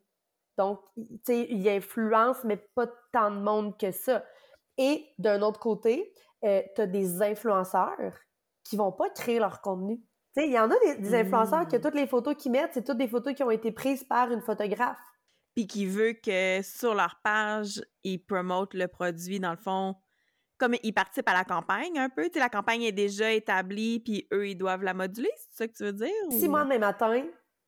Donc, 0.58 0.79
tu 0.96 1.20
sais, 1.25 1.48
il 1.50 1.67
influence, 1.70 2.43
mais 2.43 2.58
pas 2.58 2.88
tant 3.12 3.31
de 3.31 3.39
monde 3.39 3.77
que 3.77 3.91
ça. 3.91 4.24
Et 4.77 5.05
d'un 5.17 5.41
autre 5.41 5.60
côté, 5.60 6.13
euh, 6.43 6.62
tu 6.75 6.81
as 6.81 6.88
des 6.88 7.22
influenceurs 7.22 8.13
qui 8.63 8.75
vont 8.75 8.91
pas 8.91 9.10
créer 9.10 9.39
leur 9.39 9.62
contenu. 9.62 9.98
Tu 10.36 10.41
sais, 10.41 10.48
il 10.48 10.53
y 10.53 10.60
en 10.60 10.70
a 10.70 10.75
des, 11.00 11.15
influenceurs 11.15 11.67
que 11.67 11.77
mmh. 11.77 11.81
toutes 11.81 11.96
les 11.96 12.08
photos 12.08 12.36
qu'ils 12.36 12.51
mettent, 12.51 12.74
c'est 12.74 12.86
toutes 12.86 12.98
des 12.98 13.08
photos 13.08 13.34
qui 13.34 13.43
ont 13.43 13.51
été 13.51 13.72
prises 13.72 14.03
par 14.03 14.31
une 14.31 14.41
photographe 14.41 14.98
puis 15.55 15.67
qui 15.67 15.86
veut 15.86 16.13
que 16.13 16.62
sur 16.62 16.93
leur 16.93 17.20
page, 17.24 17.81
ils 18.03 18.24
promotent 18.24 18.74
le 18.74 18.88
produit, 18.88 19.39
dans 19.39 19.51
le 19.51 19.58
fond, 19.58 19.96
comme 20.58 20.75
ils 20.84 20.93
participent 20.93 21.29
à 21.29 21.34
la 21.34 21.43
campagne 21.43 21.98
un 21.98 22.10
peu. 22.10 22.25
Tu 22.25 22.34
sais, 22.34 22.39
la 22.39 22.50
campagne 22.50 22.84
est 22.84 22.91
déjà 22.91 23.31
établie, 23.31 24.00
puis 24.00 24.27
eux, 24.31 24.48
ils 24.50 24.55
doivent 24.55 24.84
la 24.84 24.93
moduler, 24.93 25.31
c'est 25.38 25.58
ça 25.58 25.67
que 25.67 25.74
tu 25.74 25.84
veux 25.84 25.93
dire? 25.93 26.10
Si 26.29 26.48
moi, 26.48 26.63
demain 26.63 26.79
matin, 26.79 27.25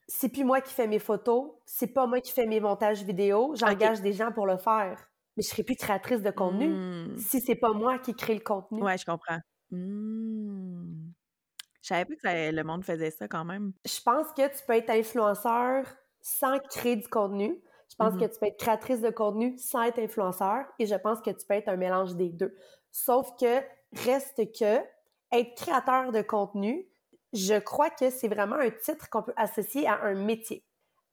c'est 0.07 0.29
plus 0.29 0.43
moi 0.43 0.61
qui 0.61 0.73
fais 0.73 0.87
mes 0.87 0.99
photos, 0.99 1.51
c'est 1.65 1.87
pas 1.87 2.05
moi 2.05 2.21
qui 2.21 2.31
fais 2.31 2.45
mes 2.45 2.59
montages 2.59 3.03
vidéo, 3.03 3.53
j'engage 3.55 4.01
des 4.01 4.13
gens 4.13 4.31
pour 4.31 4.45
le 4.45 4.57
faire. 4.57 5.09
Mais 5.35 5.43
je 5.43 5.49
serai 5.49 5.63
plus 5.63 5.75
créatrice 5.75 6.21
de 6.21 6.29
contenu 6.29 6.67
mmh. 6.67 7.17
si 7.17 7.41
c'est 7.41 7.55
pas 7.55 7.73
moi 7.73 7.97
qui 7.97 8.13
crée 8.13 8.35
le 8.35 8.41
contenu. 8.41 8.83
Ouais, 8.83 8.97
je 8.97 9.05
comprends. 9.05 9.39
Mmh. 9.71 11.11
Je 11.81 11.87
savais 11.87 12.05
pas 12.05 12.15
que 12.15 12.51
le 12.55 12.63
monde 12.63 12.85
faisait 12.85 13.09
ça 13.09 13.27
quand 13.27 13.43
même. 13.43 13.73
Je 13.83 13.99
pense 14.01 14.27
que 14.37 14.47
tu 14.47 14.63
peux 14.67 14.73
être 14.73 14.91
influenceur 14.91 15.85
sans 16.21 16.59
créer 16.59 16.95
du 16.95 17.07
contenu. 17.07 17.59
Je 17.93 17.97
pense 17.97 18.15
que 18.15 18.25
mm-hmm. 18.25 18.33
tu 18.33 18.39
peux 18.39 18.45
être 18.47 18.57
créatrice 18.57 19.01
de 19.01 19.11
contenu 19.11 19.55
sans 19.59 19.83
être 19.83 19.99
influenceur 19.99 20.65
et 20.79 20.87
je 20.87 20.95
pense 20.95 21.21
que 21.21 21.29
tu 21.29 21.45
peux 21.45 21.53
être 21.53 21.69
un 21.69 21.75
mélange 21.75 22.15
des 22.15 22.29
deux. 22.29 22.55
Sauf 22.91 23.29
que 23.39 23.61
reste 23.93 24.51
que 24.57 24.79
être 25.31 25.55
créateur 25.55 26.11
de 26.11 26.23
contenu, 26.23 26.87
je 27.33 27.59
crois 27.59 27.91
que 27.91 28.09
c'est 28.09 28.27
vraiment 28.27 28.55
un 28.55 28.71
titre 28.71 29.11
qu'on 29.11 29.21
peut 29.21 29.33
associer 29.35 29.87
à 29.87 30.01
un 30.05 30.15
métier. 30.15 30.63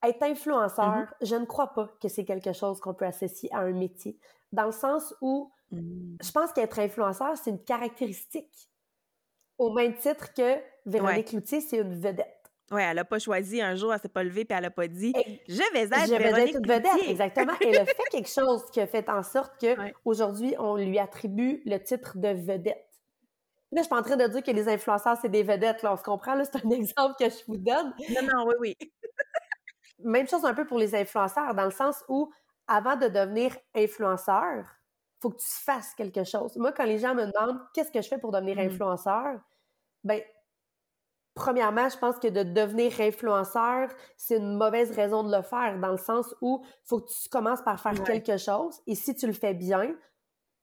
Être 0.02 0.22
influenceur, 0.22 0.86
mm-hmm. 0.86 1.26
je 1.26 1.36
ne 1.36 1.44
crois 1.44 1.74
pas 1.74 1.90
que 2.00 2.08
c'est 2.08 2.24
quelque 2.24 2.54
chose 2.54 2.80
qu'on 2.80 2.94
peut 2.94 3.04
associer 3.04 3.50
à 3.52 3.58
un 3.58 3.72
métier. 3.72 4.18
Dans 4.50 4.64
le 4.64 4.72
sens 4.72 5.14
où 5.20 5.52
mm. 5.72 6.16
je 6.22 6.32
pense 6.32 6.50
qu'être 6.54 6.78
influenceur, 6.78 7.36
c'est 7.36 7.50
une 7.50 7.62
caractéristique. 7.62 8.70
Au 9.58 9.70
même 9.70 9.94
titre 9.96 10.32
que 10.32 10.56
Véronique 10.86 11.34
Loutier, 11.34 11.60
c'est 11.60 11.76
une 11.76 12.00
vedette. 12.00 12.39
Oui, 12.72 12.83
elle 12.83 12.96
n'a 12.96 13.04
pas 13.04 13.18
choisi 13.18 13.61
un 13.61 13.74
jour, 13.74 13.92
elle 13.92 14.00
s'est 14.00 14.09
pas 14.09 14.22
levée 14.22 14.44
puis 14.44 14.56
elle 14.56 14.62
n'a 14.62 14.70
pas 14.70 14.87
dit 14.87 15.12
je 15.48 15.72
vais 15.72 15.80
être 15.83 16.06
je 16.06 16.14
vais 16.14 16.50
être 16.50 16.66
vedette, 16.66 17.09
exactement. 17.09 17.52
elle 17.61 17.78
a 17.78 17.85
fait 17.85 17.96
quelque 18.12 18.28
chose 18.28 18.64
qui 18.70 18.80
a 18.80 18.87
fait 18.87 19.09
en 19.09 19.24
sorte 19.24 19.61
que 19.61 19.74
aujourd'hui 20.04 20.54
on 20.59 20.76
lui 20.76 20.98
attribue 20.98 21.62
le 21.66 21.78
titre 21.78 22.16
de 22.16 22.28
vedette. 22.28 22.87
Là, 23.72 23.78
je 23.78 23.83
suis 23.83 23.88
pas 23.88 23.98
en 23.98 24.02
train 24.02 24.16
de 24.16 24.26
dire 24.26 24.42
que 24.42 24.50
les 24.50 24.68
influenceurs 24.68 25.16
c'est 25.20 25.28
des 25.28 25.42
vedettes, 25.42 25.83
là, 25.83 25.92
on 25.92 25.96
se 25.96 26.02
comprend, 26.02 26.35
là, 26.35 26.44
c'est 26.44 26.64
un 26.64 26.70
exemple 26.70 27.14
que 27.18 27.28
je 27.28 27.44
vous 27.46 27.56
donne. 27.56 27.92
Non, 28.11 28.22
non, 28.22 28.46
oui, 28.46 28.54
oui. 28.61 28.76
Même 29.98 30.28
chose 30.28 30.44
un 30.44 30.54
peu 30.54 30.64
pour 30.64 30.78
les 30.78 30.94
influenceurs, 30.94 31.54
dans 31.54 31.64
le 31.64 31.70
sens 31.70 32.04
où 32.09 32.33
avant 32.66 32.96
de 32.96 33.09
devenir 33.09 33.56
influenceur, 33.74 34.64
faut 35.20 35.30
que 35.30 35.38
tu 35.38 35.46
fasses 35.46 35.94
quelque 35.94 36.24
chose. 36.24 36.56
Moi, 36.56 36.72
quand 36.72 36.85
les 36.85 36.98
gens 36.98 37.14
me 37.14 37.26
demandent 37.26 37.61
qu'est-ce 37.74 37.90
que 37.90 38.00
je 38.00 38.09
fais 38.09 38.18
pour 38.18 38.30
devenir 38.30 38.56
mmh. 38.56 38.61
influenceur, 38.61 39.40
ben 40.04 40.20
Premièrement, 41.40 41.88
je 41.88 41.96
pense 41.96 42.18
que 42.18 42.29
de 42.29 42.42
devenir 42.42 43.00
influenceur, 43.00 43.88
c'est 44.18 44.37
une 44.37 44.59
mauvaise 44.59 44.90
raison 44.90 45.24
de 45.24 45.35
le 45.35 45.42
faire, 45.42 45.79
dans 45.81 45.92
le 45.92 45.96
sens 45.96 46.35
où 46.42 46.62
il 46.62 46.87
faut 46.87 47.00
que 47.00 47.11
tu 47.11 47.31
commences 47.31 47.62
par 47.62 47.81
faire 47.81 47.94
quelque 48.05 48.37
chose, 48.37 48.79
et 48.87 48.94
si 48.94 49.14
tu 49.14 49.26
le 49.26 49.33
fais 49.33 49.55
bien, 49.55 49.94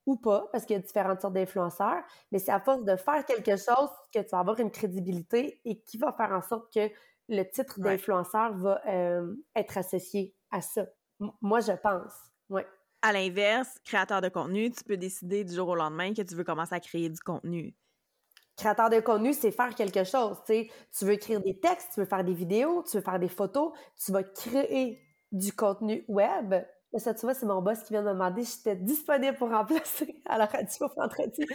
ou 0.06 0.18
pas, 0.18 0.48
parce 0.52 0.66
qu'il 0.66 0.76
y 0.76 0.80
a 0.80 0.82
différentes 0.84 1.20
sortes 1.22 1.34
d'influenceurs, 1.34 2.04
mais 2.32 2.38
c'est 2.38 2.52
à 2.52 2.60
force 2.60 2.84
de 2.84 2.96
faire 2.96 3.26
quelque 3.26 3.58
chose 3.58 3.90
que 4.13 4.20
tu 4.20 4.30
vas 4.32 4.40
avoir 4.40 4.60
une 4.60 4.70
crédibilité 4.70 5.60
et 5.66 5.82
qui 5.82 5.98
va 5.98 6.13
faire 6.13 6.32
en 6.32 6.44
sorte 6.44 6.72
que 6.72 6.92
le 7.28 7.44
titre 7.44 7.80
d'influenceur 7.80 8.54
va 8.54 8.80
euh, 8.88 9.36
être 9.56 9.80
associé 9.80 10.36
à 10.52 10.62
ça. 10.62 10.86
moi, 11.42 11.60
je 11.60 11.74
pense. 11.74 12.13
Ouais. 12.52 12.68
À 13.02 13.13
l'inverse, 13.13 13.80
créateur 13.84 14.22
de 14.22 14.30
contenu, 14.30 14.70
tu 14.70 14.84
peux 14.84 14.98
décider 14.98 15.44
du 15.44 15.56
jour 15.56 15.70
au 15.70 15.76
lendemain 15.76 16.13
que 16.13 16.22
tu 16.22 16.36
veux 16.36 16.44
commencer 16.44 16.76
à 16.76 16.80
créer 16.80 17.10
du 17.10 17.20
contenu 17.20 17.76
créateur 18.58 18.89
de 18.89 19.00
contenu, 19.00 19.34
c'est 19.34 19.52
faire 19.52 19.74
quelque 19.76 20.04
chose. 20.04 20.38
Tu 20.48 21.06
veux 21.06 21.13
écrire 21.13 21.41
des 21.41 21.60
textes, 21.60 21.91
tu 21.93 22.02
veux 22.02 22.06
faire 22.06 22.24
des 22.24 22.34
vidéos, 22.34 22.84
tu 22.84 22.98
veux 22.98 23.04
faire 23.04 23.20
des 23.20 23.30
photos, 23.30 23.72
tu 24.04 24.12
vas 24.12 24.24
créer 24.24 25.00
du 25.32 25.54
contenu 25.54 26.04
web. 26.08 26.56
Ça, 26.98 27.13
tu 27.13 27.22
vois, 27.22 27.36
c'est 27.36 27.46
mon 27.46 27.62
boss 27.62 27.84
qui 27.84 27.93
vient 27.93 28.02
de 28.02 28.08
me 28.08 28.13
demander 28.13 28.43
si 28.43 28.58
j'étais 28.58 28.76
disponible 28.76 29.38
pour 29.38 29.50
remplacer 29.50 30.22
à 30.26 30.38
la 30.38 30.46
radio 30.46 30.88
vendredi. 30.96 31.46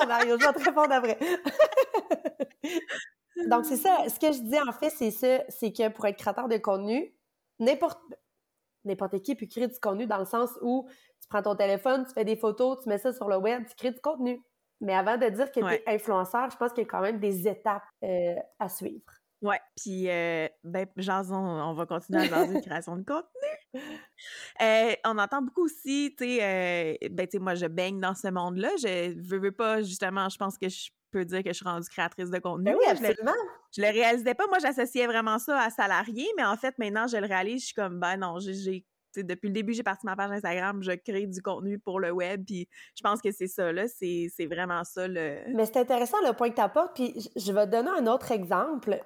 La 0.00 0.06
Mario, 0.06 0.36
je 0.38 0.46
vais 0.46 0.52
te 0.52 0.64
répondre 0.64 0.92
après. 0.92 1.18
Donc, 3.48 3.66
c'est 3.66 3.76
ça. 3.76 4.04
Ce 4.08 4.18
que 4.18 4.32
je 4.32 4.42
dis, 4.42 4.58
en 4.60 4.72
fait, 4.72 4.90
c'est 4.90 5.10
ça. 5.10 5.44
C'est 5.48 5.72
que 5.72 5.88
pour 5.90 6.06
être 6.06 6.16
créateur 6.16 6.48
de 6.48 6.56
contenu, 6.56 7.14
n'importe 7.58 8.00
n'importe 8.84 9.20
qui 9.20 9.34
peut 9.34 9.46
créer 9.46 9.68
du 9.68 9.78
contenu 9.78 10.06
dans 10.06 10.18
le 10.18 10.24
sens 10.24 10.50
où 10.62 10.88
tu 11.20 11.28
prends 11.28 11.42
ton 11.42 11.54
téléphone, 11.54 12.04
tu 12.06 12.14
fais 12.14 12.24
des 12.24 12.36
photos, 12.36 12.78
tu 12.82 12.88
mets 12.88 12.98
ça 12.98 13.12
sur 13.12 13.28
le 13.28 13.36
web, 13.36 13.64
tu 13.68 13.74
crées 13.74 13.92
du 13.92 14.00
contenu. 14.00 14.42
Mais 14.80 14.94
avant 14.94 15.16
de 15.16 15.28
dire 15.28 15.50
que 15.52 15.60
tu 15.60 15.74
es 15.74 15.82
influenceur, 15.86 16.50
je 16.50 16.56
pense 16.56 16.72
qu'il 16.72 16.84
y 16.84 16.86
a 16.86 16.90
quand 16.90 17.02
même 17.02 17.18
des 17.18 17.46
étapes 17.46 17.84
euh, 18.02 18.34
à 18.58 18.68
suivre. 18.68 19.04
Ouais, 19.42 19.60
puis 19.76 20.10
euh, 20.10 20.48
ben, 20.64 20.86
Jason, 20.96 21.36
on 21.36 21.72
va 21.72 21.86
continuer 21.86 22.22
à 22.22 22.24
jaser 22.26 22.54
de 22.54 22.60
création 22.60 22.96
de 22.96 23.04
contenu. 23.04 23.24
Euh, 24.60 24.92
on 25.06 25.16
entend 25.16 25.40
beaucoup 25.40 25.64
aussi, 25.64 26.14
tu 26.18 26.24
sais, 26.24 26.98
ben, 27.10 27.26
tu 27.26 27.32
sais, 27.32 27.38
moi, 27.38 27.54
je 27.54 27.64
baigne 27.66 28.00
dans 28.00 28.14
ce 28.14 28.28
monde-là. 28.28 28.68
Je 28.82 29.18
veux, 29.18 29.38
veux, 29.38 29.52
pas, 29.52 29.80
justement, 29.80 30.28
je 30.28 30.36
pense 30.36 30.58
que 30.58 30.68
je 30.68 30.90
peux 31.10 31.24
dire 31.24 31.42
que 31.42 31.50
je 31.50 31.54
suis 31.54 31.64
rendue 31.64 31.88
créatrice 31.88 32.30
de 32.30 32.38
contenu. 32.38 32.64
Ben 32.64 32.76
oui, 32.78 32.84
absolument. 32.86 33.32
Je 33.74 33.80
le, 33.80 33.86
le 33.86 33.92
réalisais 33.94 34.34
pas. 34.34 34.46
Moi, 34.48 34.58
j'associais 34.60 35.06
vraiment 35.06 35.38
ça 35.38 35.58
à 35.58 35.70
salarié, 35.70 36.26
mais 36.36 36.44
en 36.44 36.56
fait, 36.56 36.76
maintenant, 36.78 37.06
je 37.06 37.16
le 37.16 37.26
réalise. 37.26 37.60
Je 37.60 37.66
suis 37.66 37.74
comme, 37.74 37.98
ben 38.00 38.18
non, 38.18 38.38
j'ai 38.40 38.84
depuis 39.16 39.48
le 39.48 39.52
début, 39.52 39.72
j'ai 39.72 39.82
parti 39.82 40.06
ma 40.06 40.16
page 40.16 40.30
Instagram, 40.30 40.82
je 40.82 40.92
crée 40.92 41.26
du 41.26 41.42
contenu 41.42 41.78
pour 41.78 42.00
le 42.00 42.10
web, 42.10 42.44
puis 42.44 42.68
je 42.96 43.02
pense 43.02 43.20
que 43.20 43.32
c'est 43.32 43.48
ça, 43.48 43.72
là, 43.72 43.86
c'est 43.88 44.46
vraiment 44.46 44.84
ça 44.84 45.08
le... 45.08 45.38
Mais 45.54 45.66
c'est 45.66 45.78
intéressant 45.78 46.18
le 46.26 46.32
point 46.32 46.50
que 46.50 46.56
tu 46.56 46.60
apportes, 46.60 46.94
puis 46.94 47.14
je 47.36 47.52
vais 47.52 47.66
te 47.66 47.72
donner 47.72 47.90
un 47.90 48.06
autre 48.06 48.32
exemple. 48.32 49.00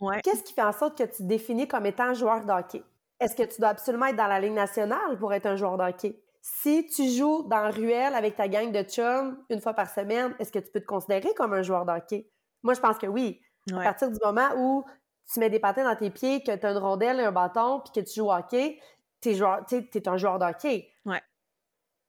Ouais. 0.00 0.20
Qu'est-ce 0.22 0.42
qui 0.42 0.52
fait 0.52 0.62
en 0.62 0.72
sorte 0.72 0.98
que 0.98 1.04
tu 1.04 1.18
te 1.18 1.22
définis 1.22 1.68
comme 1.68 1.86
étant 1.86 2.12
joueur 2.14 2.44
de 2.44 2.50
hockey? 2.52 2.82
est-ce 3.22 3.36
que 3.36 3.42
tu 3.44 3.60
dois 3.60 3.70
absolument 3.70 4.06
être 4.06 4.16
dans 4.16 4.26
la 4.26 4.40
Ligue 4.40 4.52
nationale 4.52 5.18
pour 5.18 5.32
être 5.32 5.46
un 5.46 5.56
joueur 5.56 5.78
de 5.78 5.84
hockey? 5.84 6.20
Si 6.40 6.86
tu 6.86 7.08
joues 7.08 7.44
dans 7.44 7.70
Ruelle 7.70 8.14
avec 8.14 8.36
ta 8.36 8.48
gang 8.48 8.72
de 8.72 8.82
chums 8.82 9.38
une 9.48 9.60
fois 9.60 9.74
par 9.74 9.88
semaine, 9.88 10.34
est-ce 10.40 10.50
que 10.50 10.58
tu 10.58 10.70
peux 10.72 10.80
te 10.80 10.86
considérer 10.86 11.32
comme 11.34 11.52
un 11.52 11.62
joueur 11.62 11.86
de 11.86 11.92
hockey? 11.92 12.28
Moi, 12.64 12.74
je 12.74 12.80
pense 12.80 12.98
que 12.98 13.06
oui. 13.06 13.40
À 13.72 13.82
partir 13.82 14.10
du 14.10 14.18
moment 14.24 14.48
où 14.56 14.84
tu 15.32 15.38
mets 15.38 15.50
des 15.50 15.60
patins 15.60 15.84
dans 15.84 15.94
tes 15.94 16.10
pieds, 16.10 16.42
que 16.42 16.54
tu 16.54 16.66
as 16.66 16.70
une 16.72 16.78
rondelle 16.78 17.20
et 17.20 17.24
un 17.24 17.30
bâton, 17.30 17.80
puis 17.80 18.02
que 18.02 18.08
tu 18.08 18.16
joues 18.16 18.26
au 18.26 18.32
hockey, 18.32 18.80
tu 19.22 19.30
es, 19.30 20.08
un 20.08 20.16
joueur 20.16 20.38
de 20.38 20.44
hockey. 20.44 20.88
Ouais. 21.06 21.20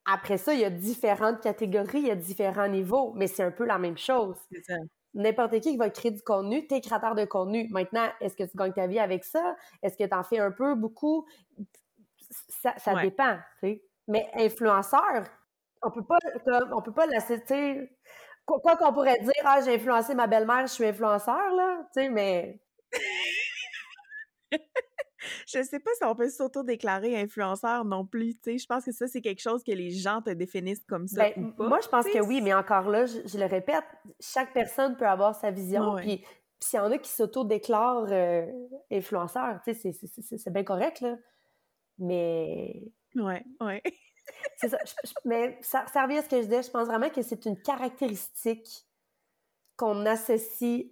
Après 0.05 0.37
ça, 0.37 0.53
il 0.53 0.59
y 0.59 0.65
a 0.65 0.69
différentes 0.69 1.41
catégories, 1.41 1.99
il 1.99 2.07
y 2.07 2.11
a 2.11 2.15
différents 2.15 2.67
niveaux, 2.67 3.13
mais 3.15 3.27
c'est 3.27 3.43
un 3.43 3.51
peu 3.51 3.65
la 3.65 3.77
même 3.77 3.97
chose. 3.97 4.35
N'importe 5.13 5.51
qui 5.59 5.71
qui 5.71 5.77
va 5.77 5.89
créer 5.89 6.11
du 6.11 6.23
contenu, 6.23 6.67
t'es 6.67 6.81
créateur 6.81 7.15
de 7.15 7.23
contenu. 7.25 7.69
Maintenant, 7.69 8.09
est-ce 8.19 8.35
que 8.35 8.43
tu 8.43 8.57
gagnes 8.57 8.73
ta 8.73 8.87
vie 8.87 8.99
avec 8.99 9.23
ça? 9.23 9.55
Est-ce 9.81 9.95
que 9.95 10.03
tu 10.03 10.15
en 10.15 10.23
fais 10.23 10.39
un 10.39 10.51
peu, 10.51 10.75
beaucoup? 10.75 11.25
Ça, 12.49 12.73
ça 12.77 12.99
dépend, 13.01 13.37
Mais 14.07 14.29
influenceur, 14.33 15.23
on 15.83 15.91
peut 15.91 16.03
pas, 16.03 16.17
on 16.71 16.81
peut 16.81 16.93
pas 16.93 17.05
laisser, 17.05 17.89
quoi 18.45 18.75
qu'on 18.75 18.93
pourrait 18.93 19.19
dire, 19.19 19.31
ah, 19.45 19.61
j'ai 19.63 19.75
influencé 19.75 20.15
ma 20.15 20.27
belle-mère, 20.27 20.67
je 20.67 20.73
suis 20.73 20.85
influenceur, 20.85 21.53
là, 21.55 21.87
tu 21.93 22.01
sais, 22.01 22.09
mais 22.09 22.59
je 25.47 25.61
sais 25.63 25.79
pas 25.79 25.91
si 25.97 26.03
on 26.03 26.15
peut 26.15 26.29
s'auto-déclarer 26.29 27.19
influenceur 27.19 27.85
non 27.85 28.05
plus, 28.05 28.35
tu 28.35 28.51
sais. 28.51 28.57
Je 28.57 28.65
pense 28.65 28.85
que 28.85 28.91
ça, 28.91 29.07
c'est 29.07 29.21
quelque 29.21 29.41
chose 29.41 29.63
que 29.63 29.71
les 29.71 29.91
gens 29.91 30.21
te 30.21 30.29
définissent 30.29 30.85
comme 30.87 31.07
ça 31.07 31.29
ben, 31.35 31.53
Moi, 31.57 31.79
je 31.81 31.87
pense 31.87 32.05
que 32.05 32.19
oui, 32.19 32.41
mais 32.41 32.53
encore 32.53 32.89
là, 32.89 33.05
je, 33.05 33.37
le 33.37 33.45
répète, 33.45 33.85
chaque 34.19 34.53
personne 34.53 34.95
peut 34.97 35.07
avoir 35.07 35.35
sa 35.35 35.51
vision. 35.51 35.95
Puis, 35.97 36.23
s'il 36.59 36.77
y 36.77 36.81
en 36.81 36.91
a 36.91 36.97
qui 36.97 37.11
s'auto-déclarent 37.11 38.11
euh, 38.11 38.45
influenceur, 38.91 39.59
tu 39.65 39.73
sais, 39.73 39.91
c'est 40.37 40.53
bien 40.53 40.63
correct, 40.63 41.01
là. 41.01 41.17
Mais... 41.99 42.83
Ouais, 43.15 43.43
ouais. 43.61 43.81
c'est 44.57 44.69
ça. 44.69 44.77
mais 45.25 45.57
ça, 45.61 45.85
ça 45.93 46.03
revient 46.03 46.17
à 46.17 46.23
ce 46.23 46.29
que 46.29 46.37
je 46.37 46.43
disais. 46.43 46.63
Je 46.63 46.71
pense 46.71 46.87
vraiment 46.87 47.09
que 47.09 47.21
c'est 47.21 47.45
une 47.45 47.61
caractéristique 47.61 48.85
qu'on 49.75 50.05
associe 50.05 50.85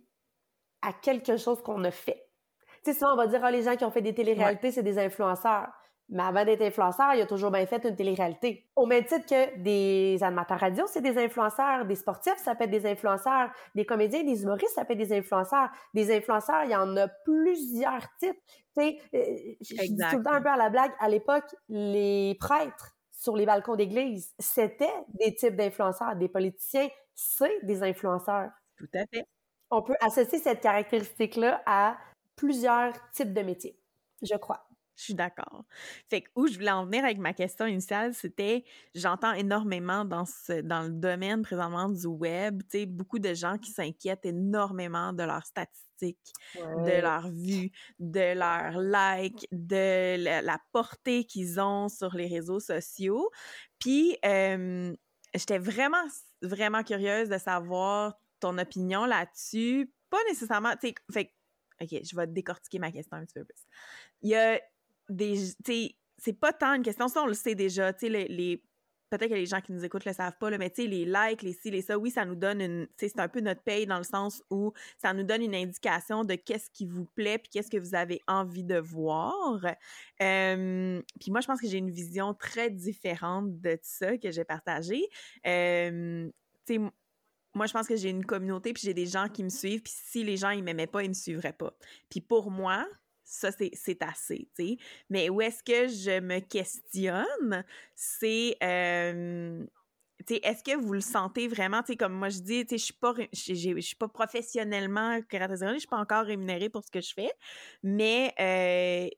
à 0.82 0.94
quelque 0.94 1.38
chose 1.38 1.62
qu'on 1.62 1.84
a 1.84 1.92
fait. 1.92 2.31
Tu 2.84 2.92
sais, 2.92 3.00
souvent, 3.00 3.14
on 3.14 3.18
va 3.18 3.28
dire, 3.28 3.42
ah, 3.44 3.52
les 3.52 3.64
gens 3.64 3.76
qui 3.76 3.86
ont 3.86 3.92
fait 3.92 4.02
des 4.02 4.14
téléréalités, 4.14 4.72
c'est 4.72 4.84
des 4.84 4.98
influenceurs. 4.98 5.70
Mais 6.10 6.24
avant 6.24 6.44
d'être 6.44 6.62
influenceur, 6.62 7.14
il 7.14 7.22
a 7.22 7.26
toujours 7.26 7.52
bien 7.52 7.66
fait 7.66 7.86
une 7.86 7.96
télé-réalité. 7.96 8.70
Au 8.76 8.86
même 8.86 9.06
titre 9.06 9.26
que 9.26 9.58
des 9.60 10.22
animateurs 10.22 10.60
radio, 10.60 10.86
c'est 10.88 11.00
des 11.02 11.18
influenceurs. 11.18 11.86
Des 11.86 11.96
sportifs, 11.96 12.36
ça 12.38 12.54
peut 12.54 12.66
être 12.66 12.70
des 12.70 12.86
influenceurs. 12.86 13.50
Des 13.76 13.86
comédiens, 13.86 14.24
des 14.24 14.44
humoristes, 14.44 14.76
ça 14.76 14.84
peut 14.84 14.92
être 14.92 15.00
des 15.00 15.14
influenceurs. 15.14 15.70
Des 15.94 16.14
influenceurs, 16.14 16.66
il 16.66 16.72
y 16.72 16.76
en 16.76 16.98
a 16.98 17.08
plusieurs 17.08 18.02
types. 18.20 18.36
Tu 18.76 18.82
sais, 18.82 18.98
euh, 19.14 19.54
je 19.62 19.76
dis 19.76 19.98
tout 20.10 20.18
le 20.18 20.24
temps 20.24 20.34
un 20.34 20.42
peu 20.42 20.50
à 20.50 20.58
la 20.58 20.70
blague, 20.70 20.92
à 21.00 21.08
l'époque, 21.08 21.56
les 21.70 22.36
prêtres 22.40 22.92
sur 23.12 23.38
les 23.38 23.46
balcons 23.46 23.76
d'église, 23.76 24.34
c'était 24.40 24.94
des 25.20 25.34
types 25.36 25.56
d'influenceurs. 25.56 26.16
Des 26.18 26.28
politiciens, 26.28 26.90
c'est 27.14 27.64
des 27.64 27.84
influenceurs. 27.84 28.50
Tout 28.78 28.90
à 28.96 29.06
fait 29.14 29.26
on 29.72 29.82
peut 29.82 29.96
associer 30.02 30.40
cette 30.40 30.62
caractéristique-là 30.62 31.62
à 31.66 31.98
plusieurs 32.42 32.94
types 33.12 33.34
de 33.34 33.42
métiers, 33.42 33.80
je 34.24 34.36
crois. 34.36 34.68
Je 34.96 35.04
suis 35.04 35.14
d'accord. 35.14 35.64
Fait 36.10 36.22
que 36.22 36.30
où 36.36 36.48
je 36.48 36.56
voulais 36.56 36.72
en 36.72 36.86
venir 36.86 37.04
avec 37.04 37.20
ma 37.20 37.34
question 37.34 37.68
initiale, 37.68 38.16
c'était 38.16 38.64
j'entends 38.96 39.34
énormément 39.34 40.06
dans 40.06 40.26
ce 40.26 40.62
dans 40.62 40.82
le 40.82 40.90
domaine 40.90 41.44
présentement 41.44 41.88
du 41.88 42.08
web, 42.08 42.64
tu 42.64 42.80
sais 42.80 42.86
beaucoup 42.88 43.20
de 43.20 43.34
gens 43.36 43.60
qui 43.60 43.72
s'inquiètent 43.72 44.26
énormément 44.26 45.14
de 45.14 45.24
leurs 45.24 45.46
statistiques, 45.46 46.34
de 46.56 47.00
leurs 47.00 47.30
vues, 47.30 47.72
de 48.00 48.34
leurs 48.34 48.80
likes, 48.80 49.48
de 49.52 50.44
la, 50.44 50.58
portée 50.72 51.26
qu'ils 51.26 51.60
ont 51.60 51.90
sur 51.90 52.16
les 52.16 52.28
réseaux 52.28 52.60
sociaux. 52.60 53.30
Puis 53.80 54.18
j'étais 54.24 55.60
vraiment 55.60 56.06
vraiment 56.42 56.84
curieuse 56.84 57.30
de 57.30 57.38
savoir 57.38 58.20
ton 58.40 58.58
opinion 58.58 59.06
là-dessus. 59.06 59.92
Pas 60.10 60.24
nécessairement, 60.28 60.74
tu 60.74 60.90
sais, 60.90 60.96
fait 61.12 61.32
OK, 61.82 61.90
je 62.04 62.16
vais 62.16 62.28
décortiquer 62.28 62.80
ma 62.80 62.92
question 62.92 63.18
un 63.18 63.26
petit 63.26 63.34
peu 63.34 63.44
plus. 63.44 63.64
Il 64.22 64.30
y 64.30 64.36
a 64.36 64.60
des, 65.10 65.38
c'est 66.18 66.34
pas 66.34 66.54
tant 66.54 66.74
une 66.74 66.84
question, 66.84 67.08
ça 67.08 67.24
on 67.24 67.28
le 67.28 67.34
sait 67.34 67.56
déjà, 67.56 67.92
tu 67.94 68.08
sais, 68.08 68.10
les, 68.10 68.64
peut-être 69.12 69.30
que 69.30 69.36
les 69.36 69.46
gens 69.46 69.60
qui 69.60 69.74
nous 69.74 69.84
écoutent 69.84 70.06
le 70.06 70.14
savent 70.14 70.38
pas, 70.40 70.50
là, 70.50 70.58
mais 70.58 70.70
tu 70.70 70.84
sais, 70.84 70.88
les 70.88 71.06
likes, 71.06 71.42
les 71.42 71.54
ci, 71.54 71.70
les 71.70 71.82
ça, 71.82 71.98
oui, 71.98 72.12
ça 72.12 72.26
nous 72.26 72.36
donne 72.36 72.62
une, 72.62 72.88
c'est 72.98 73.20
un 73.20 73.28
peu 73.28 73.42
notre 73.42 73.62
paye 73.62 73.86
dans 73.86 73.98
le 73.98 74.04
sens 74.04 74.42
où 74.50 74.72
ça 74.98 75.14
nous 75.14 75.24
donne 75.24 75.42
une 75.42 75.56
indication 75.56 76.24
de 76.24 76.36
qu'est-ce 76.36 76.70
qui 76.70 76.86
vous 76.86 77.06
plaît 77.06 77.38
puis 77.38 77.50
qu'est-ce 77.50 77.70
que 77.70 77.78
vous 77.78 77.94
avez 77.94 78.22
envie 78.28 78.64
de 78.64 78.78
voir. 78.78 79.60
puis 80.18 81.32
moi, 81.32 81.42
je 81.42 81.48
pense 81.48 81.60
que 81.60 81.68
j'ai 81.68 81.78
une 81.78 81.92
vision 81.92 82.34
très 82.34 82.70
différente 82.70 83.60
de 83.60 83.78
ça 83.82 84.18
que 84.18 84.32
j'ai 84.32 84.46
partagée. 84.46 85.08
tu 85.44 86.32
sais, 86.66 86.80
moi, 87.54 87.66
je 87.66 87.74
pense 87.74 87.88
que 87.88 87.96
j'ai 87.96 88.10
une 88.10 88.26
communauté, 88.26 88.74
puis 88.74 88.84
j'ai 88.86 88.94
des 88.94 89.06
gens 89.06 89.28
qui 89.28 89.44
me 89.44 89.50
suivent, 89.50 89.82
puis 89.82 89.94
si 89.96 90.24
les 90.24 90.38
gens, 90.38 90.52
ils 90.52 90.64
m'aimaient 90.64 90.88
pas, 90.88 91.04
ils 91.04 91.10
me 91.10 91.14
suivraient 91.14 91.54
pas. 91.54 91.74
Puis 92.10 92.22
pour 92.22 92.52
moi, 92.52 92.88
ça, 93.24 93.50
c'est 93.52 94.04
assez, 94.04 94.50
tu 94.56 94.66
sais. 94.66 94.78
Mais 95.10 95.30
où 95.30 95.42
est-ce 95.42 95.64
que 95.64 95.88
je 95.88 96.20
me 96.20 96.40
questionne, 96.40 97.64
c'est... 97.96 98.58
Euh, 98.64 99.66
est-ce 100.30 100.64
que 100.64 100.78
vous 100.78 100.94
le 100.94 101.02
sentez 101.02 101.48
vraiment, 101.48 101.82
tu 101.82 101.94
sais, 101.94 101.98
comme 101.98 102.14
moi 102.14 102.30
je 102.30 102.40
dis, 102.40 102.66
je 102.70 102.76
je 102.76 103.80
suis 103.82 103.96
pas 103.96 104.08
professionnellement 104.08 105.20
créatrice 105.28 105.62
je 105.74 105.80
suis 105.80 105.88
pas 105.88 105.98
encore 105.98 106.26
rémunérée 106.26 106.70
pour 106.70 106.84
ce 106.84 106.92
que 106.92 107.02
je 107.02 107.14
fais, 107.14 107.32
mais 107.82 108.34
euh, 108.40 109.10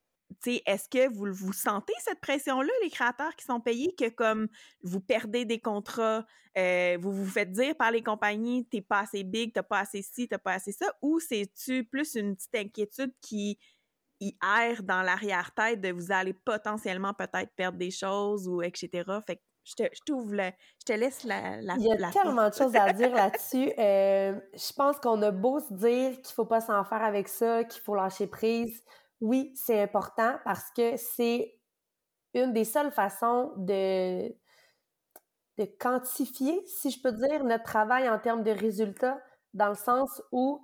est-ce 0.65 0.89
que 0.89 1.13
vous, 1.13 1.33
vous 1.33 1.53
sentez 1.53 1.93
cette 1.99 2.19
pression-là, 2.21 2.71
les 2.83 2.89
créateurs 2.89 3.35
qui 3.35 3.45
sont 3.45 3.59
payés, 3.59 3.93
que 3.97 4.09
comme 4.09 4.47
vous 4.83 4.99
perdez 4.99 5.45
des 5.45 5.59
contrats, 5.59 6.25
euh, 6.57 6.97
vous 6.99 7.11
vous 7.11 7.25
faites 7.25 7.51
dire 7.51 7.75
par 7.75 7.91
les 7.91 8.03
compagnies, 8.03 8.65
t'es 8.67 8.81
pas 8.81 9.01
assez 9.01 9.23
big, 9.23 9.53
t'as 9.53 9.63
pas 9.63 9.79
assez 9.79 10.01
ci, 10.01 10.27
t'as 10.27 10.37
pas 10.37 10.53
assez 10.53 10.71
ça, 10.71 10.85
ou 11.01 11.19
c'est-tu 11.19 11.83
plus 11.85 12.15
une 12.15 12.35
petite 12.35 12.55
inquiétude 12.55 13.13
qui 13.21 13.57
erre 14.41 14.83
dans 14.83 15.01
l'arrière-tête 15.01 15.81
de 15.81 15.91
vous 15.91 16.11
allez 16.11 16.33
potentiellement 16.33 17.13
peut-être 17.13 17.51
perdre 17.55 17.77
des 17.77 17.91
choses 17.91 18.47
ou 18.47 18.61
etc. 18.61 19.03
Fait 19.27 19.37
que 19.37 19.41
je 19.65 19.75
te, 19.75 19.83
je 19.83 20.13
je 20.15 20.85
te 20.85 20.93
laisse 20.93 21.23
la, 21.23 21.61
la 21.61 21.75
Il 21.77 21.85
y 21.85 21.91
a 21.91 22.11
tellement 22.11 22.49
de 22.49 22.53
choses 22.53 22.75
à 22.75 22.91
dire 22.93 23.13
là-dessus. 23.13 23.71
Euh, 23.79 24.39
je 24.53 24.73
pense 24.73 24.97
qu'on 24.99 25.21
a 25.21 25.31
beau 25.31 25.59
se 25.59 25.73
dire 25.73 26.21
qu'il 26.21 26.33
faut 26.33 26.45
pas 26.45 26.61
s'en 26.61 26.83
faire 26.83 27.01
avec 27.03 27.27
ça, 27.27 27.63
qu'il 27.63 27.81
faut 27.81 27.95
lâcher 27.95 28.27
prise 28.27 28.83
oui, 29.23 29.53
c'est 29.55 29.81
important 29.81 30.37
parce 30.43 30.69
que 30.71 30.97
c'est 30.97 31.57
une 32.33 32.51
des 32.51 32.65
seules 32.65 32.91
façons 32.91 33.53
de, 33.55 34.27
de 35.57 35.65
quantifier, 35.79 36.61
si 36.67 36.91
je 36.91 37.01
peux 37.01 37.13
dire, 37.13 37.45
notre 37.45 37.63
travail 37.63 38.09
en 38.09 38.19
termes 38.19 38.43
de 38.43 38.51
résultats, 38.51 39.17
dans 39.53 39.69
le 39.69 39.75
sens 39.75 40.21
où 40.31 40.63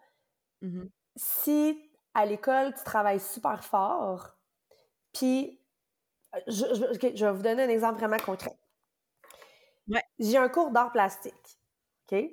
mmh 0.62 0.84
si 1.16 1.78
à 2.14 2.26
l'école, 2.26 2.74
tu 2.74 2.84
travailles 2.84 3.20
super 3.20 3.62
fort, 3.64 4.38
puis 5.14 5.62
je, 6.48 7.26
vais 7.26 7.32
vous 7.32 7.42
donner 7.42 7.64
un 7.64 7.70
exemple 7.70 8.00
vraiment 8.00 8.18
concret. 8.18 8.58
J'ai 10.18 10.38
un 10.38 10.48
cours 10.48 10.72
d'art 10.72 10.94
plastique. 10.94 11.60
OK? 12.12 12.24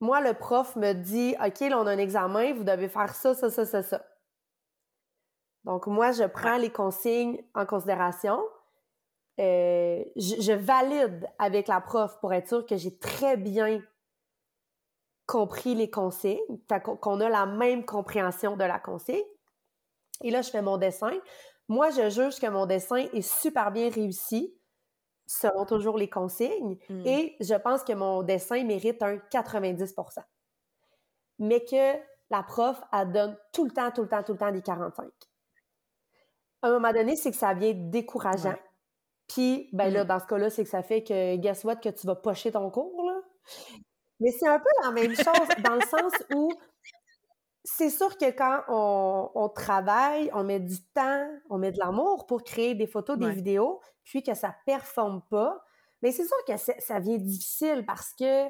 Moi, 0.00 0.20
le 0.20 0.34
prof 0.34 0.76
me 0.76 0.92
dit 0.92 1.34
OK, 1.44 1.60
là, 1.60 1.80
on 1.80 1.86
a 1.86 1.92
un 1.92 1.98
examen, 1.98 2.52
vous 2.52 2.62
devez 2.62 2.88
faire 2.88 3.14
ça, 3.14 3.34
ça, 3.34 3.50
ça, 3.50 3.64
ça, 3.64 3.82
ça. 3.82 4.04
Donc, 5.64 5.86
moi, 5.86 6.12
je 6.12 6.24
prends 6.24 6.58
les 6.58 6.70
consignes 6.70 7.42
en 7.54 7.64
considération. 7.64 8.38
Euh, 9.40 10.04
je, 10.16 10.52
valide 10.52 11.26
avec 11.38 11.68
la 11.68 11.80
prof 11.80 12.18
pour 12.20 12.32
être 12.32 12.48
sûr 12.48 12.66
que 12.66 12.76
j'ai 12.76 12.96
très 12.98 13.36
bien 13.36 13.82
compris 15.26 15.74
les 15.74 15.90
consignes, 15.90 16.38
qu'on 17.00 17.20
a 17.20 17.28
la 17.28 17.46
même 17.46 17.84
compréhension 17.84 18.56
de 18.56 18.64
la 18.64 18.78
consigne. 18.78 19.24
Et 20.22 20.30
là, 20.30 20.42
je 20.42 20.50
fais 20.50 20.62
mon 20.62 20.76
dessin. 20.76 21.12
Moi, 21.66 21.90
je 21.90 22.10
juge 22.10 22.38
que 22.38 22.46
mon 22.46 22.66
dessin 22.66 22.96
est 22.96 23.22
super 23.22 23.72
bien 23.72 23.88
réussi, 23.88 24.54
selon 25.26 25.64
toujours 25.64 25.96
les 25.96 26.10
consignes, 26.10 26.76
hmm. 26.90 27.06
et 27.06 27.36
je 27.40 27.54
pense 27.54 27.82
que 27.82 27.94
mon 27.94 28.22
dessin 28.22 28.62
mérite 28.64 29.02
un 29.02 29.16
90% 29.16 30.22
Mais 31.38 31.64
que 31.64 31.98
la 32.30 32.42
prof, 32.42 32.80
elle 32.92 33.10
donne 33.10 33.38
tout 33.52 33.64
le 33.64 33.70
temps, 33.70 33.90
tout 33.90 34.02
le 34.02 34.08
temps, 34.08 34.22
tout 34.22 34.32
le 34.32 34.38
temps 34.38 34.52
des 34.52 34.62
45 34.62 35.10
à 36.64 36.68
un 36.68 36.72
moment 36.72 36.92
donné, 36.92 37.14
c'est 37.14 37.30
que 37.30 37.36
ça 37.36 37.52
vient 37.52 37.74
décourageant. 37.74 38.56
Puis, 39.28 39.68
ben 39.72 39.92
là, 39.92 40.04
mm. 40.04 40.06
dans 40.06 40.18
ce 40.18 40.26
cas-là, 40.26 40.50
c'est 40.50 40.64
que 40.64 40.70
ça 40.70 40.82
fait 40.82 41.02
que, 41.02 41.36
guess 41.36 41.62
what, 41.64 41.76
que 41.76 41.90
tu 41.90 42.06
vas 42.06 42.14
pocher 42.14 42.52
ton 42.52 42.70
cours, 42.70 43.04
là. 43.04 43.20
Mais 44.20 44.30
c'est 44.30 44.48
un 44.48 44.58
peu 44.58 44.68
la 44.82 44.90
même 44.92 45.14
chose 45.14 45.62
dans 45.62 45.74
le 45.74 45.82
sens 45.82 46.12
où 46.34 46.50
c'est 47.64 47.90
sûr 47.90 48.16
que 48.16 48.30
quand 48.30 48.62
on, 48.68 49.48
travaille, 49.48 50.30
on 50.32 50.44
met 50.44 50.60
du 50.60 50.82
temps, 50.94 51.28
on 51.50 51.58
met 51.58 51.72
de 51.72 51.78
l'amour 51.78 52.26
pour 52.26 52.42
créer 52.42 52.74
des 52.74 52.86
photos, 52.86 53.18
des 53.18 53.30
vidéos, 53.30 53.80
puis 54.02 54.22
que 54.22 54.34
ça 54.34 54.54
performe 54.64 55.22
pas, 55.30 55.62
mais 56.00 56.12
c'est 56.12 56.24
sûr 56.24 56.36
que 56.46 56.56
ça 56.56 57.00
vient 57.00 57.18
difficile 57.18 57.84
parce 57.86 58.14
que 58.14 58.48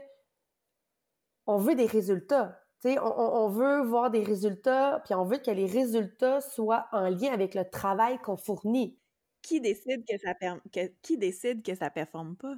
on 1.46 1.58
veut 1.58 1.74
des 1.74 1.86
résultats. 1.86 2.60
On, 2.84 3.00
on, 3.00 3.48
veut 3.48 3.82
voir 3.82 4.10
des 4.10 4.22
résultats, 4.22 5.00
puis 5.04 5.14
on 5.14 5.24
veut 5.24 5.38
que 5.38 5.50
les 5.50 5.66
résultats 5.66 6.40
soient 6.40 6.86
en 6.92 7.08
lien 7.08 7.32
avec 7.32 7.54
le 7.54 7.68
travail 7.68 8.18
qu'on 8.18 8.36
fournit. 8.36 8.98
Qui 9.42 9.60
décide 9.60 10.04
que 10.08 10.16
ça 10.18 10.34
que, 10.72 10.92
qui 11.02 11.18
décide 11.18 11.62
que 11.62 11.74
ça 11.74 11.90
performe 11.90 12.36
pas? 12.36 12.54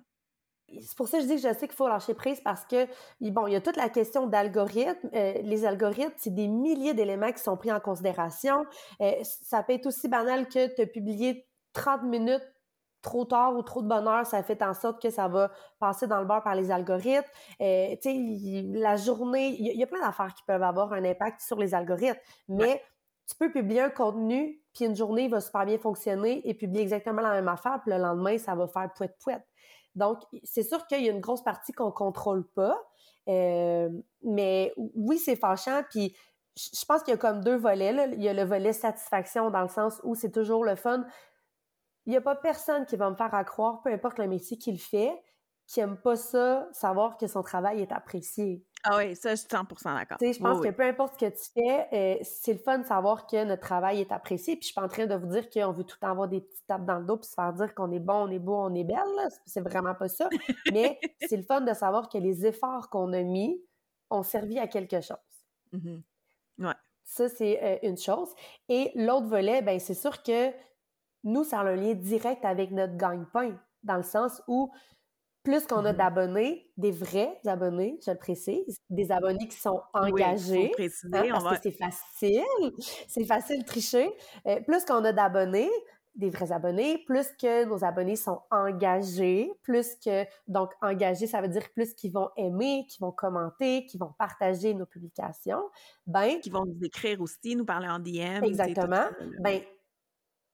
C'est 0.80 0.96
pour 0.96 1.08
ça 1.08 1.18
que 1.18 1.24
je 1.24 1.28
dis 1.28 1.34
que 1.40 1.48
je 1.48 1.54
sais 1.54 1.68
qu'il 1.68 1.76
faut 1.76 1.88
lâcher 1.88 2.14
prise 2.14 2.40
parce 2.40 2.64
que, 2.66 2.86
bon, 3.20 3.46
il 3.46 3.52
y 3.52 3.56
a 3.56 3.60
toute 3.60 3.76
la 3.76 3.88
question 3.88 4.26
d'algorithmes. 4.26 5.08
Euh, 5.14 5.34
les 5.42 5.64
algorithmes, 5.64 6.12
c'est 6.16 6.34
des 6.34 6.48
milliers 6.48 6.94
d'éléments 6.94 7.32
qui 7.32 7.38
sont 7.38 7.56
pris 7.56 7.70
en 7.70 7.80
considération. 7.80 8.64
Euh, 9.00 9.12
ça 9.22 9.62
peut 9.62 9.74
être 9.74 9.86
aussi 9.86 10.08
banal 10.08 10.48
que 10.48 10.76
de 10.80 10.84
publier 10.84 11.46
30 11.72 12.02
minutes 12.04 12.42
trop 13.02 13.24
tard 13.24 13.54
ou 13.54 13.62
trop 13.62 13.82
de 13.82 13.88
bonheur, 13.88 14.26
ça 14.26 14.42
fait 14.42 14.62
en 14.62 14.74
sorte 14.74 15.00
que 15.00 15.10
ça 15.10 15.28
va 15.28 15.50
passer 15.78 16.06
dans 16.06 16.20
le 16.20 16.26
beurre 16.26 16.42
par 16.42 16.54
les 16.54 16.70
algorithmes. 16.70 17.24
Euh, 17.60 17.94
tu 18.02 18.10
sais, 18.10 18.62
la 18.72 18.96
journée, 18.96 19.56
il 19.58 19.78
y, 19.78 19.82
a 19.82 19.86
plein 19.86 20.00
d'affaires 20.00 20.34
qui 20.34 20.42
peuvent 20.44 20.62
avoir 20.62 20.92
un 20.92 21.04
impact 21.04 21.40
sur 21.40 21.58
les 21.58 21.74
algorithmes, 21.74 22.18
mais 22.48 22.82
tu 23.28 23.36
peux 23.36 23.50
publier 23.50 23.80
un 23.80 23.90
contenu, 23.90 24.62
puis 24.74 24.84
une 24.84 24.96
journée 24.96 25.28
va 25.28 25.40
super 25.40 25.66
bien 25.66 25.78
fonctionner 25.78 26.48
et 26.48 26.54
publier 26.54 26.82
exactement 26.82 27.22
la 27.22 27.32
même 27.32 27.48
affaire, 27.48 27.80
puis 27.82 27.92
le 27.92 27.98
lendemain, 27.98 28.38
ça 28.38 28.54
va 28.54 28.66
faire 28.68 28.90
pouet-pouet. 28.94 29.44
Donc, 29.94 30.18
c'est 30.44 30.62
sûr 30.62 30.86
qu'il 30.86 31.04
y 31.04 31.08
a 31.08 31.12
une 31.12 31.20
grosse 31.20 31.42
partie 31.42 31.72
qu'on 31.72 31.90
contrôle 31.90 32.46
pas, 32.54 32.78
euh, 33.28 33.88
mais 34.22 34.72
oui, 34.76 35.18
c'est 35.18 35.36
fâchant, 35.36 35.82
puis 35.90 36.14
je 36.56 36.84
pense 36.86 37.02
qu'il 37.02 37.12
y 37.12 37.14
a 37.14 37.18
comme 37.18 37.42
deux 37.42 37.56
volets. 37.56 37.92
Là. 37.92 38.06
Il 38.06 38.22
y 38.22 38.28
a 38.28 38.32
le 38.32 38.44
volet 38.44 38.72
satisfaction 38.72 39.50
dans 39.50 39.62
le 39.62 39.68
sens 39.68 40.00
où 40.04 40.14
c'est 40.14 40.30
toujours 40.30 40.64
le 40.64 40.74
fun. 40.74 41.04
Il 42.06 42.10
n'y 42.10 42.16
a 42.16 42.20
pas 42.20 42.36
personne 42.36 42.86
qui 42.86 42.96
va 42.96 43.10
me 43.10 43.16
faire 43.16 43.34
à 43.34 43.44
croire, 43.44 43.82
peu 43.82 43.92
importe 43.92 44.18
le 44.18 44.28
métier 44.28 44.56
qu'il 44.56 44.80
fait, 44.80 45.20
qui 45.66 45.80
n'aime 45.80 45.96
pas 45.96 46.16
ça, 46.16 46.68
savoir 46.72 47.16
que 47.16 47.26
son 47.26 47.42
travail 47.42 47.82
est 47.82 47.92
apprécié. 47.92 48.64
Ah 48.84 48.98
oui, 48.98 49.16
ça, 49.16 49.30
je 49.30 49.40
suis 49.40 49.48
100% 49.48 49.98
d'accord. 49.98 50.18
je 50.20 50.38
pense 50.38 50.60
que 50.60 50.70
peu 50.70 50.84
importe 50.84 51.14
ce 51.14 51.26
que 51.26 51.30
tu 51.30 51.50
fais, 51.52 51.88
euh, 51.92 52.22
c'est 52.22 52.52
le 52.52 52.60
fun 52.60 52.78
de 52.78 52.86
savoir 52.86 53.26
que 53.26 53.44
notre 53.44 53.62
travail 53.62 54.00
est 54.00 54.12
apprécié. 54.12 54.54
Puis 54.54 54.62
je 54.62 54.66
suis 54.66 54.74
pas 54.74 54.84
en 54.84 54.88
train 54.88 55.06
de 55.06 55.14
vous 55.16 55.26
dire 55.26 55.50
qu'on 55.50 55.72
veut 55.72 55.82
tout 55.82 55.96
le 55.96 56.06
temps 56.06 56.12
avoir 56.12 56.28
des 56.28 56.40
petites 56.40 56.66
tapes 56.68 56.84
dans 56.84 57.00
le 57.00 57.04
dos 57.04 57.16
puis 57.16 57.28
se 57.28 57.34
faire 57.34 57.52
dire 57.52 57.74
qu'on 57.74 57.90
est 57.90 57.98
bon, 57.98 58.28
on 58.28 58.30
est 58.30 58.38
beau, 58.38 58.54
on 58.54 58.72
est 58.76 58.84
belle. 58.84 58.98
C'est 59.44 59.60
vraiment 59.60 59.94
pas 59.96 60.06
ça. 60.06 60.28
Mais 60.72 61.00
c'est 61.26 61.36
le 61.36 61.42
fun 61.42 61.62
de 61.62 61.74
savoir 61.74 62.08
que 62.08 62.18
les 62.18 62.46
efforts 62.46 62.88
qu'on 62.88 63.12
a 63.12 63.22
mis 63.22 63.60
ont 64.10 64.22
servi 64.22 64.60
à 64.60 64.68
quelque 64.68 65.00
chose. 65.00 65.16
Mm-hmm. 65.72 66.02
Ouais. 66.58 66.74
Ça, 67.02 67.28
c'est 67.28 67.62
euh, 67.62 67.78
une 67.82 67.98
chose. 67.98 68.32
Et 68.68 68.92
l'autre 68.94 69.26
volet, 69.26 69.62
ben 69.62 69.80
c'est 69.80 69.94
sûr 69.94 70.22
que 70.22 70.52
nous, 71.26 71.44
ça 71.44 71.60
a 71.60 71.64
un 71.64 71.76
lien 71.76 71.92
direct 71.92 72.44
avec 72.44 72.70
notre 72.70 72.96
gagne-pain, 72.96 73.58
dans 73.82 73.96
le 73.96 74.02
sens 74.02 74.42
où 74.48 74.72
plus 75.42 75.66
qu'on 75.66 75.84
a 75.84 75.92
mm-hmm. 75.92 75.96
d'abonnés, 75.96 76.70
des 76.76 76.90
vrais 76.90 77.38
abonnés, 77.46 78.00
je 78.04 78.10
le 78.10 78.16
précise, 78.16 78.80
des 78.90 79.12
abonnés 79.12 79.46
qui 79.46 79.56
sont 79.56 79.80
engagés, 79.92 80.72
oui, 80.78 80.90
hein, 81.12 81.28
parce 81.30 81.58
que 81.58 81.70
c'est 81.70 81.78
facile, 81.78 82.72
c'est 83.06 83.24
facile 83.24 83.60
de 83.60 83.64
tricher. 83.64 84.10
Euh, 84.46 84.60
plus 84.62 84.84
qu'on 84.84 85.04
a 85.04 85.12
d'abonnés, 85.12 85.70
des 86.16 86.30
vrais 86.30 86.50
abonnés, 86.50 86.98
plus 87.06 87.28
que 87.40 87.64
nos 87.64 87.84
abonnés 87.84 88.16
sont 88.16 88.40
engagés, 88.50 89.52
plus 89.62 89.94
que, 90.04 90.24
donc 90.48 90.70
engagés, 90.80 91.26
ça 91.26 91.40
veut 91.40 91.48
dire 91.48 91.68
plus 91.74 91.94
qu'ils 91.94 92.12
vont 92.12 92.30
aimer, 92.36 92.86
qu'ils 92.88 93.00
vont 93.00 93.12
commenter, 93.12 93.84
qu'ils 93.86 94.00
vont 94.00 94.14
partager 94.18 94.74
nos 94.74 94.86
publications, 94.86 95.62
ben... 96.06 96.40
Qui 96.40 96.50
vont 96.50 96.64
nous 96.64 96.82
écrire 96.82 97.20
aussi, 97.20 97.54
nous 97.54 97.66
parler 97.66 97.88
en 97.88 97.98
DM. 97.98 98.42
Exactement. 98.44 99.04
ben, 99.40 99.60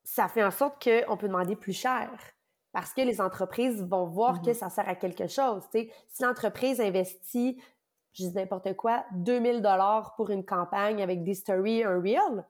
ça 0.04 0.28
fait 0.28 0.44
en 0.44 0.50
sorte 0.50 0.82
qu'on 0.82 1.16
peut 1.16 1.28
demander 1.28 1.56
plus 1.56 1.72
cher 1.72 2.10
parce 2.72 2.92
que 2.94 3.02
les 3.02 3.20
entreprises 3.20 3.84
vont 3.84 4.06
voir 4.06 4.40
que 4.40 4.50
mm-hmm. 4.50 4.54
ça 4.54 4.70
sert 4.70 4.88
à 4.88 4.94
quelque 4.94 5.26
chose. 5.26 5.62
Si 5.72 6.22
l'entreprise 6.22 6.80
investit, 6.80 7.60
je 8.12 8.24
dis 8.24 8.34
n'importe 8.34 8.74
quoi, 8.74 9.04
2000 9.12 9.62
dollars 9.62 10.14
pour 10.16 10.30
une 10.30 10.44
campagne 10.44 11.02
avec 11.02 11.22
des 11.22 11.34
stories, 11.34 11.84
un 11.84 12.00
reel, 12.00 12.44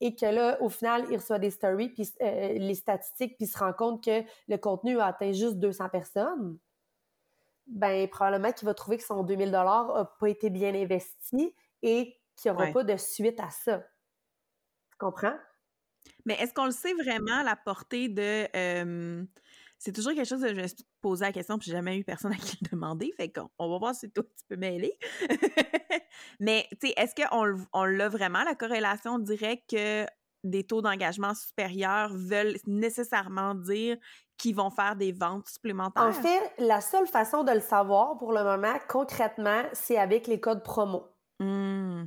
et 0.00 0.14
que 0.14 0.26
là, 0.26 0.60
au 0.60 0.68
final, 0.68 1.06
il 1.10 1.16
reçoit 1.16 1.38
des 1.38 1.50
stories, 1.50 1.90
puis 1.90 2.12
euh, 2.20 2.54
les 2.54 2.74
statistiques, 2.74 3.36
puis 3.36 3.46
se 3.46 3.58
rend 3.58 3.72
compte 3.72 4.04
que 4.04 4.22
le 4.48 4.56
contenu 4.56 4.98
a 4.98 5.06
atteint 5.06 5.32
juste 5.32 5.56
200 5.56 5.88
personnes, 5.90 6.58
ben 7.66 8.08
probablement 8.08 8.52
qu'il 8.52 8.66
va 8.66 8.74
trouver 8.74 8.98
que 8.98 9.04
son 9.04 9.22
2000 9.22 9.52
dollars 9.52 9.94
n'a 9.94 10.04
pas 10.04 10.28
été 10.28 10.50
bien 10.50 10.74
investi 10.74 11.54
et 11.82 12.16
qu'il 12.36 12.50
n'y 12.50 12.56
aura 12.56 12.66
pas 12.72 12.82
de 12.82 12.96
suite 12.96 13.38
à 13.38 13.50
ça. 13.50 13.78
Tu 14.90 14.98
comprends? 14.98 15.36
Mais 16.24 16.34
est-ce 16.34 16.54
qu'on 16.54 16.66
le 16.66 16.72
sait 16.72 16.94
vraiment, 16.94 17.42
la 17.42 17.56
portée 17.56 18.08
de 18.08 18.48
c'est 19.82 19.90
toujours 19.90 20.12
quelque 20.14 20.28
chose 20.28 20.40
que 20.40 20.48
je 20.48 20.54
me 20.54 20.66
suis 20.68 20.86
posé 21.00 21.24
la 21.24 21.32
question, 21.32 21.58
puis 21.58 21.66
j'ai 21.66 21.76
jamais 21.76 21.98
eu 21.98 22.04
personne 22.04 22.32
à 22.32 22.36
qui 22.36 22.56
le 22.62 22.68
demander. 22.70 23.12
Fait 23.16 23.32
qu'on 23.32 23.50
on 23.58 23.68
va 23.68 23.78
voir 23.78 23.94
si 23.96 24.08
toi, 24.12 24.22
tu 24.22 24.44
peux 24.48 24.54
m'aider. 24.54 24.96
Mais, 26.40 26.68
tu 26.80 26.86
sais, 26.86 26.94
est-ce 26.96 27.16
qu'on 27.16 27.66
on 27.72 27.84
l'a 27.84 28.08
vraiment, 28.08 28.44
la 28.44 28.54
corrélation 28.54 29.18
directe 29.18 29.70
que 29.70 30.06
des 30.44 30.62
taux 30.62 30.82
d'engagement 30.82 31.34
supérieurs 31.34 32.12
veulent 32.14 32.58
nécessairement 32.68 33.56
dire 33.56 33.96
qu'ils 34.38 34.54
vont 34.54 34.70
faire 34.70 34.94
des 34.94 35.10
ventes 35.10 35.48
supplémentaires? 35.48 36.04
En 36.04 36.12
fait, 36.12 36.52
la 36.58 36.80
seule 36.80 37.08
façon 37.08 37.42
de 37.42 37.50
le 37.50 37.60
savoir 37.60 38.16
pour 38.18 38.32
le 38.32 38.44
moment, 38.44 38.74
concrètement, 38.88 39.62
c'est 39.72 39.98
avec 39.98 40.28
les 40.28 40.38
codes 40.38 40.62
promo. 40.62 41.11
Mmh, 41.42 42.04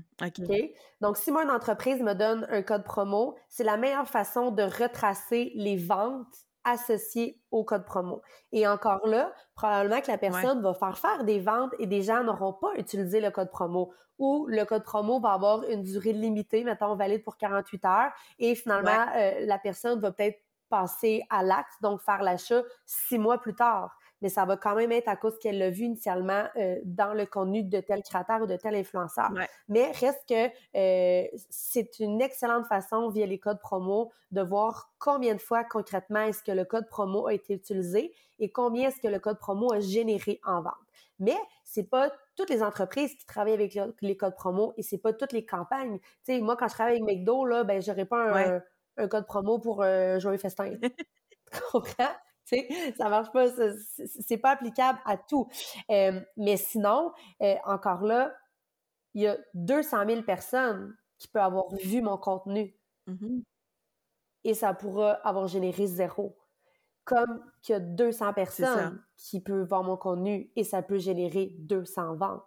Donc, 1.02 1.18
si 1.18 1.32
moi, 1.32 1.44
une 1.44 1.52
entreprise 1.52 2.02
me 2.02 2.14
donne 2.14 2.48
un 2.50 2.62
code 2.62 2.84
promo, 2.84 3.36
c'est 3.50 3.64
la 3.64 3.78
meilleure 3.78 4.08
façon 4.08 4.52
de 4.52 4.64
retracer 4.64 5.52
les 5.56 5.78
ventes 5.78 6.46
associé 6.66 7.40
au 7.52 7.64
code 7.64 7.86
promo. 7.86 8.22
Et 8.52 8.68
encore 8.68 9.08
là, 9.08 9.32
probablement 9.54 10.02
que 10.02 10.12
la 10.12 10.18
personne 10.18 10.62
va 10.62 10.74
faire 10.74 10.98
faire 10.98 11.24
des 11.24 11.40
ventes 11.40 11.74
et 11.80 11.86
des 11.86 12.02
gens 12.02 12.24
n'auront 12.24 12.54
pas 12.54 12.74
utilisé 12.76 13.22
le 13.22 13.32
code 13.32 13.52
promo. 13.52 13.94
Ou 14.18 14.48
le 14.48 14.66
code 14.66 14.84
promo 14.84 15.20
va 15.20 15.34
avoir 15.34 15.64
une 15.66 15.84
durée 15.84 16.14
limitée, 16.14 16.64
mettons 16.64 16.96
valide 16.96 17.24
pour 17.24 17.38
48 17.38 17.86
heures 17.86 18.12
et 18.40 18.56
finalement 18.56 19.06
euh, 19.16 19.46
la 19.46 19.60
personne 19.60 20.00
va 20.00 20.12
peut-être 20.12 20.40
passer 20.70 21.22
à 21.30 21.44
l'acte, 21.44 21.82
donc 21.82 22.02
faire 22.02 22.24
l'achat 22.24 22.64
six 22.86 23.20
mois 23.20 23.38
plus 23.38 23.56
tard 23.56 23.96
mais 24.26 24.30
ça 24.30 24.44
va 24.44 24.58
quand 24.58 24.74
même 24.74 24.92
être 24.92 25.08
à 25.08 25.16
cause 25.16 25.38
qu'elle 25.38 25.60
l'a 25.60 25.70
vu 25.70 25.84
initialement 25.84 26.46
euh, 26.56 26.80
dans 26.84 27.14
le 27.14 27.28
contenu 27.28 27.62
de 27.62 27.80
tel 27.80 28.02
créateur 28.02 28.42
ou 28.42 28.48
de 28.48 28.56
tel 28.56 28.74
influenceur. 28.74 29.30
Mais 29.70 29.92
reste 29.92 30.24
que 30.28 30.48
euh, 30.76 31.28
c'est 31.52 32.00
une 32.00 32.24
excellente 32.24 32.66
façon, 32.66 33.10
via 33.10 33.28
les 33.28 33.38
codes 33.38 33.60
promo, 33.60 34.12
de 34.32 34.42
voir 34.42 34.92
combien 34.98 35.36
de 35.36 35.40
fois 35.40 35.64
concrètement 35.64 36.22
est-ce 36.22 36.42
que 36.42 36.52
le 36.52 36.66
code 36.66 36.90
promo 36.90 37.28
a 37.28 37.36
été 37.36 37.54
utilisé 37.54 38.16
et 38.40 38.52
combien 38.52 38.88
est-ce 38.88 39.00
que 39.00 39.08
le 39.08 39.20
code 39.20 39.38
promo 39.38 39.72
a 39.72 39.80
généré 39.80 40.40
en 40.44 40.64
vente. 40.64 40.74
Mais 41.20 41.38
c'est 41.64 41.88
pas 41.88 42.12
toutes 42.36 42.50
les 42.50 42.64
entreprises 42.64 43.16
qui 43.16 43.28
travaillent 43.28 43.54
avec 43.54 43.78
les 44.02 44.18
codes 44.18 44.36
promo 44.36 44.74
et 44.76 44.82
c'est 44.82 44.98
pas 44.98 45.14
toutes 45.14 45.34
les 45.34 45.46
campagnes. 45.46 46.00
Tu 46.00 46.34
sais, 46.34 46.42
moi, 46.42 46.56
quand 46.58 46.68
je 46.68 46.74
travaille 46.74 47.00
avec 47.00 47.04
McDo, 47.04 47.46
là, 47.46 47.64
ben, 47.64 47.80
j'aurais 47.80 48.06
pas 48.06 48.64
un, 48.98 49.08
code 49.08 49.28
promo 49.28 49.60
pour 49.60 49.84
joyeux 50.18 50.40
festin. 50.40 50.72
tu 50.82 51.60
comprends? 51.72 52.16
ça 52.98 53.10
marche 53.10 53.32
pas, 53.32 53.48
c'est 54.22 54.38
pas 54.38 54.52
applicable 54.52 55.00
à 55.06 55.18
tout. 55.18 55.48
Euh, 55.90 56.20
mais 56.38 56.58
sinon, 56.58 57.12
euh, 57.42 57.56
encore 57.66 58.04
là, 58.04 58.34
il 59.14 59.24
y 59.24 59.28
a 59.28 59.38
200 59.54 60.08
000 60.08 60.22
personnes 60.24 60.96
qui 61.18 61.28
peuvent 61.28 61.44
avoir 61.44 61.74
vu 61.84 62.02
mon 62.02 62.18
contenu. 62.18 62.76
Mm-hmm. 63.08 63.44
Et 64.44 64.54
ça 64.54 64.74
pourra 64.74 65.14
avoir 65.24 65.48
généré 65.48 65.88
zéro. 65.88 66.38
Comme 67.06 67.44
qu'il 67.62 67.74
y 67.74 67.76
a 67.76 67.80
200 67.80 68.34
personnes 68.34 69.04
qui 69.16 69.40
peuvent 69.40 69.68
voir 69.68 69.84
mon 69.84 69.96
contenu 69.96 70.52
et 70.56 70.64
ça 70.64 70.82
peut 70.82 70.98
générer 70.98 71.54
200 71.60 72.16
ventes. 72.16 72.44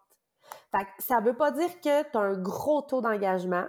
Fait 0.73 0.85
que 0.85 1.03
ça 1.03 1.21
veut 1.21 1.37
pas 1.37 1.53
dire 1.53 1.81
que 1.81 2.03
tu 2.11 2.17
as 2.17 2.21
un 2.21 2.37
gros 2.37 2.83
taux 2.83 3.01
d'engagement, 3.01 3.67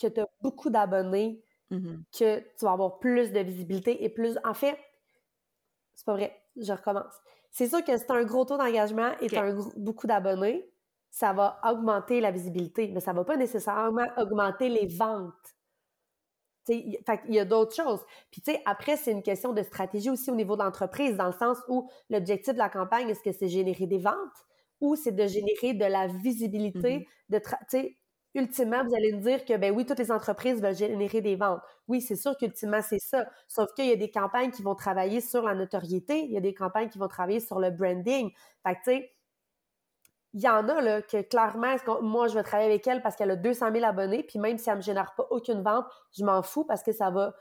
que 0.00 0.06
tu 0.06 0.20
as 0.20 0.26
beaucoup 0.40 0.70
d'abonnés, 0.70 1.42
mm-hmm. 1.72 2.02
que 2.16 2.38
tu 2.56 2.64
vas 2.64 2.72
avoir 2.72 2.98
plus 2.98 3.32
de 3.32 3.40
visibilité 3.40 4.04
et 4.04 4.08
plus. 4.08 4.38
En 4.44 4.54
fait, 4.54 4.78
c'est 5.98 6.04
pas 6.04 6.14
vrai. 6.14 6.32
Je 6.56 6.72
recommence. 6.72 7.12
C'est 7.50 7.66
sûr 7.66 7.84
que 7.84 7.96
c'est 7.96 8.10
un 8.12 8.22
gros 8.22 8.44
taux 8.44 8.56
d'engagement 8.56 9.10
et 9.20 9.36
un 9.36 9.58
beaucoup 9.76 10.06
d'abonnés, 10.06 10.70
ça 11.10 11.32
va 11.32 11.58
augmenter 11.68 12.20
la 12.20 12.30
visibilité, 12.30 12.88
mais 12.94 13.00
ça 13.00 13.12
va 13.12 13.24
pas 13.24 13.36
nécessairement 13.36 14.06
augmenter 14.16 14.68
les 14.68 14.86
ventes. 14.86 15.34
il 16.68 17.00
y 17.30 17.38
a 17.40 17.44
d'autres 17.44 17.74
choses. 17.74 18.04
Puis, 18.30 18.42
tu 18.42 18.52
sais, 18.52 18.62
après, 18.64 18.96
c'est 18.96 19.10
une 19.10 19.24
question 19.24 19.52
de 19.52 19.62
stratégie 19.62 20.08
aussi 20.08 20.30
au 20.30 20.36
niveau 20.36 20.56
de 20.56 20.62
l'entreprise, 20.62 21.16
dans 21.16 21.26
le 21.26 21.32
sens 21.32 21.58
où 21.66 21.90
l'objectif 22.10 22.52
de 22.52 22.58
la 22.58 22.68
campagne, 22.68 23.08
est-ce 23.08 23.22
que 23.22 23.32
c'est 23.32 23.48
générer 23.48 23.88
des 23.88 23.98
ventes 23.98 24.14
ou 24.80 24.94
c'est 24.94 25.10
de 25.10 25.26
générer 25.26 25.74
de 25.74 25.84
la 25.84 26.06
visibilité, 26.06 26.98
mm-hmm. 26.98 27.06
de 27.30 27.38
ultimement, 28.34 28.84
vous 28.84 28.94
allez 28.94 29.12
me 29.12 29.20
dire 29.20 29.44
que, 29.44 29.56
ben 29.56 29.74
oui, 29.74 29.86
toutes 29.86 29.98
les 29.98 30.12
entreprises 30.12 30.60
veulent 30.62 30.74
générer 30.76 31.20
des 31.20 31.36
ventes. 31.36 31.60
Oui, 31.88 32.00
c'est 32.00 32.16
sûr 32.16 32.36
qu'ultimement, 32.36 32.82
c'est 32.82 32.98
ça. 33.00 33.26
Sauf 33.48 33.72
qu'il 33.74 33.86
y 33.86 33.92
a 33.92 33.96
des 33.96 34.10
campagnes 34.10 34.50
qui 34.50 34.62
vont 34.62 34.74
travailler 34.74 35.20
sur 35.20 35.42
la 35.42 35.54
notoriété, 35.54 36.20
il 36.24 36.32
y 36.32 36.36
a 36.36 36.40
des 36.40 36.54
campagnes 36.54 36.88
qui 36.88 36.98
vont 36.98 37.08
travailler 37.08 37.40
sur 37.40 37.58
le 37.60 37.70
branding. 37.70 38.30
Fait 38.66 38.74
que, 38.74 38.78
tu 38.84 38.90
sais, 38.92 39.12
il 40.34 40.40
y 40.42 40.48
en 40.48 40.68
a, 40.68 40.80
là, 40.80 41.02
que 41.02 41.22
clairement, 41.22 41.74
moi, 42.02 42.28
je 42.28 42.34
vais 42.34 42.42
travailler 42.42 42.68
avec 42.70 42.86
elle 42.86 43.02
parce 43.02 43.16
qu'elle 43.16 43.30
a 43.30 43.36
200 43.36 43.72
000 43.72 43.84
abonnés, 43.84 44.22
puis 44.22 44.38
même 44.38 44.58
si 44.58 44.68
elle 44.70 44.76
me 44.76 44.82
génère 44.82 45.14
pas 45.14 45.26
aucune 45.30 45.62
vente, 45.62 45.86
je 46.16 46.24
m'en 46.24 46.42
fous 46.42 46.64
parce 46.64 46.82
que 46.82 46.92
ça 46.92 47.10
va 47.10 47.34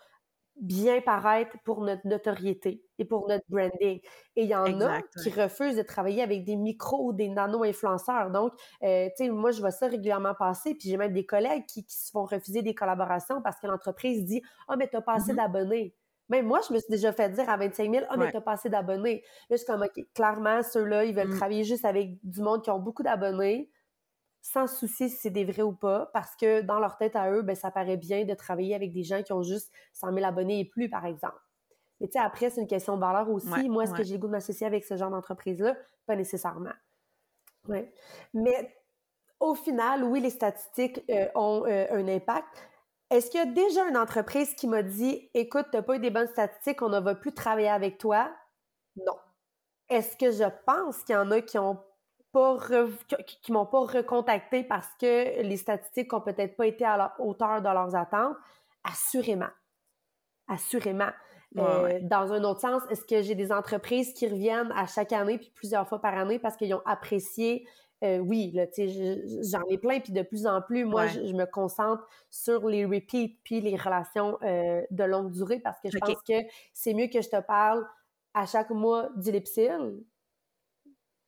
bien 0.60 1.02
paraître 1.02 1.56
pour 1.64 1.82
notre 1.82 2.06
notoriété 2.08 2.84
et 2.98 3.06
pour 3.06 3.28
notre 3.28 3.46
branding. 3.50 4.00
Et 4.36 4.44
il 4.44 4.48
y 4.48 4.56
en 4.56 4.82
a 4.82 5.02
qui 5.22 5.30
refusent 5.30 5.76
de 5.76 5.84
travailler 5.84 6.22
avec 6.22 6.44
des 6.44 6.56
micros 6.56 7.08
ou 7.08 7.14
des 7.14 7.30
nano-influenceurs. 7.30 8.32
Donc, 8.32 8.54
euh, 8.84 9.08
tu 9.18 9.26
sais, 9.26 9.30
moi, 9.30 9.52
je 9.52 9.60
vois 9.60 9.72
ça 9.72 9.88
régulièrement 9.88 10.34
passer, 10.34 10.74
puis 10.74 10.90
j'ai 10.90 10.98
même 10.98 11.14
des 11.14 11.26
collègues 11.26 11.66
qui, 11.68 11.86
se 11.88 12.12
font 12.12 12.26
refuser 12.26 12.62
des 12.62 12.76
collaborations 12.76 13.42
parce 13.42 13.60
que 13.60 13.68
l'entreprise 13.68 14.26
dit 14.26 14.42
«Ah, 14.68 14.74
oh, 14.74 14.76
mais 14.78 14.88
t'as 14.88 15.02
pas 15.02 15.14
assez 15.14 15.34
mm-hmm. 15.34 15.36
d'abonnés.» 15.36 15.96
Même 16.30 16.46
moi, 16.46 16.60
je 16.68 16.74
me 16.74 16.80
suis 16.80 16.90
déjà 16.90 17.14
fait 17.14 17.30
dire 17.30 17.50
à 17.50 17.56
25 17.56 17.92
000, 17.92 18.06
«Ah, 18.10 18.14
oh, 18.16 18.20
mais 18.20 18.32
t'as 18.32 18.42
pas 18.42 18.54
assez 18.54 18.70
d'abonnés.» 18.70 19.24
Là, 19.50 19.56
je 19.56 19.58
suis 19.58 19.66
comme, 19.66 19.86
clairement, 20.14 20.62
ceux-là, 20.64 21.06
ils 21.06 21.16
veulent 21.16 21.30
mm. 21.30 21.38
travailler 21.38 21.64
juste 21.64 21.86
avec 21.86 22.18
du 22.24 22.42
monde 22.42 22.64
qui 22.64 22.70
ont 22.70 22.80
beaucoup 22.80 23.04
d'abonnés, 23.04 23.70
sans 24.48 24.66
souci 24.66 25.10
si 25.10 25.18
c'est 25.18 25.30
des 25.30 25.44
vrais 25.44 25.62
ou 25.62 25.74
pas, 25.74 26.10
parce 26.14 26.34
que 26.38 26.62
dans 26.62 26.80
leur 26.80 26.96
tête 26.96 27.18
à 27.18 27.30
eux, 27.32 27.42
ben, 27.42 27.54
ça 27.54 27.70
paraît 27.70 27.98
bien 27.98 28.24
de 28.24 28.34
travailler 28.34 28.76
avec 28.76 28.94
des 28.94 29.04
gens 29.04 29.22
qui 29.22 29.34
ont 29.34 29.44
juste 29.44 29.74
100 29.92 30.14
000 30.14 30.26
abonnés 30.26 30.62
et 30.62 30.66
plus, 30.66 30.90
par 30.90 31.06
exemple. 31.06 31.40
Mais 32.00 32.08
tu 32.08 32.14
sais, 32.14 32.20
après, 32.20 32.50
c'est 32.50 32.62
une 32.62 32.68
question 32.68 32.96
de 32.96 33.02
valeur 33.02 33.30
aussi. 33.30 33.68
Moi, 33.68 33.84
est-ce 33.84 33.94
que 33.94 34.04
j'ai 34.04 34.14
le 34.14 34.20
goût 34.20 34.28
de 34.28 34.32
m'associer 34.32 34.66
avec 34.66 34.86
ce 34.86 34.96
genre 34.96 35.10
d'entreprise-là? 35.10 35.76
Pas 36.06 36.16
nécessairement. 36.16 36.72
Ouais. 37.68 37.92
Mais 38.34 38.74
au 39.42 39.54
final, 39.54 40.06
oui, 40.06 40.22
les 40.22 40.30
statistiques 40.30 41.04
euh, 41.10 41.28
ont 41.36 41.66
euh, 41.66 41.86
un 41.92 42.08
impact. 42.08 42.48
Est-ce 43.10 43.30
qu'il 43.30 43.42
y 43.42 43.44
a 43.44 43.48
déjà 43.48 43.86
une 43.90 43.98
entreprise 43.98 44.54
qui 44.54 44.68
m'a 44.68 44.82
dit 44.82 45.30
Écoute, 45.34 45.66
tu 45.72 45.78
n'as 45.78 45.84
pas 45.84 45.96
eu 45.96 46.00
des 46.00 46.12
bonnes 46.12 46.28
statistiques, 46.28 46.82
on 46.82 46.90
ne 46.90 47.00
va 47.02 47.16
plus 47.16 47.34
travailler 47.34 47.70
avec 47.70 47.98
toi? 47.98 48.34
Non. 48.96 49.18
Est-ce 49.90 50.16
que 50.16 50.32
je 50.32 50.50
pense 50.66 51.04
qu'il 51.04 51.16
y 51.16 51.18
en 51.18 51.32
a 51.32 51.42
qui 51.42 51.58
ont 51.58 51.84
pas 52.38 52.86
qui 53.42 53.52
m'ont 53.52 53.66
pas 53.66 53.80
recontacté 53.80 54.64
parce 54.64 54.90
que 55.00 55.42
les 55.42 55.58
statistiques 55.58 56.14
ont 56.14 56.22
peut-être 56.22 56.56
pas 56.56 56.68
été 56.68 56.86
à 56.86 56.98
la 56.98 57.16
hauteur 57.20 57.62
de 57.62 57.70
leurs 57.70 57.96
attentes, 57.96 58.36
assurément. 58.84 59.50
Assurément. 60.48 61.10
Euh, 61.58 62.00
dans 62.04 62.34
un 62.34 62.44
autre 62.44 62.62
sens, 62.62 62.84
est-ce 62.92 63.06
que 63.06 63.22
j'ai 63.22 63.34
des 63.34 63.52
entreprises 63.52 64.14
qui 64.14 64.28
reviennent 64.28 64.72
à 64.76 64.86
chaque 64.86 65.12
année 65.14 65.38
puis 65.38 65.52
plusieurs 65.56 65.88
fois 65.88 66.00
par 66.00 66.16
année 66.16 66.40
parce 66.40 66.56
qu'ils 66.56 66.74
ont 66.74 66.84
apprécié? 66.86 67.68
Euh, 68.04 68.20
oui, 68.20 68.56
j'en 69.42 69.64
ai 69.70 69.80
plein, 69.80 70.00
puis 70.00 70.14
de 70.14 70.22
plus 70.22 70.46
en 70.46 70.62
plus, 70.62 70.86
moi, 70.86 71.08
je, 71.08 71.34
me 71.34 71.46
concentre 71.46 72.08
sur 72.30 72.68
les 72.68 72.86
repeats 72.86 73.34
puis 73.44 73.60
les 73.60 73.76
relations 73.76 74.38
euh, 74.44 74.84
de 74.92 75.04
longue 75.04 75.32
durée 75.32 75.60
parce 75.60 75.80
que 75.80 75.90
je 75.90 75.98
pense 75.98 76.22
que 76.22 76.46
c'est 76.74 76.94
mieux 76.94 77.08
que 77.08 77.22
je 77.22 77.30
te 77.30 77.42
parle 77.42 77.88
à 78.36 78.46
chaque 78.46 78.70
mois 78.70 79.10
du 79.16 79.32
Lipsil 79.32 80.04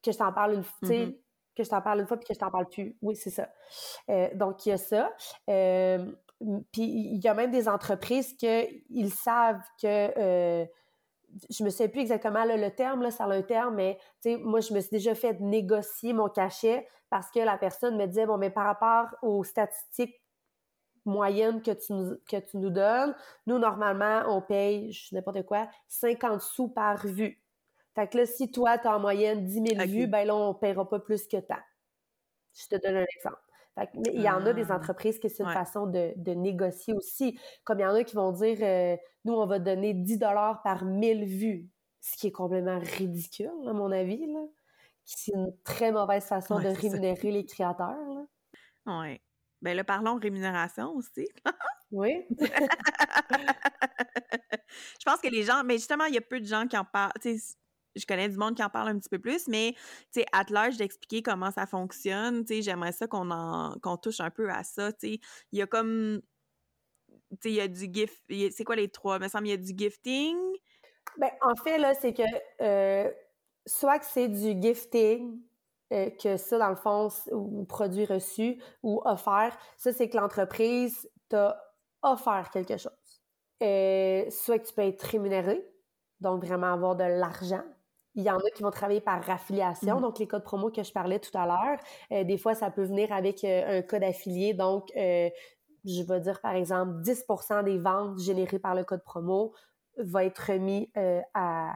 que 0.03 0.11
je 0.11 0.17
t'en 0.17 0.31
parle 0.31 0.55
une 0.55 0.63
fois, 0.63 0.87
mm-hmm. 0.87 1.17
que 1.55 1.63
je 1.63 1.69
t'en 1.69 1.81
parle 1.81 2.01
une 2.01 2.07
fois 2.07 2.17
puis 2.17 2.27
que 2.27 2.33
je 2.33 2.39
t'en 2.39 2.51
parle 2.51 2.67
plus. 2.67 2.97
Oui, 3.01 3.15
c'est 3.15 3.29
ça. 3.29 3.49
Euh, 4.09 4.29
donc, 4.35 4.65
il 4.65 4.69
y 4.69 4.71
a 4.71 4.77
ça. 4.77 5.11
Euh, 5.49 6.11
puis 6.71 6.83
il 6.83 7.21
y 7.23 7.27
a 7.27 7.33
même 7.33 7.51
des 7.51 7.67
entreprises 7.67 8.35
qu'ils 8.35 9.13
savent 9.13 9.61
que 9.81 10.17
euh, 10.17 10.65
je 11.49 11.63
me 11.63 11.69
sais 11.69 11.89
plus 11.89 12.01
exactement 12.01 12.45
le 12.45 12.69
terme, 12.69 13.01
là, 13.01 13.11
ça 13.11 13.25
a 13.25 13.33
un 13.33 13.41
terme, 13.41 13.75
mais 13.75 13.99
moi, 14.41 14.61
je 14.61 14.73
me 14.73 14.79
suis 14.79 14.89
déjà 14.89 15.13
fait 15.15 15.39
négocier 15.39 16.13
mon 16.13 16.29
cachet 16.29 16.87
parce 17.09 17.29
que 17.31 17.39
la 17.39 17.57
personne 17.57 17.97
me 17.97 18.05
disait, 18.05 18.25
bon, 18.25 18.37
mais 18.37 18.49
par 18.49 18.65
rapport 18.65 19.07
aux 19.21 19.43
statistiques 19.43 20.15
moyennes 21.05 21.61
que 21.61 21.71
tu 21.71 21.93
nous, 21.93 22.15
que 22.29 22.37
tu 22.37 22.57
nous 22.57 22.69
donnes, 22.69 23.15
nous, 23.47 23.57
normalement, 23.57 24.23
on 24.27 24.41
paye, 24.41 24.91
je 24.91 25.07
sais 25.07 25.15
n'importe 25.15 25.43
quoi, 25.43 25.67
50 25.87 26.41
sous 26.41 26.69
par 26.69 27.05
vue. 27.05 27.41
Fait 27.99 28.07
que 28.07 28.17
là, 28.17 28.25
si 28.25 28.49
toi, 28.49 28.77
tu 28.77 28.87
as 28.87 28.95
en 28.95 28.99
moyenne 29.01 29.43
10 29.43 29.75
000 29.75 29.87
vues, 29.89 30.07
ben 30.07 30.25
là, 30.25 30.33
on 30.33 30.53
ne 30.53 30.57
paiera 30.57 30.87
pas 30.87 30.99
plus 30.99 31.27
que 31.27 31.35
tant. 31.35 31.59
Je 32.53 32.65
te 32.67 32.81
donne 32.81 32.95
un 32.95 33.05
exemple. 33.17 33.41
Fait 33.75 33.89
mais 33.93 34.13
il 34.13 34.21
y 34.21 34.29
en 34.29 34.45
a 34.45 34.53
des 34.53 34.71
ah. 34.71 34.77
entreprises 34.77 35.19
qui 35.19 35.29
c'est 35.29 35.43
une 35.43 35.51
façon 35.51 35.85
de, 35.85 36.33
négocier 36.33 36.93
aussi. 36.93 37.37
Comme 37.65 37.79
il 37.79 37.81
y 37.81 37.85
en 37.85 37.93
a 37.93 38.05
qui 38.05 38.15
vont 38.15 38.31
dire, 38.31 38.57
euh, 38.61 38.95
nous, 39.25 39.33
on 39.33 39.45
va 39.45 39.59
donner 39.59 39.93
10 39.93 40.17
par 40.63 40.85
1000 40.85 41.25
vues. 41.25 41.67
Ce 41.99 42.15
qui 42.15 42.27
est 42.27 42.31
complètement 42.31 42.79
ridicule, 42.79 43.51
à 43.67 43.73
mon 43.73 43.91
avis. 43.91 44.25
C'est 45.03 45.33
une 45.33 45.53
très 45.65 45.91
mauvaise 45.91 46.23
façon 46.23 46.57
de 46.57 46.69
rémunérer 46.69 47.31
les 47.31 47.45
créateurs. 47.45 47.97
Oui. 48.85 49.19
Ben 49.61 49.75
là, 49.75 49.83
parlons 49.83 50.15
rémunération 50.15 50.95
aussi. 50.95 51.27
oui. 51.91 52.25
je 54.69 55.03
pense 55.05 55.19
que 55.19 55.27
les 55.27 55.43
gens, 55.43 55.65
mais 55.65 55.73
justement, 55.73 56.05
il 56.05 56.13
y 56.13 56.17
a 56.17 56.21
peu 56.21 56.39
de 56.39 56.45
gens 56.45 56.65
qui 56.65 56.77
en 56.77 56.85
parlent 56.85 57.11
je 57.95 58.05
connais 58.05 58.29
du 58.29 58.37
monde 58.37 58.55
qui 58.55 58.63
en 58.63 58.69
parle 58.69 58.89
un 58.89 58.99
petit 58.99 59.09
peu 59.09 59.19
plus, 59.19 59.47
mais 59.47 59.73
tu 60.11 60.21
sais, 60.21 60.25
à 60.31 60.43
l'âge 60.49 60.77
d'expliquer 60.77 61.21
comment 61.21 61.51
ça 61.51 61.65
fonctionne, 61.65 62.45
tu 62.45 62.55
sais, 62.55 62.61
j'aimerais 62.61 62.91
ça 62.91 63.07
qu'on 63.07 63.31
en 63.31 63.75
qu'on 63.81 63.97
touche 63.97 64.19
un 64.19 64.29
peu 64.29 64.49
à 64.49 64.63
ça, 64.63 64.91
tu 64.93 65.13
sais. 65.13 65.19
Il 65.51 65.59
y 65.59 65.61
a 65.61 65.67
comme 65.67 66.21
tu 67.31 67.37
sais, 67.41 67.49
il 67.49 67.55
y 67.55 67.61
a 67.61 67.67
du 67.67 67.89
gift, 67.91 68.21
c'est 68.51 68.63
quoi 68.63 68.75
les 68.75 68.89
trois? 68.89 69.17
Il 69.17 69.23
me 69.23 69.27
semble 69.27 69.47
il 69.47 69.51
y 69.51 69.53
a 69.53 69.57
du 69.57 69.73
gifting. 69.75 70.37
Ben, 71.17 71.29
en 71.41 71.55
fait, 71.55 71.77
là, 71.77 71.93
c'est 71.93 72.13
que 72.13 72.23
euh, 72.61 73.11
soit 73.65 73.99
que 73.99 74.05
c'est 74.05 74.27
du 74.27 74.61
gifting, 74.61 75.39
euh, 75.91 76.09
que 76.11 76.37
ça, 76.37 76.57
dans 76.57 76.69
le 76.69 76.75
fond, 76.75 77.09
ou 77.31 77.65
produit 77.65 78.05
reçu 78.05 78.61
ou 78.83 79.01
offert, 79.05 79.57
ça, 79.77 79.91
c'est 79.91 80.09
que 80.09 80.17
l'entreprise 80.17 81.09
t'a 81.29 81.61
offert 82.01 82.49
quelque 82.51 82.77
chose. 82.77 82.91
Euh, 83.61 84.29
soit 84.29 84.59
que 84.59 84.67
tu 84.67 84.73
peux 84.73 84.83
être 84.83 85.01
rémunéré, 85.03 85.65
donc 86.21 86.43
vraiment 86.43 86.73
avoir 86.73 86.95
de 86.95 87.03
l'argent 87.03 87.63
il 88.15 88.23
y 88.23 88.29
en 88.29 88.37
a 88.37 88.49
qui 88.55 88.63
vont 88.63 88.71
travailler 88.71 89.01
par 89.01 89.27
affiliation, 89.29 89.97
mmh. 89.97 90.01
donc 90.01 90.19
les 90.19 90.27
codes 90.27 90.43
promo 90.43 90.71
que 90.71 90.83
je 90.83 90.91
parlais 90.91 91.19
tout 91.19 91.35
à 91.37 91.45
l'heure. 91.45 91.79
Euh, 92.11 92.23
des 92.23 92.37
fois, 92.37 92.55
ça 92.55 92.71
peut 92.71 92.83
venir 92.83 93.11
avec 93.11 93.43
euh, 93.43 93.79
un 93.79 93.81
code 93.81 94.03
affilié, 94.03 94.53
donc 94.53 94.91
euh, 94.95 95.29
je 95.85 96.03
vais 96.03 96.19
dire 96.19 96.41
par 96.41 96.55
exemple 96.55 97.01
10% 97.01 97.63
des 97.63 97.77
ventes 97.77 98.19
générées 98.19 98.59
par 98.59 98.75
le 98.75 98.83
code 98.83 99.03
promo 99.03 99.53
va 99.97 100.25
être 100.25 100.51
remis 100.51 100.91
à, 101.33 101.73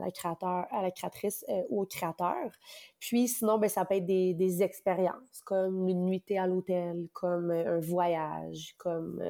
la 0.00 0.10
créateur, 0.10 0.66
à 0.70 0.82
la 0.82 0.90
créatrice 0.90 1.44
ou 1.70 1.82
au 1.82 1.86
créateur. 1.86 2.50
Puis 2.98 3.28
sinon, 3.28 3.58
ben, 3.58 3.68
ça 3.68 3.84
peut 3.84 3.94
être 3.94 4.04
des, 4.04 4.34
des 4.34 4.62
expériences, 4.62 5.40
comme 5.44 5.88
une 5.88 6.04
nuitée 6.04 6.38
à 6.38 6.46
l'hôtel, 6.46 7.08
comme 7.12 7.50
un 7.50 7.78
voyage, 7.78 8.74
comme 8.78 9.22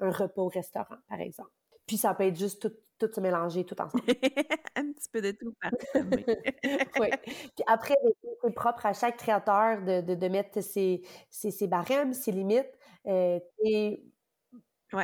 un 0.00 0.10
repas 0.10 0.42
au 0.42 0.48
restaurant, 0.48 0.96
par 1.08 1.20
exemple. 1.20 1.52
Puis 1.86 1.96
ça 1.96 2.14
peut 2.14 2.24
être 2.24 2.38
juste 2.38 2.62
tout, 2.62 2.76
tout 3.06 3.12
se 3.12 3.20
mélanger 3.20 3.64
tout 3.64 3.80
ensemble. 3.80 4.04
un 4.76 4.92
petit 4.92 5.08
peu 5.10 5.20
de 5.20 5.32
tout. 5.32 5.54
oui. 7.00 7.08
Puis 7.22 7.64
après, 7.66 7.94
c'est 8.42 8.54
propre 8.54 8.86
à 8.86 8.92
chaque 8.92 9.16
créateur 9.16 9.82
de, 9.82 10.00
de, 10.00 10.14
de 10.14 10.28
mettre 10.28 10.60
ses, 10.60 11.02
ses, 11.30 11.50
ses, 11.50 11.66
barèmes, 11.66 12.12
ses 12.12 12.32
limites. 12.32 12.72
Euh, 13.06 13.38
et 13.64 14.04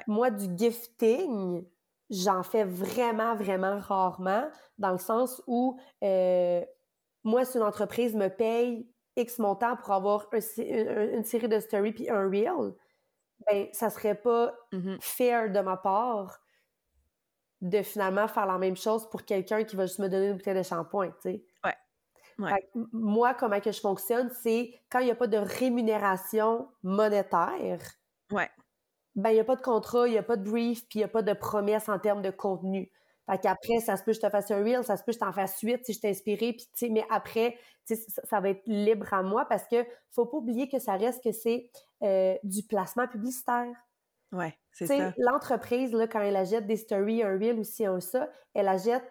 moi, 0.07 0.31
du 0.31 0.47
gifting, 0.57 1.65
j'en 2.11 2.43
fais 2.43 2.65
vraiment, 2.65 3.35
vraiment 3.35 3.79
rarement, 3.79 4.49
dans 4.79 4.93
le 4.93 4.99
sens 4.99 5.43
où 5.47 5.79
euh, 6.05 6.65
moi, 7.25 7.45
si 7.45 7.59
une 7.59 7.65
entreprise 7.65 8.15
me 8.15 8.29
paye 8.29 8.89
X 9.17 9.39
montant 9.39 9.77
pour 9.77 9.93
avoir 9.93 10.29
une, 10.33 11.25
série 11.25 11.49
de 11.49 11.59
stories 11.59 11.93
puis 11.93 12.09
un 12.09 12.29
reel, 12.29 12.75
ben, 13.47 13.67
ça 13.73 13.91
serait 13.91 14.15
pas 14.15 14.55
mm-hmm. 14.73 14.99
fair 15.01 15.51
de 15.51 15.61
ma 15.61 15.77
part 15.77 16.41
de 17.61 17.83
finalement 17.83 18.29
faire 18.29 18.47
la 18.47 18.59
même 18.59 18.77
chose 18.77 19.09
pour 19.11 19.25
quelqu'un 19.25 19.65
qui 19.65 19.77
va 19.77 19.87
juste 19.87 19.99
me 19.99 20.09
donner 20.09 20.29
une 20.29 20.37
bouteille 20.37 20.57
de 20.57 20.63
shampoing, 20.63 21.11
tu 21.23 21.33
sais. 21.33 21.45
Ouais. 21.65 22.71
moi, 22.93 23.35
comment 23.35 23.61
que 23.61 23.73
je 23.73 23.81
fonctionne, 23.81 24.31
c'est 24.43 24.73
quand 24.91 25.01
il 25.01 25.07
n'y 25.07 25.11
a 25.11 25.17
pas 25.17 25.27
de 25.27 25.39
rémunération 25.39 26.69
monétaire, 26.85 27.81
ouais. 28.31 28.49
ben 29.17 29.31
il 29.31 29.35
n'y 29.35 29.41
a 29.41 29.45
pas 29.45 29.57
de 29.57 29.61
contrat, 29.61 30.07
il 30.07 30.13
n'y 30.13 30.19
a 30.19 30.23
pas 30.23 30.37
de 30.37 30.49
brief, 30.49 30.89
puis 30.89 30.99
il 30.99 31.03
n'y 31.03 31.05
a 31.05 31.09
pas 31.09 31.23
de 31.23 31.33
promesse 31.33 31.89
en 31.89 31.99
termes 31.99 32.23
de 32.23 32.31
contenu. 32.31 32.93
Fait 33.29 33.39
qu'après, 33.39 33.81
ça 33.81 33.97
se 33.97 34.05
peut 34.05 34.13
que 34.13 34.17
je 34.17 34.21
te 34.21 34.31
fasse 34.31 34.51
un 34.53 34.63
reel, 34.63 34.85
ça 34.85 34.97
se 34.97 35.03
peut 35.03 35.11
que 35.11 35.17
je 35.17 35.19
t'en 35.19 35.33
fasse 35.33 35.61
huit 35.61 35.85
si 35.85 35.93
je 35.93 36.01
t'ai 36.01 36.11
inspiré, 36.11 36.53
puis 36.53 36.67
tu 36.73 36.87
sais, 36.87 36.89
mais 36.89 37.05
après, 37.11 37.59
tu 37.87 37.97
sais, 37.97 38.03
ça, 38.25 38.41
va 38.41 38.51
être 38.51 38.63
libre 38.67 39.13
à 39.13 39.23
moi 39.23 39.45
parce 39.47 39.67
que 39.67 39.85
faut 40.13 40.27
pas 40.27 40.39
oublier 40.39 40.69
que 40.69 40.79
ça 40.79 40.97
reste 40.97 41.23
que 41.23 41.33
c'est 41.33 41.71
euh, 42.03 42.37
du 42.45 42.63
placement 42.63 43.09
publicitaire. 43.09 43.75
Ouais, 44.33 44.55
c'est 44.73 44.87
ça. 44.87 45.13
L'entreprise, 45.19 45.93
là, 45.93 46.07
quand 46.07 46.21
elle 46.21 46.37
achète 46.37 46.67
des 46.67 46.77
stories, 46.77 47.23
un 47.23 47.39
reel 47.39 47.59
ou 47.59 47.65
si 47.65 47.87
un 47.87 48.01
ça, 48.01 48.29
elle 48.55 48.69
achète 48.69 49.05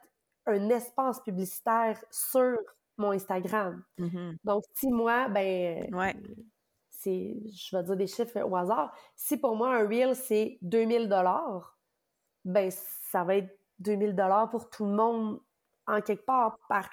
un 0.45 0.69
espace 0.69 1.19
publicitaire 1.21 2.03
sur 2.11 2.57
mon 2.97 3.11
Instagram. 3.11 3.83
Mm-hmm. 3.99 4.37
Donc, 4.43 4.63
si 4.73 4.89
moi, 4.89 5.27
ben, 5.29 5.93
ouais. 5.93 6.15
c'est, 6.89 7.35
je 7.51 7.75
vais 7.75 7.83
dire 7.83 7.97
des 7.97 8.07
chiffres 8.07 8.41
au 8.41 8.55
hasard, 8.55 8.95
si 9.15 9.37
pour 9.37 9.55
moi 9.55 9.75
un 9.75 9.87
reel 9.87 10.15
c'est 10.15 10.57
2000 10.61 11.09
dollars, 11.09 11.77
ben, 12.45 12.71
ça 12.71 13.23
va 13.23 13.37
être 13.37 13.59
2000 13.79 14.15
dollars 14.15 14.49
pour 14.49 14.69
tout 14.69 14.85
le 14.85 14.93
monde 14.93 15.39
en 15.85 16.01
quelque 16.01 16.25
part 16.25 16.57
par 16.69 16.89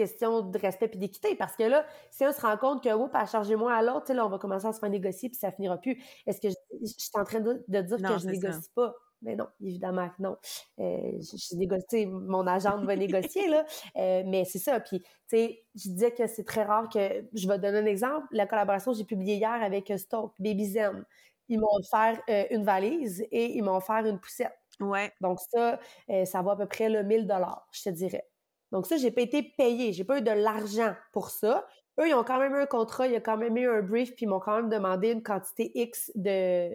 question 0.00 0.42
de 0.42 0.58
respect 0.58 0.90
et 0.94 0.98
d'équité. 0.98 1.34
Parce 1.34 1.56
que 1.56 1.64
là, 1.64 1.84
si 2.10 2.24
on 2.24 2.32
se 2.32 2.40
rend 2.40 2.56
compte 2.56 2.82
que, 2.82 2.92
oups, 2.92 3.14
à 3.14 3.26
charger 3.26 3.56
moins 3.56 3.74
à 3.74 3.82
l'autre, 3.82 4.12
là, 4.12 4.24
on 4.24 4.28
va 4.28 4.38
commencer 4.38 4.66
à 4.66 4.72
se 4.72 4.78
faire 4.78 4.90
négocier 4.90 5.28
puis 5.28 5.38
ça 5.38 5.52
finira 5.52 5.76
plus. 5.78 6.02
Est-ce 6.26 6.40
que 6.40 6.48
je, 6.48 6.86
suis 6.86 7.10
en 7.14 7.24
train 7.24 7.40
de, 7.40 7.62
dire 7.68 7.96
que 7.96 8.18
je 8.18 8.26
négocie 8.26 8.70
pas? 8.74 8.94
Mais 9.22 9.36
non, 9.36 9.46
évidemment 9.60 10.08
que 10.08 10.22
non. 10.22 10.38
Euh, 10.78 11.12
je, 11.20 11.56
négocie, 11.56 12.06
mon 12.06 12.46
agent 12.46 12.82
va 12.84 12.96
négocier, 12.96 13.48
là. 13.48 13.66
Euh, 13.96 14.22
mais 14.26 14.46
c'est 14.46 14.58
ça. 14.58 14.80
Puis, 14.80 15.00
tu 15.00 15.08
sais, 15.26 15.62
je 15.74 15.90
disais 15.90 16.12
que 16.12 16.26
c'est 16.26 16.44
très 16.44 16.64
rare 16.64 16.88
que. 16.88 17.26
Je 17.34 17.46
vais 17.46 17.58
donner 17.58 17.80
un 17.80 17.86
exemple. 17.86 18.26
La 18.30 18.46
collaboration 18.46 18.92
que 18.92 18.98
j'ai 18.98 19.04
publiée 19.04 19.36
hier 19.36 19.62
avec 19.62 19.92
Stoke, 19.98 20.32
Baby 20.38 20.64
Zen. 20.64 21.04
Ils 21.48 21.58
m'ont 21.58 21.74
offert 21.78 22.22
euh, 22.30 22.44
une 22.50 22.64
valise 22.64 23.26
et 23.30 23.56
ils 23.56 23.62
m'ont 23.62 23.76
offert 23.76 24.06
une 24.06 24.18
poussette. 24.18 24.56
Ouais. 24.80 25.12
Donc 25.20 25.40
ça, 25.40 25.78
euh, 26.08 26.24
ça 26.24 26.40
vaut 26.42 26.50
à 26.50 26.56
peu 26.56 26.66
près 26.66 26.88
le 26.88 27.02
1000 27.02 27.26
dollars, 27.26 27.68
je 27.72 27.82
te 27.82 27.90
dirais. 27.90 28.29
Donc 28.72 28.86
ça, 28.86 28.96
j'ai 28.96 29.10
pas 29.10 29.22
été 29.22 29.42
payé, 29.42 29.92
j'ai 29.92 30.04
pas 30.04 30.18
eu 30.18 30.22
de 30.22 30.30
l'argent 30.30 30.94
pour 31.12 31.30
ça. 31.30 31.66
Eux, 31.98 32.08
ils 32.08 32.14
ont 32.14 32.24
quand 32.24 32.38
même 32.38 32.54
eu 32.54 32.60
un 32.60 32.66
contrat, 32.66 33.06
il 33.06 33.12
y 33.12 33.16
a 33.16 33.20
quand 33.20 33.36
même 33.36 33.56
eu 33.56 33.68
un 33.68 33.82
brief, 33.82 34.14
puis 34.14 34.26
ils 34.26 34.28
m'ont 34.28 34.40
quand 34.40 34.56
même 34.56 34.68
demandé 34.68 35.10
une 35.10 35.22
quantité 35.22 35.72
X 35.74 36.12
de, 36.14 36.70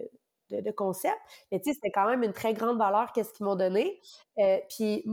de, 0.50 0.70
concepts. 0.70 1.16
Mais 1.50 1.58
tu 1.58 1.70
sais, 1.70 1.74
c'était 1.74 1.90
quand 1.90 2.08
même 2.08 2.22
une 2.22 2.32
très 2.32 2.54
grande 2.54 2.78
valeur 2.78 3.12
qu'est-ce 3.12 3.32
qu'ils 3.32 3.46
m'ont 3.46 3.56
donné. 3.56 4.00
Euh, 4.38 4.58
puis 4.68 5.04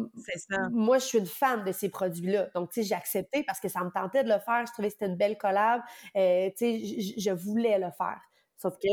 moi, 0.71 0.97
je 0.99 1.05
suis 1.05 1.17
une 1.17 1.25
fan 1.25 1.63
de 1.63 1.71
ces 1.71 1.89
produits-là. 1.89 2.49
Donc, 2.53 2.71
tu 2.71 2.81
sais, 2.81 2.87
j'ai 2.87 2.95
accepté 2.95 3.43
parce 3.43 3.59
que 3.59 3.69
ça 3.69 3.83
me 3.83 3.89
tentait 3.89 4.23
de 4.23 4.29
le 4.29 4.39
faire. 4.39 4.65
Je 4.67 4.73
trouvais 4.73 4.89
que 4.89 4.93
c'était 4.93 5.07
une 5.07 5.17
belle 5.17 5.37
collab. 5.37 5.81
Euh, 6.15 6.49
tu 6.57 6.79
sais, 6.81 7.13
je 7.17 7.31
voulais 7.31 7.79
le 7.79 7.91
faire. 7.97 8.21
Sauf 8.57 8.75
que, 8.77 8.89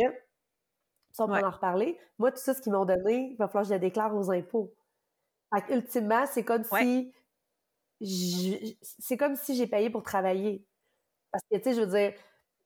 ça, 1.12 1.24
on 1.24 1.28
peut 1.28 1.44
en 1.44 1.50
reparler. 1.50 1.98
Moi, 2.18 2.30
tout 2.30 2.38
ça, 2.38 2.54
ce 2.54 2.62
qu'ils 2.62 2.72
m'ont 2.72 2.84
donné, 2.84 3.30
il 3.32 3.36
va 3.36 3.48
falloir 3.48 3.64
que 3.64 3.68
je 3.68 3.74
le 3.74 3.80
déclare 3.80 4.14
aux 4.14 4.30
impôts. 4.30 4.72
Fait 5.52 5.74
ultimement, 5.74 6.24
c'est 6.26 6.44
comme 6.44 6.62
si 6.62 7.12
c'est 8.00 9.16
comme 9.16 9.36
si 9.36 9.54
j'ai 9.56 9.66
payé 9.66 9.90
pour 9.90 10.02
travailler. 10.02 10.66
Parce 11.30 11.44
que, 11.50 11.56
tu 11.56 11.62
sais, 11.64 11.74
je 11.74 11.80
veux 11.82 11.86
dire, 11.86 12.12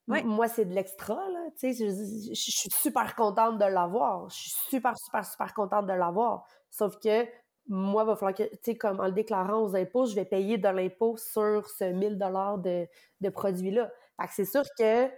moi, 0.06 0.48
c'est 0.48 0.64
de 0.64 0.74
l'extra, 0.74 1.14
là. 1.14 1.46
Tu 1.58 1.74
sais, 1.74 1.86
je, 1.86 2.34
suis 2.34 2.70
super 2.70 3.14
contente 3.14 3.58
de 3.58 3.64
l'avoir. 3.64 4.28
Je 4.28 4.36
suis 4.36 4.50
super, 4.70 4.96
super, 4.98 5.24
super 5.24 5.54
contente 5.54 5.86
de 5.86 5.92
l'avoir. 5.92 6.46
Sauf 6.70 6.98
que 6.98 7.26
moi, 7.68 8.02
il 8.04 8.06
va 8.06 8.16
falloir 8.16 8.34
que, 8.34 8.42
tu 8.42 8.58
sais, 8.62 8.76
comme 8.76 9.00
en 9.00 9.06
le 9.06 9.12
déclarant 9.12 9.62
aux 9.62 9.74
impôts, 9.76 10.06
je 10.06 10.14
vais 10.14 10.24
payer 10.24 10.58
de 10.58 10.68
l'impôt 10.68 11.16
sur 11.16 11.68
ce 11.68 11.84
1000 11.84 12.18
dollars 12.18 12.58
de, 12.58 12.86
de 13.20 13.28
produits-là. 13.30 13.90
Fait 14.20 14.28
que 14.28 14.34
c'est 14.34 14.44
sûr 14.44 14.62
que 14.78 15.08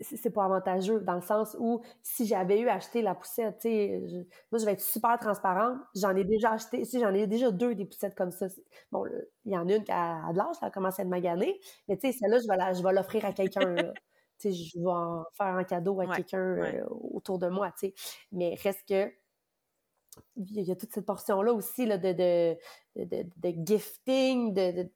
c'est 0.00 0.30
pas 0.30 0.44
avantageux 0.44 1.00
dans 1.00 1.14
le 1.14 1.20
sens 1.20 1.56
où 1.58 1.82
si 2.02 2.26
j'avais 2.26 2.60
eu 2.60 2.68
acheté 2.68 3.02
la 3.02 3.14
poussette, 3.14 3.58
tu 3.60 3.68
sais, 3.68 4.02
moi 4.50 4.58
je 4.58 4.64
vais 4.64 4.72
être 4.72 4.82
super 4.82 5.18
transparente. 5.18 5.78
J'en 5.94 6.14
ai 6.16 6.24
déjà 6.24 6.52
acheté, 6.52 6.84
si 6.84 7.00
j'en 7.00 7.14
ai 7.14 7.26
déjà 7.26 7.50
deux 7.50 7.74
des 7.74 7.84
poussettes 7.84 8.14
comme 8.14 8.30
ça. 8.30 8.46
Bon, 8.92 9.04
il 9.44 9.52
y 9.52 9.56
en 9.56 9.68
a 9.68 9.74
une 9.74 9.84
qui 9.84 9.92
a, 9.92 10.32
de 10.32 10.36
l'âge, 10.38 10.56
elle 10.62 10.70
commence 10.70 10.98
à 10.98 11.02
être 11.02 11.08
maganée, 11.08 11.60
mais 11.88 11.96
tu 11.96 12.12
sais, 12.12 12.18
celle-là, 12.18 12.38
je 12.72 12.82
vais 12.82 12.92
l'offrir 12.92 13.24
à 13.24 13.32
quelqu'un. 13.32 13.74
tu 14.38 14.52
sais, 14.52 14.52
je 14.52 14.78
vais 14.78 14.86
en 14.90 15.24
faire 15.32 15.46
un 15.46 15.64
cadeau 15.64 16.00
à 16.00 16.06
quelqu'un 16.06 16.38
euh, 16.40 16.84
autour 16.88 17.38
de 17.38 17.48
moi, 17.48 17.70
tu 17.78 17.88
sais. 17.88 17.94
Mais 18.32 18.56
reste 18.62 18.86
que 18.88 19.10
il 20.36 20.62
y 20.62 20.70
a 20.70 20.76
toute 20.76 20.92
cette 20.92 21.06
portion-là 21.06 21.52
aussi 21.52 21.86
là, 21.86 21.98
de, 21.98 22.12
de, 22.12 22.56
de, 22.96 23.54
gifting, 23.64 24.52
de, 24.54 24.88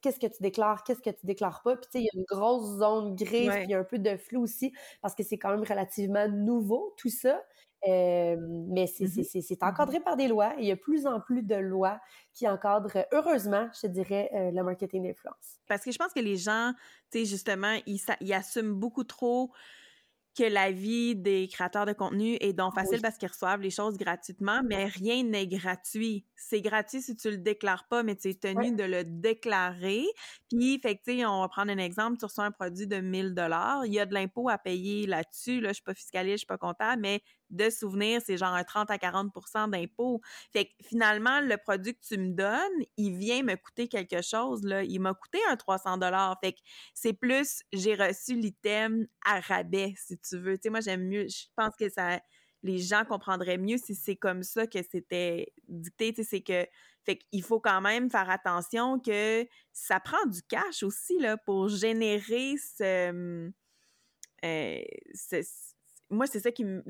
qu'est-ce 0.00 0.18
que 0.18 0.26
tu 0.26 0.42
déclares, 0.42 0.84
qu'est-ce 0.84 1.00
que 1.00 1.10
tu 1.10 1.26
déclares 1.26 1.62
pas. 1.62 1.76
Puis, 1.76 1.86
tu 1.86 1.90
sais, 1.92 2.00
il 2.00 2.04
y 2.04 2.08
a 2.08 2.18
une 2.18 2.24
grosse 2.24 2.78
zone 2.78 3.14
grise, 3.14 3.50
puis 3.50 3.64
il 3.64 3.70
y 3.70 3.74
a 3.74 3.78
un 3.78 3.84
peu 3.84 3.98
de 3.98 4.16
flou 4.16 4.42
aussi, 4.42 4.72
parce 5.02 5.14
que 5.14 5.22
c'est 5.22 5.38
quand 5.38 5.50
même 5.50 5.64
relativement 5.64 6.28
nouveau, 6.28 6.94
tout 6.96 7.10
ça. 7.10 7.42
Euh, 7.88 8.36
mais 8.68 8.86
c'est 8.86 9.04
mm-hmm. 9.04 9.64
encadré 9.64 10.00
par 10.00 10.16
des 10.16 10.28
lois. 10.28 10.52
il 10.58 10.66
y 10.66 10.70
a 10.70 10.76
plus 10.76 11.06
en 11.06 11.18
plus 11.18 11.42
de 11.42 11.54
lois 11.54 11.98
qui 12.34 12.46
encadrent, 12.46 13.06
heureusement, 13.12 13.68
je 13.80 13.86
dirais, 13.86 14.30
euh, 14.34 14.50
le 14.50 14.62
marketing 14.62 15.04
d'influence. 15.04 15.60
Parce 15.66 15.82
que 15.82 15.90
je 15.90 15.96
pense 15.96 16.12
que 16.12 16.20
les 16.20 16.36
gens, 16.36 16.72
tu 17.10 17.20
sais, 17.20 17.24
justement, 17.24 17.78
ils, 17.86 18.00
ils 18.20 18.34
assument 18.34 18.74
beaucoup 18.74 19.04
trop 19.04 19.50
que 20.40 20.44
la 20.46 20.70
vie 20.70 21.14
des 21.16 21.48
créateurs 21.48 21.84
de 21.84 21.92
contenu 21.92 22.38
est 22.40 22.54
donc 22.54 22.74
facile 22.74 23.02
parce 23.02 23.18
qu'ils 23.18 23.28
reçoivent 23.28 23.60
les 23.60 23.70
choses 23.70 23.98
gratuitement, 23.98 24.62
mais 24.64 24.86
rien 24.86 25.22
n'est 25.22 25.46
gratuit. 25.46 26.24
C'est 26.34 26.62
gratuit 26.62 27.02
si 27.02 27.14
tu 27.14 27.30
le 27.30 27.36
déclares 27.36 27.86
pas, 27.88 28.02
mais 28.02 28.16
tu 28.16 28.30
es 28.30 28.34
tenu 28.34 28.74
de 28.74 28.84
le 28.84 29.04
déclarer. 29.04 30.06
Puis, 30.48 30.80
fait 30.80 30.96
que, 30.96 31.26
on 31.26 31.42
va 31.42 31.48
prendre 31.48 31.70
un 31.70 31.78
exemple, 31.78 32.16
tu 32.18 32.24
reçois 32.24 32.44
un 32.44 32.52
produit 32.52 32.86
de 32.86 32.96
1000 32.96 33.34
dollars, 33.34 33.84
il 33.84 33.92
y 33.92 34.00
a 34.00 34.06
de 34.06 34.14
l'impôt 34.14 34.48
à 34.48 34.56
payer 34.56 35.06
là-dessus, 35.06 35.60
là, 35.60 35.68
je 35.68 35.74
suis 35.74 35.82
pas 35.82 35.94
fiscaliste, 35.94 36.36
je 36.36 36.38
suis 36.38 36.46
pas 36.46 36.58
comptable, 36.58 37.02
mais 37.02 37.20
de 37.50 37.70
souvenir, 37.70 38.20
c'est 38.24 38.36
genre 38.36 38.54
un 38.54 38.64
30 38.64 38.90
à 38.90 38.96
40% 38.96 39.70
d'impôt. 39.70 40.20
Fait 40.52 40.66
que 40.66 40.70
finalement, 40.82 41.40
le 41.40 41.56
produit 41.56 41.94
que 41.94 42.00
tu 42.06 42.18
me 42.18 42.32
donnes, 42.32 42.84
il 42.96 43.16
vient 43.16 43.42
me 43.42 43.56
coûter 43.56 43.88
quelque 43.88 44.22
chose. 44.22 44.62
Il 44.64 45.00
m'a 45.00 45.14
coûté 45.14 45.38
un 45.50 45.56
300 45.56 45.98
Fait 46.42 46.52
que 46.52 46.60
c'est 46.94 47.12
plus, 47.12 47.62
j'ai 47.72 47.94
reçu 47.94 48.34
l'item 48.34 49.06
à 49.24 49.40
rabais, 49.40 49.94
si 49.96 50.18
tu 50.18 50.38
veux. 50.38 50.56
Tu 50.56 50.62
sais, 50.64 50.70
moi, 50.70 50.80
j'aime 50.80 51.06
mieux, 51.06 51.26
je 51.28 51.46
pense 51.56 51.74
que 51.78 51.88
ça 51.88 52.20
les 52.62 52.78
gens 52.78 53.06
comprendraient 53.06 53.56
mieux 53.56 53.78
si 53.78 53.94
c'est 53.94 54.16
comme 54.16 54.42
ça 54.42 54.66
que 54.66 54.80
c'était 54.82 55.52
dicté. 55.68 56.14
C'est 56.22 56.42
que 56.42 56.66
fait 57.04 57.16
qu'il 57.16 57.42
faut 57.42 57.58
quand 57.58 57.80
même 57.80 58.10
faire 58.10 58.28
attention 58.28 59.00
que 59.00 59.46
ça 59.72 59.98
prend 59.98 60.24
du 60.26 60.42
cash 60.42 60.82
aussi 60.82 61.18
là, 61.18 61.38
pour 61.38 61.68
générer 61.68 62.56
ce, 62.58 63.50
euh, 64.44 64.82
moi, 66.10 66.26
c'est 66.26 66.40
ça 66.40 66.50
qui 66.52 66.64
me 66.64 66.82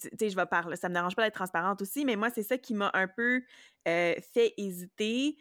tu 0.00 0.08
sais, 0.18 0.30
je 0.30 0.36
vais 0.36 0.46
parler, 0.46 0.76
ça 0.76 0.88
me 0.88 0.94
dérange 0.94 1.14
pas 1.14 1.24
d'être 1.24 1.34
transparente 1.34 1.82
aussi, 1.82 2.04
mais 2.04 2.16
moi, 2.16 2.30
c'est 2.30 2.42
ça 2.42 2.58
qui 2.58 2.74
m'a 2.74 2.90
un 2.94 3.08
peu 3.08 3.42
euh, 3.88 4.14
fait 4.32 4.54
hésiter. 4.56 5.36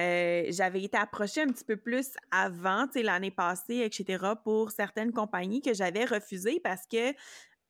Euh, 0.00 0.46
j'avais 0.48 0.82
été 0.82 0.96
approchée 0.96 1.42
un 1.42 1.48
petit 1.48 1.64
peu 1.64 1.76
plus 1.76 2.12
avant, 2.30 2.86
l'année 2.94 3.30
passée, 3.30 3.78
etc., 3.78 4.34
pour 4.42 4.70
certaines 4.70 5.12
compagnies 5.12 5.60
que 5.60 5.74
j'avais 5.74 6.04
refusées 6.04 6.60
parce 6.60 6.86
que 6.86 7.12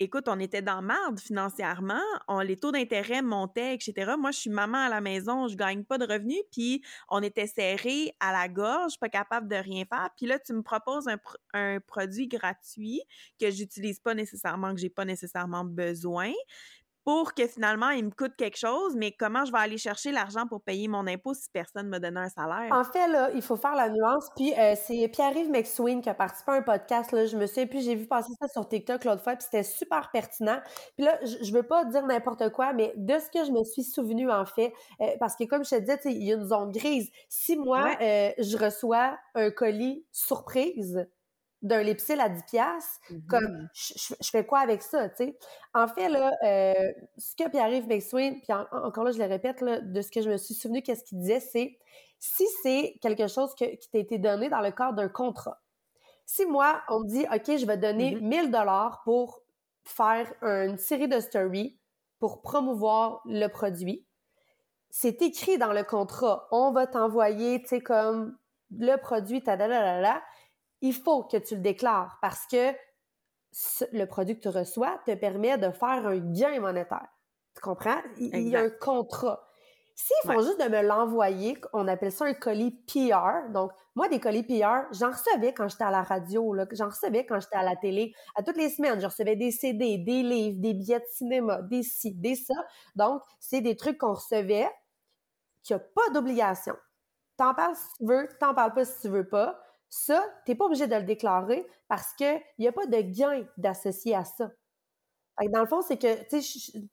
écoute, 0.01 0.29
on 0.29 0.41
était 0.41 0.63
dans 0.63 0.81
marde 0.81 1.21
financièrement, 1.21 2.01
on, 2.27 2.41
les 2.41 2.57
taux 2.57 2.73
d'intérêt 2.73 3.21
montaient, 3.21 3.75
etc. 3.75 4.13
Moi, 4.19 4.31
je 4.31 4.39
suis 4.39 4.51
maman 4.51 4.79
à 4.79 4.89
la 4.89 5.03
maison, 5.03 5.47
je 5.47 5.57
gagne 5.57 5.85
pas 5.85 5.99
de 5.99 6.07
revenus, 6.11 6.41
puis 6.51 6.83
on 7.11 7.23
était 7.23 7.47
serré 7.47 8.15
à 8.19 8.33
la 8.33 8.49
gorge, 8.49 8.99
pas 8.99 9.11
capable 9.11 9.47
de 9.47 9.57
rien 9.57 9.85
faire. 9.85 10.09
Puis 10.17 10.27
là, 10.27 10.39
tu 10.39 10.55
me 10.55 10.63
proposes 10.63 11.07
un, 11.53 11.81
produit 11.87 12.29
gratuit 12.29 13.03
que 13.39 13.51
j'utilise 13.51 14.01
pas 14.01 14.15
nécessairement, 14.15 14.75
que 14.75 14.81
j'ai 14.81 14.89
pas 14.89 15.05
nécessairement 15.05 15.65
besoin 15.65 16.33
pour 17.05 17.35
que 17.35 17.47
finalement 17.47 17.91
il 17.91 18.05
me 18.05 18.11
coûte 18.11 18.37
quelque 18.37 18.59
chose, 18.59 18.95
mais 18.97 19.13
comment 19.13 19.45
je 19.45 19.53
vais 19.53 19.59
aller 19.59 19.79
chercher 19.79 20.13
l'argent 20.13 20.47
pour 20.47 20.63
payer 20.63 20.89
mon 20.89 21.07
impôt 21.07 21.35
si 21.35 21.49
personne 21.53 21.89
me 21.89 21.99
donne 21.99 22.17
un 22.17 22.29
salaire? 22.29 22.71
En 22.71 22.85
fait, 22.85 23.09
là, 23.09 23.31
il 23.35 23.43
faut 23.43 23.57
faire 23.57 23.75
la 23.75 23.89
nuance. 23.89 24.29
Puis 24.37 24.53
euh, 24.59 24.75
c'est 24.77 25.09
Pierre-Yves 25.09 25.51
McSween 25.51 26.03
qui 26.03 26.09
a 26.09 26.15
participé 26.15 26.53
à 26.53 26.55
un 26.57 26.63
podcast. 26.63 27.13
Là, 27.13 27.27
je 27.27 27.37
me 27.37 27.47
sais, 27.47 27.67
puis 27.67 27.81
j'ai 27.81 27.95
vu 27.95 28.07
passer 28.07 28.33
ça 28.41 28.49
sur 28.49 28.69
TikTok 28.69 29.05
l'autre 29.05 29.23
fois, 29.23 29.35
puis 29.37 29.45
c'était 29.45 29.63
super 29.63 30.11
pertinent. 30.11 30.61
Puis 30.97 31.05
là, 31.07 31.19
je, 31.23 31.45
je 31.45 31.53
veux 31.53 31.63
pas 31.63 31.85
dire 31.85 32.07
n'importe 32.07 32.51
quoi, 32.51 32.73
mais 32.73 32.93
de 32.97 33.19
ce 33.19 33.31
que 33.31 33.45
je 33.45 33.53
me 33.53 33.65
suis 33.65 33.85
souvenu 33.85 34.31
en 34.31 34.45
fait, 34.45 34.73
euh, 35.01 35.07
parce 35.19 35.37
que 35.37 35.45
comme 35.45 35.65
je 35.65 35.71
te 35.71 35.81
disais, 35.81 35.99
il 36.05 36.25
y 36.25 36.33
a 36.33 36.37
une 36.37 36.47
zone 36.47 36.71
grise. 36.71 37.11
Si 37.29 37.57
moi, 37.57 37.97
euh, 38.01 38.31
je 38.39 38.57
reçois 38.57 39.19
un 39.35 39.51
colis 39.51 40.05
surprise, 40.13 41.07
d'un 41.63 41.83
Lipsil 41.83 42.21
à 42.21 42.29
10 42.29 42.43
pièces 42.45 43.01
comme 43.29 43.45
mmh 43.45 43.69
je, 43.75 44.31
fais 44.31 44.47
quoi 44.47 44.61
avec 44.61 44.83
ça, 44.83 45.09
tu 45.11 45.17
sais? 45.17 45.39
En 45.75 45.87
fait, 45.89 46.09
là, 46.09 46.33
euh, 46.43 46.93
ce 47.19 47.37
que 47.37 47.49
Pierre-Yves 47.49 47.87
McSween, 47.87 48.41
puis 48.41 48.53
encore 48.53 49.05
là, 49.05 49.13
je 49.13 49.19
le 49.19 49.27
répète, 49.27 49.61
là, 49.61 49.81
de 49.81 50.01
ce 50.01 50.11
que 50.11 50.23
je 50.23 50.31
me 50.31 50.37
suis 50.37 50.55
souvenu, 50.55 50.83
qu'est-ce 50.83 51.05
qu'il 51.05 51.19
disait, 51.19 51.41
c'est 51.41 51.79
si 52.19 52.47
c'est 52.63 52.99
quelque 53.01 53.27
chose 53.29 53.55
qui 53.55 53.89
t'a 53.93 53.99
été 53.99 54.19
donné 54.19 54.49
dans 54.49 54.61
le 54.61 54.71
cadre 54.71 54.95
d'un 54.95 55.09
contrat, 55.09 55.61
si 56.27 56.47
moi, 56.47 56.83
on 56.89 57.01
me 57.01 57.09
dit, 57.09 57.27
OK, 57.33 57.59
je 57.59 57.67
vais 57.67 57.77
donner 57.77 58.17
1000 58.21 58.49
mmh 58.49 58.51
dollars 58.51 59.03
pour 59.05 59.41
faire 59.85 60.33
une 60.43 60.79
série 60.79 61.09
de 61.09 61.21
stories 61.21 61.79
pour 62.19 62.43
promouvoir 62.43 63.23
le 63.25 63.49
produit, 63.49 64.07
c'est 64.91 65.23
écrit 65.23 65.57
dans 65.57 65.73
le 65.73 65.85
contrat, 65.85 66.49
on 66.51 66.73
va 66.73 66.87
t'envoyer, 66.87 67.63
tu 67.63 67.69
sais, 67.69 67.81
comme 67.81 68.37
le 68.71 68.97
produit, 68.97 69.43
ta 69.43 69.57
il 70.81 70.95
faut 70.95 71.25
que 71.25 71.37
tu 71.37 71.57
le 71.57 71.61
déclares 71.61 72.19
parce 72.21 72.47
que 72.47 72.75
le 73.93 74.05
produit 74.05 74.37
que 74.37 74.43
tu 74.43 74.49
reçois 74.49 75.01
te 75.07 75.15
permet 75.15 75.59
de 75.59 75.71
faire 75.71 76.07
un 76.07 76.19
gain 76.19 76.61
monétaire. 76.61 77.09
Tu 77.55 77.61
comprends? 77.61 78.01
Il, 78.19 78.49
y 78.49 78.57
a 78.57 78.61
un 78.61 78.71
contrat. 78.71 79.45
S'ils 79.97 80.33
font 80.33 80.41
juste 80.41 80.59
de 80.61 80.69
me 80.69 80.83
l'envoyer, 80.83 81.61
on 81.73 81.87
appelle 81.89 82.13
ça 82.13 82.25
un 82.25 82.33
colis 82.33 82.71
PR. 82.87 83.51
Donc, 83.53 83.73
moi, 83.95 84.09
des 84.09 84.21
colis 84.21 84.45
PR, 84.45 84.87
j'en 84.93 85.11
recevais 85.11 85.53
quand 85.53 85.69
j'étais 85.69 85.85
à 85.85 85.91
la 85.91 86.03
radio, 86.03 86.57
j'en 86.73 86.89
recevais 86.89 87.27
quand 87.27 87.41
j'étais 87.41 87.57
à 87.57 87.65
la 87.65 87.77
télé. 87.77 88.15
À 88.35 88.43
toutes 88.43 88.57
les 88.57 88.71
semaines, 88.71 89.01
je 89.01 89.07
recevais 89.07 89.37
des 89.37 89.51
CD, 89.51 89.99
des 89.99 90.23
livres, 90.23 90.61
des 90.61 90.73
billets 90.73 91.01
de 91.01 91.07
cinéma, 91.13 91.61
des 91.63 91.83
ci, 91.83 92.15
des 92.15 92.37
ça. 92.37 92.55
Donc, 92.95 93.21
c'est 93.41 93.61
des 93.61 93.77
trucs 93.77 93.99
qu'on 93.99 94.15
recevait, 94.15 94.71
qu'il 95.63 95.77
n'y 95.77 95.83
a 95.83 95.85
pas 95.95 96.09
d'obligation. 96.15 96.77
T'en 97.37 97.53
parles 97.53 97.77
si 97.77 97.99
tu 97.99 98.07
veux, 98.07 98.29
t'en 98.39 98.55
parles 98.55 98.73
pas 98.73 98.85
si 98.85 99.01
tu 99.03 99.09
veux 99.09 99.29
pas. 99.29 99.61
Ça, 99.91 100.25
tu 100.45 100.53
n'es 100.53 100.57
pas 100.57 100.67
obligé 100.67 100.87
de 100.87 100.95
le 100.95 101.03
déclarer 101.03 101.67
parce 101.89 102.15
qu'il 102.15 102.41
n'y 102.59 102.69
a 102.69 102.73
pas 102.73 102.87
de 102.87 103.01
gain 103.01 103.45
d'associé 103.57 104.15
à 104.15 104.25
ça. 104.25 104.51
dans 105.41 105.61
le 105.61 105.67
fond, 105.67 105.83
c'est 105.83 105.99
que 105.99 106.07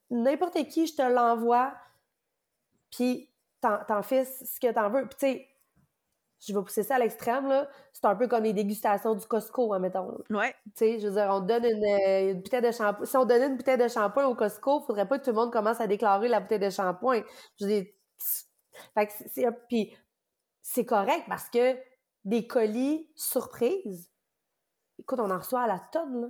n'importe 0.10 0.68
qui, 0.68 0.88
je 0.88 0.96
te 0.96 1.04
l'envoie, 1.04 1.74
puis 2.92 3.30
t'en, 3.62 3.80
en 3.88 4.02
fais 4.02 4.26
ce 4.26 4.60
que 4.60 4.72
t'en 4.72 4.90
veux. 4.90 5.08
Puis 5.08 5.18
tu 5.20 5.28
sais, 5.28 5.48
je 6.40 6.54
vais 6.54 6.64
pousser 6.64 6.84
ça 6.84 6.96
à 6.96 7.00
l'extrême, 7.00 7.48
là. 7.48 7.68
C'est 7.94 8.06
un 8.06 8.16
peu 8.16 8.28
comme 8.28 8.44
les 8.44 8.54
dégustations 8.54 9.14
du 9.14 9.26
Costco, 9.28 9.74
admettons. 9.74 10.18
Ouais. 10.30 10.56
Tu 10.66 10.72
sais, 10.76 11.00
je 11.00 11.08
veux 11.08 11.14
dire, 11.14 11.30
on 11.32 11.42
donne 11.42 11.66
une, 11.66 12.42
bouteille 12.42 12.62
de 12.62 12.72
shampoing. 12.72 13.06
Si 13.06 13.18
on 13.18 13.26
donnait 13.26 13.48
une 13.48 13.58
bouteille 13.58 13.78
de 13.78 13.88
shampoing 13.88 14.26
au 14.26 14.36
Costco, 14.36 14.82
il 14.82 14.86
faudrait 14.86 15.08
pas 15.08 15.20
que 15.20 15.24
tout 15.24 15.32
le 15.32 15.36
monde 15.36 15.52
commence 15.52 15.82
à 15.82 15.88
déclarer 15.88 16.28
la 16.28 16.40
bouteille 16.40 16.60
de 16.60 16.70
shampoing. 16.70 17.22
Je 17.60 17.66
veux 17.66 17.72
dire, 17.72 17.86
puis 19.68 19.96
c'est 20.62 20.86
correct 20.86 21.24
parce 21.28 21.50
que 21.50 21.76
des 22.28 22.46
colis 22.46 23.10
surprises. 23.16 24.12
Écoute, 25.00 25.20
on 25.22 25.32
en 25.32 25.38
reçoit 25.38 25.62
à 25.62 25.68
la 25.68 25.80
tonne, 25.80 26.22
là. 26.24 26.28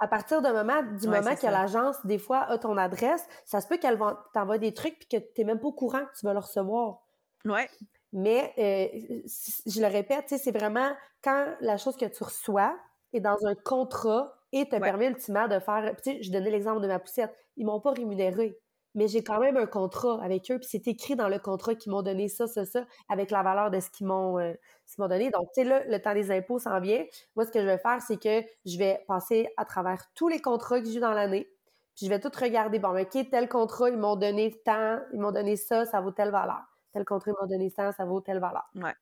à 0.00 0.08
partir 0.08 0.42
du 0.42 0.50
moment, 0.50 0.82
du 0.82 1.06
moment 1.06 1.36
que 1.36 1.46
l'agence, 1.46 2.04
des 2.04 2.18
fois, 2.18 2.40
a 2.40 2.58
ton 2.58 2.76
adresse, 2.76 3.24
ça 3.44 3.60
se 3.60 3.68
peut 3.68 3.78
qu'elle 3.78 3.98
t'envoie 4.34 4.58
des 4.58 4.74
trucs 4.74 4.98
puis 4.98 5.08
que 5.08 5.16
tu 5.18 5.40
n'es 5.40 5.44
même 5.44 5.60
pas 5.60 5.68
au 5.68 5.72
courant 5.72 6.04
que 6.06 6.18
tu 6.18 6.26
vas 6.26 6.32
le 6.32 6.40
recevoir. 6.40 7.06
Ouais. 7.44 7.70
Mais, 8.12 8.52
euh, 8.58 9.22
je 9.66 9.80
le 9.80 9.86
répète, 9.86 10.24
c'est 10.28 10.50
vraiment 10.50 10.92
quand 11.22 11.54
la 11.60 11.76
chose 11.76 11.96
que 11.96 12.06
tu 12.06 12.24
reçois 12.24 12.76
est 13.12 13.20
dans 13.20 13.46
un 13.46 13.54
contrat 13.54 14.34
et 14.52 14.68
te 14.68 14.76
permet 14.76 15.06
ultimement 15.06 15.46
de 15.46 15.60
faire. 15.60 15.94
Tu 16.02 16.14
sais, 16.14 16.22
je 16.22 16.32
donnais 16.32 16.50
l'exemple 16.50 16.80
de 16.80 16.88
ma 16.88 16.98
poussette. 16.98 17.32
Ils 17.56 17.64
m'ont 17.64 17.80
pas 17.80 17.92
rémunéré 17.92 18.58
mais 18.94 19.08
j'ai 19.08 19.22
quand 19.22 19.40
même 19.40 19.56
un 19.56 19.66
contrat 19.66 20.22
avec 20.22 20.50
eux, 20.50 20.58
puis 20.58 20.68
c'est 20.70 20.88
écrit 20.88 21.16
dans 21.16 21.28
le 21.28 21.38
contrat 21.38 21.74
qu'ils 21.74 21.92
m'ont 21.92 22.02
donné 22.02 22.28
ça, 22.28 22.46
ça, 22.46 22.64
ça, 22.64 22.84
avec 23.08 23.30
la 23.30 23.42
valeur 23.42 23.70
de 23.70 23.80
ce 23.80 23.90
qu'ils 23.90 24.06
m'ont 24.06 24.38
euh, 24.38 24.52
donné. 24.98 25.30
Donc, 25.30 25.48
tu 25.54 25.62
sais, 25.62 25.64
là, 25.64 25.84
le 25.86 26.00
temps 26.00 26.14
des 26.14 26.30
impôts 26.30 26.58
s'en 26.58 26.80
vient. 26.80 27.04
Moi, 27.36 27.46
ce 27.46 27.50
que 27.50 27.60
je 27.60 27.66
vais 27.66 27.78
faire, 27.78 28.00
c'est 28.02 28.20
que 28.20 28.44
je 28.66 28.78
vais 28.78 29.02
passer 29.06 29.48
à 29.56 29.64
travers 29.64 30.04
tous 30.14 30.28
les 30.28 30.40
contrats 30.40 30.80
que 30.80 30.88
j'ai 30.88 31.00
dans 31.00 31.12
l'année, 31.12 31.48
puis 31.96 32.06
je 32.06 32.10
vais 32.10 32.20
tout 32.20 32.32
regarder. 32.34 32.78
Bon, 32.78 32.98
OK, 32.98 33.30
tel 33.30 33.48
contrat, 33.48 33.90
ils 33.90 33.96
m'ont 33.96 34.16
donné 34.16 34.60
tant, 34.64 35.00
ils 35.12 35.20
m'ont 35.20 35.32
donné 35.32 35.56
ça, 35.56 35.86
ça 35.86 36.00
vaut 36.00 36.12
telle 36.12 36.30
valeur. 36.30 36.62
Tel 36.92 37.04
contrat, 37.04 37.30
ils 37.30 37.40
m'ont 37.40 37.48
donné 37.48 37.70
ça, 37.70 37.92
ça 37.92 38.04
vaut 38.04 38.20
telle 38.20 38.40
valeur. 38.40 38.68
Ouais. 38.74 38.94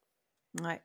Ouais. 0.62 0.82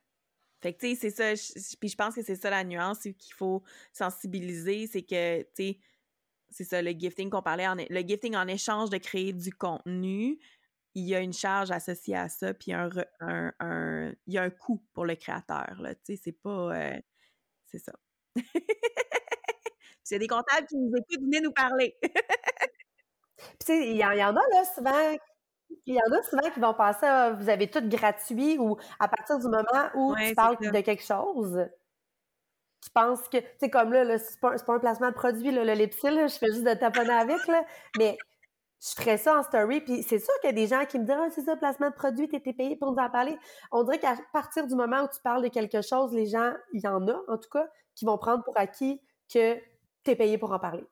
Fait 0.62 0.72
que, 0.72 0.78
tu 0.80 0.96
sais, 0.96 1.10
c'est 1.10 1.36
ça. 1.36 1.76
puis 1.78 1.90
je 1.90 1.96
pense 1.96 2.14
que 2.14 2.22
c'est 2.22 2.36
ça 2.36 2.48
la 2.48 2.64
nuance 2.64 3.00
qu'il 3.00 3.34
faut 3.36 3.62
sensibiliser, 3.92 4.86
c'est 4.86 5.02
que, 5.02 5.42
tu 5.42 5.48
sais, 5.54 5.78
c'est 6.54 6.62
ça, 6.62 6.80
le 6.80 6.92
gifting 6.92 7.30
qu'on 7.30 7.42
parlait, 7.42 7.66
en, 7.66 7.74
le 7.74 8.00
gifting 8.06 8.36
en 8.36 8.46
échange 8.46 8.88
de 8.88 8.98
créer 8.98 9.32
du 9.32 9.52
contenu, 9.52 10.38
il 10.94 11.04
y 11.04 11.14
a 11.16 11.18
une 11.18 11.32
charge 11.32 11.72
associée 11.72 12.16
à 12.16 12.28
ça, 12.28 12.54
puis 12.54 12.72
un, 12.72 12.88
un, 13.18 14.12
il 14.28 14.34
y 14.34 14.38
a 14.38 14.42
un 14.42 14.50
coût 14.50 14.80
pour 14.92 15.04
le 15.04 15.16
créateur, 15.16 15.74
là, 15.80 15.96
tu 15.96 16.14
sais, 16.14 16.20
c'est 16.22 16.40
pas... 16.40 16.76
Euh, 16.76 17.00
c'est 17.66 17.80
ça. 17.80 17.92
puis 18.36 18.44
il 18.54 20.12
y 20.12 20.14
a 20.14 20.18
des 20.20 20.28
comptables 20.28 20.68
qui 20.68 20.76
nous 20.76 20.92
écoutent, 20.96 21.22
venez 21.22 21.40
nous 21.40 21.52
parler. 21.52 21.96
puis 22.00 22.12
tu 23.58 23.66
sais, 23.66 23.90
il 23.90 23.96
y, 23.96 24.04
en 24.04 24.10
a, 24.10 24.32
là, 24.32 24.64
souvent... 24.76 25.16
Il 25.86 25.94
y 25.94 25.98
en 25.98 26.16
a 26.16 26.22
souvent 26.22 26.50
qui 26.52 26.60
vont 26.60 26.74
penser, 26.74 27.04
à, 27.04 27.32
vous 27.32 27.48
avez 27.48 27.68
tout 27.68 27.82
gratuit 27.88 28.58
ou 28.58 28.76
à 29.00 29.08
partir 29.08 29.40
du 29.40 29.46
moment 29.46 29.90
où 29.96 30.14
tu 30.14 30.34
parles 30.36 30.56
de 30.58 30.80
quelque 30.82 31.02
chose, 31.02 31.66
qui 32.84 32.90
pensent 32.90 33.28
que, 33.28 33.38
tu 33.38 33.46
sais, 33.60 33.70
comme 33.70 33.94
là, 33.94 34.04
là 34.04 34.18
c'est 34.18 34.38
pas, 34.40 34.54
pas, 34.56 34.74
un 34.74 34.78
placement 34.78 35.08
de 35.08 35.14
produit, 35.14 35.50
là, 35.50 35.64
le 35.64 35.72
Lipsil, 35.72 36.28
je 36.28 36.36
fais 36.36 36.48
juste 36.48 36.64
de 36.64 36.74
taponner 36.74 37.14
avec, 37.14 37.46
là, 37.46 37.64
mais 37.96 38.18
je 38.78 38.90
ferais 38.94 39.16
ça 39.16 39.38
en 39.38 39.42
story, 39.42 39.80
puis 39.80 40.02
c'est 40.02 40.18
sûr 40.18 40.34
qu'il 40.42 40.50
y 40.50 40.52
a 40.52 40.54
des 40.54 40.66
gens 40.66 40.84
qui 40.84 40.98
me 40.98 41.04
disent 41.04 41.16
ah, 41.18 41.28
c'est 41.30 41.44
ça, 41.44 41.56
placement 41.56 41.88
de 41.88 41.94
produit, 41.94 42.28
t'étais 42.28 42.52
payé 42.52 42.76
pour 42.76 42.92
nous 42.92 42.98
en 42.98 43.08
parler. 43.08 43.38
On 43.72 43.84
dirait 43.84 43.98
qu'à 43.98 44.16
partir 44.34 44.66
du 44.66 44.74
moment 44.74 45.04
où 45.04 45.08
tu 45.08 45.18
parles 45.22 45.42
de 45.42 45.48
quelque 45.48 45.80
chose, 45.80 46.12
les 46.12 46.26
gens, 46.26 46.52
il 46.74 46.82
y 46.84 46.86
en 46.86 47.08
a, 47.08 47.18
en 47.28 47.38
tout 47.38 47.48
cas, 47.50 47.66
qui 47.94 48.04
vont 48.04 48.18
prendre 48.18 48.44
pour 48.44 48.58
acquis 48.58 49.00
que 49.32 49.56
t'es 50.02 50.14
payé 50.14 50.36
pour 50.36 50.52
en 50.52 50.58
parler. 50.58 50.84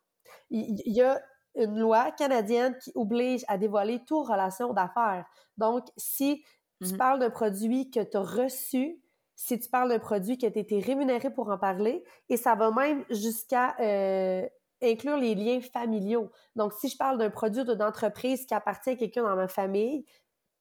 Il, 0.49 0.81
y 0.87 1.03
a 1.03 1.21
une 1.55 1.79
loi 1.79 2.11
canadienne 2.13 2.75
qui 2.79 2.91
oblige 2.95 3.45
à 3.49 3.59
dévoiler 3.59 4.03
toute 4.07 4.27
relation 4.29 4.73
d'affaires. 4.73 5.27
Donc, 5.59 5.85
si 5.99 6.43
tu 6.83 6.95
mmh 6.95 6.97
parles 6.97 7.21
d'un 7.21 7.31
produit 7.31 7.91
que 7.91 8.01
tu 8.01 8.17
as 8.17 8.23
reçu, 8.23 9.03
si 9.35 9.59
tu 9.59 9.69
parles 9.69 9.89
d'un 9.89 9.99
produit 9.99 10.39
qui 10.39 10.47
a 10.47 10.49
été 10.49 10.81
rémunéré 10.81 11.31
pour 11.31 11.51
en 11.51 11.59
parler, 11.59 12.05
et 12.29 12.37
ça 12.37 12.55
va 12.55 12.71
même 12.71 13.05
jusqu'à 13.11 13.77
euh, 13.81 14.47
inclure 14.83 15.17
les 15.17 15.35
liens 15.35 15.61
familiaux. 15.61 16.31
Donc, 16.57 16.73
si 16.75 16.89
je 16.89 16.97
parle 16.97 17.19
d'un 17.19 17.31
produit 17.31 17.63
ou 17.63 17.65
d'une 17.65 17.83
entreprise 17.83 18.47
qui 18.47 18.55
appartient 18.55 18.91
à 18.91 18.97
quelqu'un 18.97 19.23
dans 19.23 19.37
ma 19.37 19.49
famille, 19.49 20.05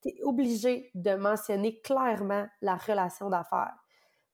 tu 0.01 0.09
es 0.09 0.15
obligé 0.23 0.89
de 0.95 1.15
mentionner 1.15 1.79
clairement 1.81 2.47
la 2.61 2.75
relation 2.75 3.29
d'affaires. 3.29 3.77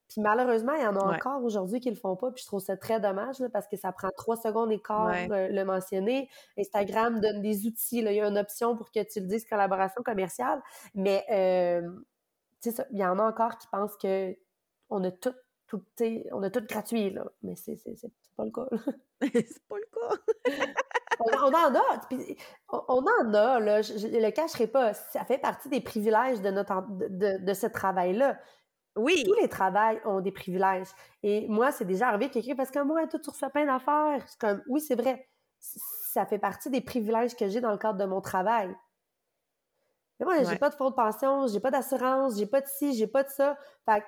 Puis 0.10 0.22
malheureusement, 0.22 0.74
il 0.74 0.84
y 0.84 0.88
en 0.88 0.96
a 0.96 1.16
encore 1.16 1.44
aujourd'hui 1.44 1.82
qui 1.82 1.90
le 1.90 1.98
font 1.98 2.16
pas, 2.16 2.32
puis 2.32 2.42
je 2.42 2.48
trouve 2.48 2.62
ça 2.62 2.78
très 2.78 3.02
dommage 3.02 3.44
parce 3.52 3.68
que 3.68 3.76
ça 3.76 3.92
prend 3.92 4.10
trois 4.16 4.38
secondes 4.38 4.72
et 4.72 4.80
quart 4.80 5.12
de 5.12 5.54
le 5.54 5.66
mentionner. 5.66 6.30
Instagram 6.58 7.20
donne 7.20 7.42
des 7.42 7.66
outils, 7.68 8.00
il 8.00 8.14
y 8.14 8.22
a 8.22 8.28
une 8.28 8.38
option 8.38 8.78
pour 8.78 8.90
que 8.90 9.04
tu 9.04 9.20
le 9.20 9.28
dises 9.28 9.46
collaboration 9.46 10.02
commerciale, 10.04 10.62
mais 10.96 11.26
euh, 11.30 11.82
il 12.66 12.97
y 12.97 13.05
en 13.05 13.20
a 13.20 13.24
encore 13.24 13.58
qui 13.58 13.68
pensent 13.68 13.97
que 13.97 14.36
on 14.89 15.03
a 15.03 15.12
tout, 15.12 15.34
tout 15.68 15.84
on 16.32 16.43
a 16.43 16.49
tout 16.49 16.66
gratuit, 16.68 17.12
là. 17.12 17.26
Mais 17.43 17.55
c'est, 17.55 17.78
pas 18.36 18.45
le 18.45 18.51
cas. 18.51 18.68
c'est 19.22 19.68
pas 19.68 19.76
le 19.78 19.88
cas. 19.93 20.66
on, 21.20 21.53
en 21.53 21.76
a. 21.76 22.01
on, 22.70 23.05
en 23.05 23.34
a, 23.34 23.60
là. 23.60 23.82
Je, 23.82 23.93
le 23.93 24.32
cacherai 24.32 24.68
pas. 24.68 24.93
Ça 24.93 25.26
fait 25.26 25.38
partie 25.38 25.70
des 25.70 25.82
privilèges 25.82 26.41
de, 26.41 26.51
notre, 26.51 26.86
de, 26.89 27.43
de, 27.43 27.53
ce 27.53 27.68
travail-là. 27.68 28.39
Oui. 28.95 29.24
Tous 29.26 29.39
les 29.39 29.49
travails 29.49 30.01
ont 30.05 30.22
des 30.22 30.32
privilèges. 30.32 30.88
Et 31.22 31.47
moi, 31.47 31.72
c'est 31.72 31.86
déjà 31.86 32.08
arrivé 32.08 32.30
quelqu'un 32.30 32.55
parce 32.55 32.72
que 32.72 32.80
moi, 32.80 33.05
tout 33.08 33.22
sur 33.22 33.36
ce 33.36 33.45
plein 33.47 33.66
d'affaires. 33.66 34.26
comme, 34.39 34.64
oui, 34.68 34.82
c'est 34.82 34.95
vrai. 34.95 35.28
Ça 35.60 36.26
fait 36.26 36.39
partie 36.39 36.70
des 36.70 36.82
privilèges 36.82 37.36
que 37.36 37.47
j'ai 37.47 37.62
dans 37.62 37.72
le 37.72 37.78
cadre 37.78 37.99
de 37.99 38.05
mon 38.05 38.22
travail. 38.22 38.76
Mais 40.20 40.26
moi, 40.26 40.43
j'ai 40.43 40.57
pas 40.57 40.70
de 40.70 40.76
fonds 40.76 40.89
de 40.89 40.95
pension, 40.95 41.47
j'ai 41.47 41.59
pas 41.59 41.72
d'assurance, 41.72 42.38
j'ai 42.38 42.47
pas 42.47 42.61
de 42.61 42.68
ci, 42.68 42.93
j'ai 42.93 43.07
pas 43.07 43.24
de 43.24 43.30
ça. 43.30 43.57
Fait 43.86 44.01
que, 44.01 44.05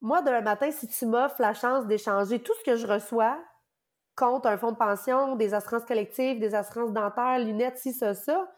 moi, 0.00 0.20
demain 0.20 0.42
matin, 0.42 0.70
si 0.70 0.86
tu 0.86 1.06
m'offres 1.06 1.40
la 1.40 1.54
chance 1.54 1.86
d'échanger 1.86 2.42
tout 2.42 2.52
ce 2.58 2.64
que 2.64 2.76
je 2.76 2.86
reçois 2.86 3.38
contre 4.16 4.48
un 4.48 4.58
fonds 4.58 4.72
de 4.72 4.76
pension, 4.76 5.34
des 5.36 5.54
assurances 5.54 5.86
collectives, 5.86 6.38
des 6.38 6.54
assurances 6.54 6.92
dentaires, 6.92 7.38
lunettes, 7.38 7.78
ci, 7.78 7.92
ça, 7.92 8.14
ça, 8.14 8.52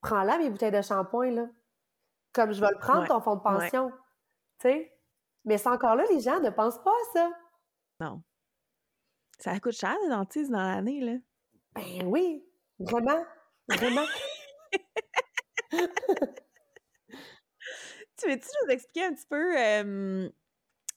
prends-la 0.00 0.38
mes 0.38 0.48
bouteilles 0.48 0.70
de 0.70 0.82
shampoing, 0.82 1.30
là. 1.32 1.46
Comme 2.32 2.52
je 2.52 2.60
vais 2.60 2.70
le 2.70 2.78
prendre, 2.78 3.06
ton 3.06 3.20
fonds 3.20 3.36
de 3.36 3.40
pension. 3.40 3.90
Tu 4.60 4.68
sais? 4.68 4.98
Mais 5.44 5.58
c'est 5.58 5.68
encore 5.68 5.96
là, 5.96 6.04
les 6.10 6.20
gens 6.20 6.40
ne 6.40 6.50
pensent 6.50 6.82
pas 6.82 6.90
à 6.90 7.12
ça. 7.12 7.30
Non. 8.00 8.22
Ça 9.38 9.58
coûte 9.60 9.72
cher, 9.72 9.96
les 10.02 10.10
dentistes, 10.10 10.50
dans 10.50 10.62
l'année, 10.62 11.00
là. 11.00 11.18
Ben 11.74 12.06
oui, 12.06 12.44
vraiment, 12.78 13.24
vraiment. 13.68 14.04
tu 18.16 18.28
veux-tu 18.28 18.48
nous 18.64 18.70
expliquer 18.70 19.04
un 19.04 19.14
petit 19.14 19.26
peu 19.28 20.30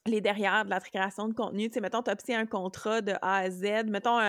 les 0.06 0.22
derrière 0.22 0.66
de 0.66 0.70
la 0.70 0.80
création 0.80 1.28
de 1.28 1.34
contenu? 1.34 1.70
Tu 1.70 1.76
sais, 1.76 1.82
mettons, 1.82 2.02
tu 2.02 2.12
as 2.12 2.38
un 2.38 2.46
contrat 2.46 3.02
de 3.02 3.14
A 3.22 3.38
à 3.38 3.50
Z. 3.50 3.86
Mettons, 3.88 4.20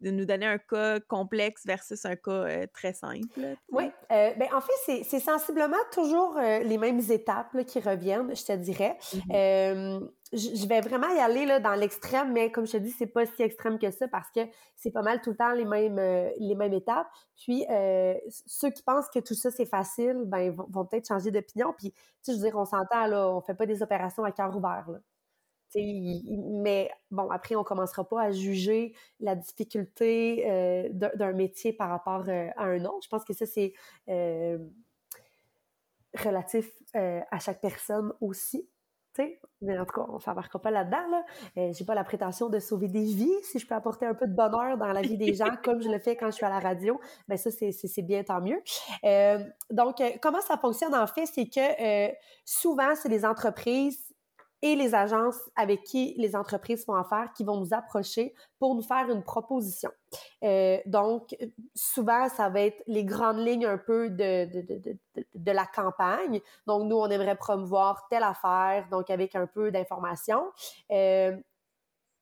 de 0.00 0.10
nous 0.10 0.24
donner 0.24 0.46
un 0.46 0.58
cas 0.58 1.00
complexe 1.00 1.62
versus 1.66 2.04
un 2.04 2.16
cas 2.16 2.66
très 2.72 2.92
simple. 2.92 3.26
Oui. 3.70 3.90
Euh, 4.12 4.32
ben, 4.34 4.48
en 4.52 4.60
fait, 4.60 5.02
c'est 5.04 5.20
sensiblement 5.20 5.76
toujours 5.92 6.38
les 6.38 6.78
mêmes 6.78 7.00
étapes 7.10 7.64
qui 7.66 7.80
reviennent, 7.80 8.34
je 8.34 8.44
te 8.44 8.52
dirais. 8.52 8.96
Mmh 9.28 10.06
je 10.34 10.66
vais 10.66 10.80
vraiment 10.80 11.08
y 11.08 11.18
aller 11.18 11.46
là, 11.46 11.60
dans 11.60 11.74
l'extrême, 11.74 12.32
mais 12.32 12.50
comme 12.50 12.66
je 12.66 12.72
te 12.72 12.76
dis, 12.78 12.90
c'est 12.90 13.06
pas 13.06 13.24
si 13.24 13.42
extrême 13.42 13.78
que 13.78 13.90
ça 13.90 14.08
parce 14.08 14.30
que 14.30 14.40
c'est 14.74 14.90
pas 14.90 15.02
mal 15.02 15.20
tout 15.20 15.30
le 15.30 15.36
temps 15.36 15.52
les 15.52 15.64
mêmes, 15.64 15.98
euh, 15.98 16.30
les 16.38 16.54
mêmes 16.54 16.72
étapes. 16.72 17.06
Puis 17.36 17.64
euh, 17.70 18.14
ceux 18.28 18.70
qui 18.70 18.82
pensent 18.82 19.08
que 19.08 19.20
tout 19.20 19.34
ça 19.34 19.50
c'est 19.50 19.66
facile, 19.66 20.22
ben 20.26 20.50
vont, 20.50 20.84
peut-être 20.86 21.06
changer 21.06 21.30
d'opinion. 21.30 21.72
Puis 21.76 21.92
tu 21.92 21.98
sais, 22.22 22.32
je 22.32 22.38
veux 22.38 22.44
dire, 22.44 22.56
on 22.56 22.64
s'entend 22.64 23.06
là, 23.06 23.28
on 23.30 23.40
fait 23.40 23.54
pas 23.54 23.66
des 23.66 23.82
opérations 23.82 24.24
à 24.24 24.32
cœur 24.32 24.56
ouvert 24.56 24.86
là. 24.88 24.98
Mais 25.76 26.90
bon, 27.10 27.30
après, 27.30 27.56
on 27.56 27.64
commencera 27.64 28.08
pas 28.08 28.22
à 28.22 28.30
juger 28.30 28.94
la 29.20 29.34
difficulté 29.34 30.44
euh, 30.48 30.88
d'un 30.92 31.32
métier 31.32 31.72
par 31.72 31.88
rapport 31.90 32.24
à 32.28 32.64
un 32.64 32.84
autre. 32.84 33.04
Je 33.04 33.08
pense 33.08 33.24
que 33.24 33.32
ça, 33.34 33.46
c'est 33.46 33.72
relatif 36.14 36.70
à 36.94 37.38
chaque 37.40 37.60
personne 37.60 38.12
aussi 38.20 38.68
mais 39.60 39.78
en 39.78 39.84
tout 39.84 39.94
cas, 39.94 40.06
on 40.08 40.16
ne 40.16 40.20
s'embarquera 40.20 40.58
pas 40.58 40.70
là-dedans. 40.70 41.08
Là. 41.10 41.24
Euh, 41.58 41.72
j'ai 41.72 41.84
pas 41.84 41.94
la 41.94 42.04
prétention 42.04 42.48
de 42.48 42.58
sauver 42.58 42.88
des 42.88 43.04
vies. 43.04 43.32
Si 43.42 43.58
je 43.58 43.66
peux 43.66 43.74
apporter 43.74 44.06
un 44.06 44.14
peu 44.14 44.26
de 44.26 44.34
bonheur 44.34 44.76
dans 44.76 44.92
la 44.92 45.02
vie 45.02 45.16
des 45.16 45.34
gens, 45.34 45.56
comme 45.62 45.80
je 45.80 45.88
le 45.88 45.98
fais 45.98 46.16
quand 46.16 46.26
je 46.26 46.36
suis 46.36 46.44
à 46.44 46.50
la 46.50 46.58
radio, 46.58 47.00
ben 47.28 47.36
ça, 47.36 47.50
c'est 47.50 48.02
bien, 48.02 48.22
tant 48.24 48.40
mieux. 48.40 48.60
Euh, 49.04 49.38
donc, 49.70 50.00
euh, 50.00 50.10
comment 50.20 50.40
ça 50.40 50.58
fonctionne 50.58 50.94
en 50.94 51.06
fait? 51.06 51.26
C'est 51.26 51.48
que 51.48 52.12
souvent, 52.44 52.94
c'est 52.94 53.08
les 53.08 53.24
entreprises 53.24 54.13
et 54.64 54.76
les 54.76 54.94
agences 54.94 55.38
avec 55.56 55.84
qui 55.84 56.14
les 56.16 56.34
entreprises 56.34 56.86
font 56.86 56.94
affaire 56.94 57.30
qui 57.36 57.44
vont 57.44 57.60
nous 57.60 57.74
approcher 57.74 58.34
pour 58.58 58.74
nous 58.74 58.80
faire 58.80 59.10
une 59.10 59.22
proposition. 59.22 59.90
Euh, 60.42 60.78
donc, 60.86 61.36
souvent, 61.74 62.30
ça 62.30 62.48
va 62.48 62.62
être 62.62 62.82
les 62.86 63.04
grandes 63.04 63.46
lignes 63.46 63.66
un 63.66 63.76
peu 63.76 64.08
de, 64.08 64.46
de, 64.46 64.78
de, 64.78 65.26
de, 65.34 65.52
la 65.52 65.66
campagne. 65.66 66.40
Donc, 66.66 66.84
nous, 66.84 66.96
on 66.96 67.10
aimerait 67.10 67.36
promouvoir 67.36 68.06
telle 68.08 68.22
affaire, 68.22 68.88
donc 68.90 69.10
avec 69.10 69.36
un 69.36 69.46
peu 69.46 69.70
d'informations. 69.70 70.50
Euh, 70.90 71.36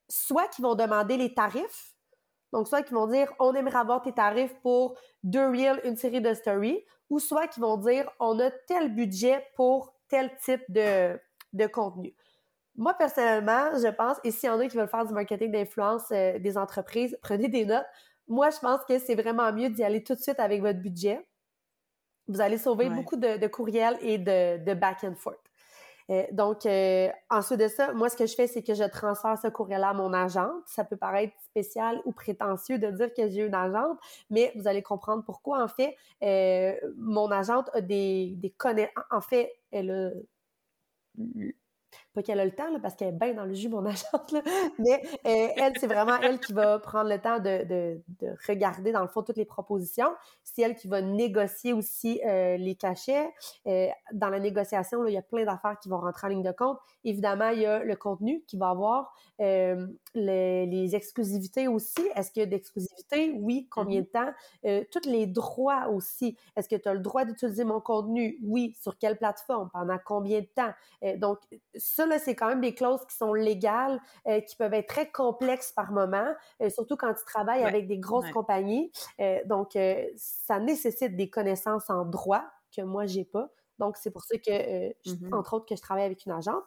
soit 0.09 0.49
qu'ils 0.49 0.65
vont 0.65 0.75
demander 0.75 1.17
les 1.17 1.33
tarifs. 1.33 1.95
Donc, 2.53 2.67
soit 2.67 2.83
qu'ils 2.83 2.97
vont 2.97 3.07
dire, 3.07 3.33
on 3.39 3.55
aimerait 3.55 3.79
avoir 3.79 4.03
tes 4.03 4.13
tarifs 4.13 4.55
pour 4.63 4.99
deux 5.23 5.47
reels, 5.47 5.81
une 5.85 5.97
série 5.97 6.21
de 6.21 6.35
stories, 6.35 6.85
ou 7.09 7.21
soit 7.21 7.47
qu'ils 7.47 7.63
vont 7.63 7.77
dire, 7.77 8.11
on 8.19 8.41
a 8.41 8.51
tel 8.51 8.93
budget 8.93 9.47
pour 9.55 9.95
tel 10.09 10.37
type 10.45 10.65
de, 10.69 11.17
de 11.53 11.67
contenu. 11.69 12.17
Moi, 12.77 12.95
personnellement, 12.95 13.77
je 13.77 13.89
pense, 13.89 14.17
et 14.25 14.31
s'il 14.31 14.49
y 14.49 14.51
en 14.51 14.59
a 14.59 14.67
qui 14.67 14.77
veulent 14.77 14.89
faire 14.89 15.05
du 15.05 15.13
marketing 15.13 15.53
d'influence 15.53 16.11
euh, 16.11 16.39
des 16.39 16.57
entreprises, 16.57 17.17
prenez 17.23 17.49
des 17.49 17.67
notes. 17.67 17.85
Moi, 18.29 18.49
je 18.51 18.59
pense 18.59 18.81
que 18.89 18.99
c'est 18.99 19.15
vraiment 19.15 19.53
mieux 19.53 19.69
d'y 19.69 19.85
aller 19.85 20.03
tout 20.03 20.15
de 20.15 20.21
suite 20.21 20.41
avec 20.41 20.63
votre 20.63 20.79
budget. 20.79 21.21
Vous 22.29 22.41
allez 22.41 22.57
sauver 22.57 22.89
beaucoup 22.89 23.17
de, 23.17 23.47
courriels 23.49 23.99
et 24.01 24.17
de, 24.17 24.75
back 24.75 25.05
and 25.05 25.17
forth. 25.17 25.37
Euh, 26.11 26.25
donc, 26.33 26.67
euh, 26.67 27.09
ensuite 27.31 27.61
de 27.61 27.69
ça, 27.69 27.93
moi, 27.93 28.09
ce 28.09 28.17
que 28.17 28.27
je 28.27 28.35
fais, 28.35 28.47
c'est 28.47 28.63
que 28.63 28.75
je 28.75 28.85
transfère 28.85 29.37
ce 29.39 29.49
courriel 29.49 29.85
à 29.85 29.93
mon 29.93 30.13
agente. 30.13 30.63
Ça 30.67 30.85
peut 30.85 30.97
paraître 30.97 31.35
spécial 31.45 32.01
ou 32.05 32.13
prétentieux 32.13 32.79
de 32.79 32.91
dire 32.91 33.13
que 33.15 33.29
j'ai 33.29 33.45
une 33.45 33.55
agente, 33.55 33.99
mais 34.31 34.53
vous 34.57 34.67
allez 34.67 34.83
comprendre 34.83 35.25
pourquoi. 35.25 35.63
En 35.63 35.69
fait, 35.69 35.97
euh, 36.23 36.75
mon 36.97 37.31
agente 37.31 37.71
a 37.75 37.81
des, 37.81 38.35
des 38.37 38.51
connaissances. 38.51 39.05
En 39.11 39.21
fait, 39.21 39.53
elle 39.71 39.91
a 39.91 40.11
pas 42.13 42.23
qu'elle 42.23 42.41
a 42.41 42.45
le 42.45 42.53
temps, 42.53 42.65
parce 42.81 42.95
qu'elle 42.95 43.09
est 43.09 43.19
bien 43.19 43.35
dans 43.35 43.45
le 43.45 43.55
jus, 43.55 43.69
mon 43.69 43.85
agente, 43.87 44.35
mais 44.79 45.03
euh, 45.27 45.49
elle, 45.57 45.73
c'est 45.79 45.87
vraiment 45.87 46.17
elle 46.23 46.41
qui 46.41 46.53
va 46.53 46.79
prendre 46.79 47.09
le 47.09 47.19
temps 47.19 47.39
de, 47.39 47.65
de, 47.65 48.03
de, 48.21 48.35
regarder, 48.47 48.93
dans 48.93 49.03
le 49.03 49.09
fond, 49.09 49.23
toutes 49.23 49.37
les 49.37 49.45
propositions. 49.45 50.13
C'est 50.43 50.63
elle 50.63 50.75
qui 50.75 50.89
va 50.89 51.01
négocier 51.01 51.73
aussi 51.73 52.21
euh, 52.27 52.57
les 52.57 52.75
cachets. 52.75 53.31
Euh, 53.67 53.89
dans 54.13 54.29
la 54.29 54.41
négociation, 54.41 55.03
là, 55.03 55.11
il 55.11 55.15
y 55.15 55.19
a 55.19 55.23
plein 55.23 55.45
d'affaires 55.45 55.79
qui 55.81 55.89
vont 55.89 55.99
rentrer 55.99 56.27
en 56.27 56.31
ligne 56.31 56.43
de 56.43 56.53
compte. 56.53 56.79
Évidemment, 57.05 57.49
il 57.49 57.61
y 57.61 57.67
a 57.67 57.83
le 57.83 57.97
contenu 57.97 58.43
qui 58.47 58.57
va 58.57 58.71
avoir, 58.71 59.15
les, 59.39 60.67
les, 60.67 60.95
exclusivités 60.95 61.67
aussi. 61.67 62.03
Est-ce 62.15 62.31
qu'il 62.31 62.41
y 62.41 62.45
a 62.45 62.47
d'exclusivité? 62.47 63.33
Oui. 63.41 63.67
Combien 63.71 64.03
mm-hmm. 64.03 64.05
de 64.65 64.81
temps? 64.83 64.89
tous 64.93 65.09
les 65.09 65.27
droits 65.27 65.89
aussi. 65.89 66.37
Est-ce 66.57 66.69
que 66.69 66.77
tu 66.77 66.89
as 66.89 66.95
le 66.95 67.01
droit 67.01 67.25
d'utiliser 67.25 67.65
mon 67.65 67.81
contenu? 67.81 68.39
Oui. 68.45 68.77
Sur 68.81 68.99
quelle 68.99 69.17
plateforme? 69.17 69.71
Pendant 69.73 69.99
combien 70.05 70.41
de 70.41 70.49
temps? 70.55 70.73
donc, 71.17 71.39
ça, 71.75 72.02
c'est 72.19 72.35
quand 72.35 72.49
même 72.49 72.61
des 72.61 72.75
clauses 72.75 73.05
qui 73.07 73.17
sont 73.17 73.33
légales, 73.35 74.01
euh, 74.27 74.41
qui 74.41 74.57
peuvent 74.57 74.75
être 74.75 74.89
très 74.89 75.11
complexes 75.11 75.73
par 75.73 75.93
moment, 75.93 76.35
euh, 76.61 76.71
surtout 76.71 76.97
quand 76.97 77.13
tu 77.15 77.25
travailles 77.25 77.65
avec 77.65 77.87
des 77.87 77.99
grosses 77.99 78.31
compagnies. 78.31 78.91
Euh, 79.21 79.41
donc, 79.47 79.77
ça 80.17 80.59
nécessite 80.59 81.17
des 81.17 81.31
connaissances 81.31 81.89
en 81.91 82.05
droit 82.05 82.45
que 82.75 82.83
moi, 82.83 83.07
j'ai 83.07 83.25
pas. 83.25 83.51
Donc, 83.79 83.97
c'est 83.97 84.11
pour 84.11 84.23
ça 84.23 84.37
que, 84.39 84.91
mm-hmm. 84.91 85.35
entre 85.35 85.55
autres, 85.55 85.67
que 85.67 85.77
je 85.77 85.83
travaille 85.83 86.05
avec 86.05 86.25
une 86.27 86.33
agence. 86.33 86.63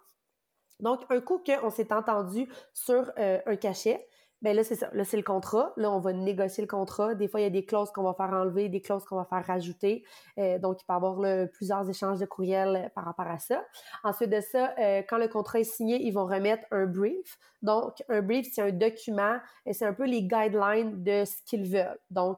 Donc, 0.79 1.01
un 1.09 1.21
coup 1.21 1.41
qu'on 1.45 1.69
s'est 1.69 1.93
entendu 1.93 2.49
sur 2.73 3.11
un 3.17 3.55
cachet, 3.55 4.07
ben 4.41 4.55
là, 4.55 4.63
c'est 4.63 4.75
ça. 4.75 4.89
Là, 4.93 5.03
c'est 5.03 5.17
le 5.17 5.23
contrat. 5.23 5.73
Là, 5.77 5.91
on 5.91 5.99
va 5.99 6.13
négocier 6.13 6.61
le 6.61 6.67
contrat. 6.67 7.15
Des 7.15 7.27
fois, 7.27 7.39
il 7.39 7.43
y 7.43 7.47
a 7.47 7.49
des 7.49 7.65
clauses 7.65 7.91
qu'on 7.91 8.03
va 8.03 8.13
faire 8.13 8.31
enlever, 8.33 8.69
des 8.69 8.81
clauses 8.81 9.05
qu'on 9.05 9.15
va 9.15 9.25
faire 9.25 9.45
rajouter. 9.45 10.03
Euh, 10.38 10.59
donc, 10.59 10.81
il 10.81 10.86
peut 10.86 10.93
y 10.93 10.95
avoir 10.95 11.47
plusieurs 11.51 11.89
échanges 11.89 12.19
de 12.19 12.25
courriels 12.25 12.75
euh, 12.75 12.89
par 12.93 13.05
rapport 13.05 13.27
à 13.27 13.39
ça. 13.39 13.65
Ensuite 14.03 14.29
de 14.29 14.41
ça, 14.41 14.73
euh, 14.77 15.01
quand 15.07 15.17
le 15.17 15.27
contrat 15.27 15.61
est 15.61 15.63
signé, 15.63 16.01
ils 16.01 16.11
vont 16.11 16.25
remettre 16.25 16.63
un 16.71 16.86
brief. 16.86 17.39
Donc, 17.61 18.03
un 18.09 18.21
brief, 18.21 18.47
c'est 18.53 18.61
un 18.61 18.71
document, 18.71 19.38
et 19.65 19.73
c'est 19.73 19.86
un 19.86 19.93
peu 19.93 20.05
les 20.05 20.21
guidelines 20.21 21.01
de 21.03 21.25
ce 21.25 21.41
qu'ils 21.45 21.71
veulent. 21.71 21.99
Donc, 22.11 22.38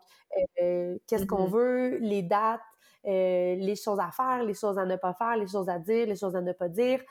qu'est-ce 0.56 1.26
qu'on 1.26 1.48
mm-hmm. 1.48 1.52
veut, 1.52 1.98
les 1.98 2.22
dates, 2.22 2.62
les 3.04 3.76
choses 3.76 4.00
à 4.00 4.12
faire, 4.12 4.44
les 4.44 4.54
choses 4.54 4.78
à 4.78 4.86
ne 4.86 4.96
pas 4.96 5.14
faire, 5.14 5.36
les 5.36 5.48
choses 5.48 5.68
à 5.68 5.80
dire, 5.80 6.08
les 6.08 6.16
choses 6.16 6.36
à 6.36 6.42
ne 6.42 6.54
pas 6.54 6.70
dire. 6.70 7.02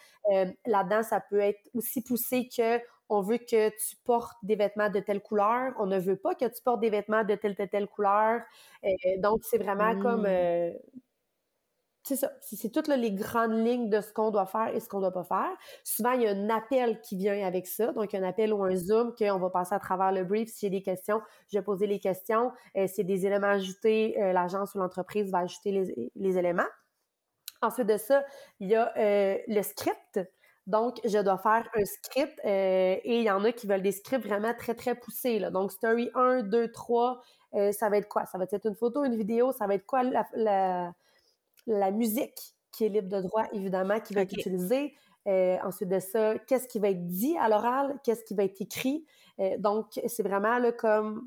Là-dedans, 0.65 1.03
ça 1.03 1.21
peut 1.21 1.41
être 1.41 1.61
aussi 1.75 2.03
poussé 2.03 2.49
que 2.49 2.81
on 3.09 3.21
veut 3.21 3.39
que 3.39 3.69
tu 3.71 3.97
portes 4.05 4.37
des 4.43 4.57
vêtements 4.57 4.91
de 4.91 5.01
telle 5.01 5.21
couleur, 5.21 5.73
on 5.79 5.87
ne 5.87 5.99
veut 5.99 6.17
pas 6.17 6.35
que 6.35 6.45
tu 6.45 6.63
portes 6.63 6.81
des 6.81 6.91
vêtements 6.91 7.25
de 7.25 7.35
telle, 7.35 7.55
telle, 7.55 7.69
telle 7.69 7.87
couleur. 7.87 8.41
Euh, 8.85 8.89
donc, 9.19 9.41
c'est 9.43 9.59
vraiment 9.59 9.99
comme... 10.01 10.23
Mmh. 10.23 10.27
Euh, 10.27 10.73
c'est 12.03 12.17
ça, 12.17 12.31
c'est 12.41 12.71
toutes 12.71 12.87
les 12.87 13.11
grandes 13.11 13.67
lignes 13.67 13.91
de 13.91 14.01
ce 14.01 14.13
qu'on 14.13 14.31
doit 14.31 14.47
faire 14.47 14.69
et 14.73 14.79
ce 14.79 14.89
qu'on 14.89 14.99
ne 14.99 15.11
doit 15.11 15.13
pas 15.13 15.25
faire. 15.25 15.51
Souvent, 15.83 16.13
il 16.13 16.23
y 16.23 16.29
a 16.29 16.31
un 16.31 16.51
appel 16.51 17.01
qui 17.01 17.17
vient 17.17 17.45
avec 17.45 17.67
ça, 17.67 17.93
donc 17.93 18.15
un 18.15 18.23
appel 18.23 18.53
ou 18.53 18.63
un 18.63 18.77
Zoom 18.77 19.13
qu'on 19.17 19.39
va 19.39 19.51
passer 19.51 19.75
à 19.75 19.81
travers 19.81 20.13
le 20.13 20.23
brief. 20.23 20.49
S'il 20.49 20.73
y 20.73 20.77
a 20.77 20.79
des 20.79 20.85
questions, 20.85 21.21
je 21.49 21.59
vais 21.59 21.65
poser 21.65 21.89
les 21.89 21.99
questions. 21.99 22.53
Euh, 22.77 22.87
S'il 22.87 23.09
y 23.09 23.13
a 23.13 23.17
des 23.17 23.27
éléments 23.27 23.49
ajoutés, 23.49 24.15
l'agence 24.19 24.77
ou 24.77 24.79
l'entreprise 24.79 25.33
va 25.33 25.39
ajouter 25.39 25.73
les, 25.73 26.13
les, 26.15 26.39
éléments. 26.39 26.69
Ensuite 27.61 27.89
de 27.89 27.97
ça, 27.97 28.25
il 28.61 28.69
y 28.69 28.77
a 28.77 28.93
le 28.97 29.63
script. 29.63 30.21
Donc, 30.67 31.01
je 31.05 31.19
dois 31.19 31.39
faire 31.39 31.69
un 31.75 31.85
script 31.85 32.41
euh, 32.45 32.97
et 33.03 33.19
il 33.19 33.23
y 33.23 33.31
en 33.31 33.45
a 33.45 33.53
qui 33.53 33.67
veulent 33.67 33.83
des 33.83 33.93
scripts 33.93 34.27
vraiment 34.27 34.53
très, 34.55 34.75
très 34.75 34.95
poussés. 34.95 35.39
Là. 35.39 35.51
Donc, 35.51 35.73
story 35.73 36.11
1, 36.15 36.43
2, 36.43 36.73
3, 36.73 37.23
ça 37.73 37.89
va 37.89 37.99
être 37.99 38.09
quoi? 38.09 38.27
Ça 38.27 38.37
va 38.37 38.45
être 38.51 38.67
une 38.67 38.75
photo, 38.75 39.05
une 39.05 39.17
vidéo, 39.17 39.53
ça 39.53 39.67
va 39.67 39.75
être 39.75 39.87
quoi 39.87 40.03
la, 40.03 40.93
la, 41.67 41.91
musique 41.91 42.39
qui 42.73 42.85
est 42.85 42.89
libre 42.89 43.09
de 43.09 43.23
droit, 43.23 43.45
évidemment, 43.53 44.01
qui 44.01 44.15
va 44.15 44.23
être 44.23 44.33
utilisée. 44.33 44.95
Euh, 45.27 45.57
ensuite 45.65 45.89
de 45.89 45.99
ça, 45.99 46.39
qu'est-ce 46.47 46.69
qui 46.69 46.79
va 46.79 46.91
être 46.91 47.07
dit 47.07 47.37
à 47.39 47.49
l'oral, 47.49 47.99
qu'est-ce 48.05 48.23
qui 48.23 48.35
va 48.35 48.45
être 48.45 48.61
écrit? 48.61 49.05
Euh, 49.41 49.57
donc, 49.59 50.01
c'est 50.07 50.23
vraiment 50.23 50.59
là, 50.59 50.71
comme 50.71 51.25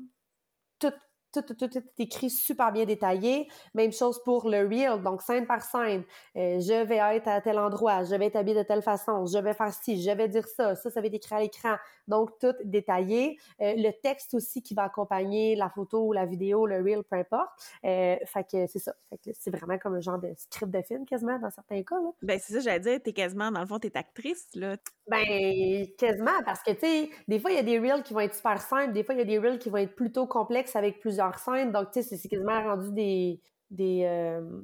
tout, 0.78 0.92
tout, 1.32 1.42
tout, 1.42 1.54
tout, 1.54 1.78
est 1.78 2.00
écrit 2.00 2.30
super 2.30 2.72
bien 2.72 2.84
détaillé. 2.84 3.48
Même 3.74 3.92
chose 3.92 4.22
pour 4.24 4.48
le 4.48 4.66
reel, 4.66 5.02
donc 5.02 5.22
scène 5.22 5.46
par 5.46 5.62
scène. 5.62 6.04
Euh, 6.36 6.60
je 6.60 6.84
vais 6.84 6.96
être 7.16 7.28
à 7.28 7.40
tel 7.40 7.58
endroit, 7.58 8.04
je 8.04 8.14
vais 8.14 8.26
être 8.26 8.36
habillé 8.36 8.56
de 8.56 8.62
telle 8.62 8.82
façon, 8.82 9.26
je 9.26 9.38
vais 9.38 9.54
faire 9.54 9.72
ci, 9.72 10.02
je 10.02 10.10
vais 10.10 10.28
dire 10.28 10.46
ça, 10.46 10.74
ça, 10.74 10.90
ça 10.90 11.00
va 11.00 11.06
être 11.06 11.14
écrit 11.14 11.34
à 11.34 11.40
l'écran. 11.40 11.76
Donc, 12.08 12.38
tout 12.40 12.54
détaillé. 12.64 13.38
Euh, 13.60 13.74
le 13.76 13.92
texte 14.02 14.34
aussi 14.34 14.62
qui 14.62 14.74
va 14.74 14.84
accompagner 14.84 15.54
la 15.54 15.70
photo 15.70 16.06
ou 16.06 16.12
la 16.12 16.26
vidéo, 16.26 16.66
le 16.66 16.82
reel, 16.82 17.02
peu 17.08 17.16
importe. 17.16 17.50
Euh, 17.84 18.16
fait 18.24 18.44
que 18.44 18.66
c'est 18.66 18.78
ça. 18.78 18.94
Fait 19.08 19.18
que 19.18 19.30
c'est 19.38 19.50
vraiment 19.50 19.78
comme 19.78 19.94
un 19.94 20.00
genre 20.00 20.18
de 20.18 20.32
script 20.36 20.72
de 20.72 20.82
film 20.82 21.04
quasiment 21.06 21.38
dans 21.38 21.50
certains 21.50 21.82
cas. 21.82 21.96
Là. 21.96 22.10
Ben, 22.22 22.38
c'est 22.42 22.54
ça, 22.54 22.60
j'allais 22.60 22.80
dire, 22.80 23.00
t'es 23.02 23.12
quasiment, 23.12 23.50
dans 23.50 23.60
le 23.60 23.66
fond, 23.66 23.78
t'es 23.78 23.96
actrice, 23.96 24.48
là. 24.54 24.76
Ben, 25.08 25.86
quasiment, 25.98 26.42
parce 26.44 26.62
que, 26.62 26.70
tu 26.72 26.80
sais, 26.80 27.10
des 27.26 27.40
fois, 27.40 27.50
il 27.50 27.56
y 27.56 27.58
a 27.58 27.62
des 27.62 27.78
reels 27.78 28.02
qui 28.02 28.14
vont 28.14 28.20
être 28.20 28.34
super 28.34 28.60
simples, 28.60 28.92
des 28.92 29.02
fois, 29.02 29.14
il 29.14 29.18
y 29.18 29.22
a 29.22 29.24
des 29.24 29.38
reels 29.38 29.58
qui 29.58 29.70
vont 29.70 29.78
être 29.78 29.94
plutôt 29.94 30.26
complexes 30.26 30.76
avec 30.76 31.00
plusieurs 31.00 31.19
scènes. 31.38 31.72
Donc, 31.72 31.90
tu 31.90 32.02
sais, 32.02 32.16
c'est 32.16 32.28
quasiment 32.28 32.62
rendu 32.62 32.92
des, 32.92 33.40
des, 33.70 34.02
euh, 34.04 34.62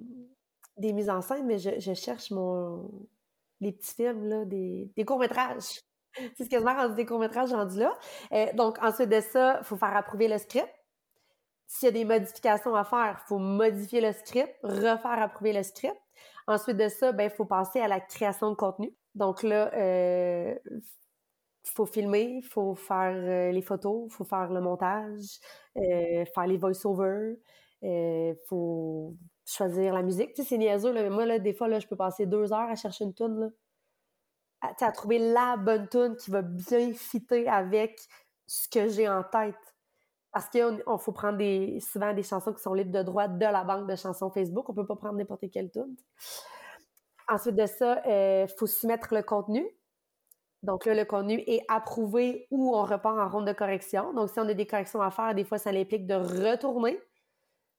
des 0.77 0.93
mises 0.93 1.11
en 1.11 1.21
scène, 1.21 1.47
mais 1.47 1.59
je, 1.59 1.95
cherche 1.95 2.31
mon 2.31 2.91
les 3.61 3.73
petits 3.73 3.95
films, 3.95 4.29
là, 4.29 4.45
des, 4.45 4.91
des 4.97 5.05
courts-métrages. 5.05 5.81
c'est 6.37 6.49
quasiment 6.49 6.75
rendu 6.75 6.95
des 6.95 7.07
courts-métrages 7.07 7.53
rendus 7.53 7.79
là. 7.79 7.97
Euh, 8.33 8.47
donc, 8.55 8.79
ensuite 8.83 9.09
de 9.09 9.21
ça, 9.21 9.59
il 9.61 9.65
faut 9.65 9.77
faire 9.77 9.97
approuver 9.97 10.29
le 10.29 10.39
script. 10.39 10.69
S'il 11.67 11.87
y 11.87 11.89
a 11.89 11.93
des 11.93 12.05
modifications 12.05 12.75
à 12.75 12.85
faire, 12.85 13.19
il 13.25 13.29
faut 13.29 13.39
modifier 13.39 14.01
le 14.01 14.13
script, 14.13 14.55
refaire 14.63 15.21
approuver 15.21 15.53
le 15.53 15.63
script. 15.63 15.97
Ensuite 16.47 16.77
de 16.77 16.89
ça, 16.89 17.13
ben, 17.13 17.25
il 17.25 17.31
faut 17.31 17.45
passer 17.45 17.81
à 17.81 17.89
la 17.89 17.99
création 17.99 18.51
de 18.51 18.55
contenu. 18.55 18.95
Donc 19.17 19.43
là, 19.43 19.73
euh, 19.75 20.55
faut 21.71 21.87
filmer, 21.87 22.41
il 22.43 22.45
faut 22.45 22.75
faire 22.75 23.15
euh, 23.15 23.53
les 23.53 23.63
photos, 23.63 24.13
faut 24.13 24.25
faire 24.25 24.53
le 24.53 24.61
montage, 24.61 25.41
euh, 25.77 26.25
faire 26.35 26.47
les 26.47 26.57
voice-overs, 26.57 27.37
euh, 27.83 28.35
faut 28.49 29.15
choisir 29.45 29.95
la 29.95 30.03
musique. 30.03 30.33
Tu 30.35 30.43
sais, 30.43 30.49
c'est 30.49 30.59
niaiseux, 30.59 30.93
là, 30.93 31.09
moi, 31.11 31.27
là, 31.27 31.39
des 31.39 31.55
fois, 31.55 31.69
là, 31.69 31.79
je 31.79 31.87
peux 31.87 31.97
passer 31.97 32.27
deux 32.27 32.53
heures 32.53 32.71
à 32.71 32.75
chercher 32.75 33.05
une 33.05 33.15
tune, 33.15 33.41
là. 33.41 33.49
À, 34.63 34.87
à, 34.87 34.93
trouver 34.93 35.19
la 35.19 35.57
bonne 35.57 35.89
tune 35.89 36.17
qui 36.17 36.31
va 36.31 36.43
bien 36.43 36.93
fitter 36.95 37.47
avec 37.47 38.01
ce 38.47 38.69
que 38.69 38.89
j'ai 38.89 39.09
en 39.09 39.23
tête. 39.23 39.55
Parce 40.33 40.49
qu'il 40.49 40.83
faut 40.99 41.13
prendre 41.13 41.39
souvent 41.81 42.13
des 42.13 42.23
chansons 42.23 42.53
qui 42.53 42.63
sont 42.63 42.75
libres 42.75 42.93
de 42.93 43.03
droit 43.03 43.29
de 43.29 43.41
la 43.41 43.65
banque 43.65 43.89
de 43.89 43.97
chansons 43.97 44.31
Facebook. 44.31 44.69
On 44.69 44.75
peut 44.75 44.87
pas 44.87 44.97
prendre 44.97 45.17
n'importe 45.17 45.51
quelle 45.51 45.71
tune. 45.71 45.97
Ensuite 47.29 47.57
de 47.57 47.67
ça, 47.67 48.03
il 48.07 48.49
faut 48.59 48.67
soumettre 48.67 49.15
le 49.15 49.23
contenu. 49.23 49.67
Donc 50.63 50.87
là, 50.87 50.95
le 50.95 51.05
contenu 51.05 51.43
est 51.47 51.63
approuvé 51.69 52.47
ou 52.51 52.75
on 52.75 52.83
repart 52.83 53.19
en 53.19 53.29
ronde 53.29 53.47
de 53.47 53.53
correction. 53.53 54.13
Donc, 54.15 54.31
si 54.31 54.41
on 54.41 54.49
a 54.49 54.55
des 54.55 54.67
corrections 54.67 55.01
à 55.01 55.11
faire, 55.11 55.35
des 55.35 55.45
fois, 55.45 55.59
ça 55.59 55.71
implique 55.71 56.07
de 56.07 56.15
retourner, 56.15 57.01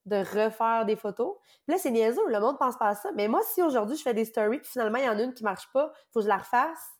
de 0.06 0.18
refaire 0.18 0.86
des 0.86 0.96
photos. 0.96 1.36
Puis 1.66 1.76
là, 1.76 1.78
c'est 1.78 1.92
niaiseux, 1.92 2.28
le 2.28 2.40
monde 2.40 2.58
pense 2.58 2.78
pas 2.78 2.90
à 2.90 2.96
ça. 2.96 3.12
Mais 3.16 3.28
moi, 3.28 3.42
si 3.44 3.62
aujourd'hui, 3.62 3.98
je 3.98 4.04
fais 4.04 4.14
des 4.14 4.26
stories, 4.26 4.60
puis 4.60 4.70
finalement, 4.70 5.00
il 5.00 5.06
y 5.06 5.10
en 5.10 5.20
a 5.20 5.24
une 5.24 5.34
qui 5.34 5.44
marche 5.44 5.70
pas, 5.74 5.92
il 5.94 6.12
faut 6.14 6.20
que 6.20 6.24
je 6.24 6.30
la 6.30 6.38
refasse. 6.38 6.94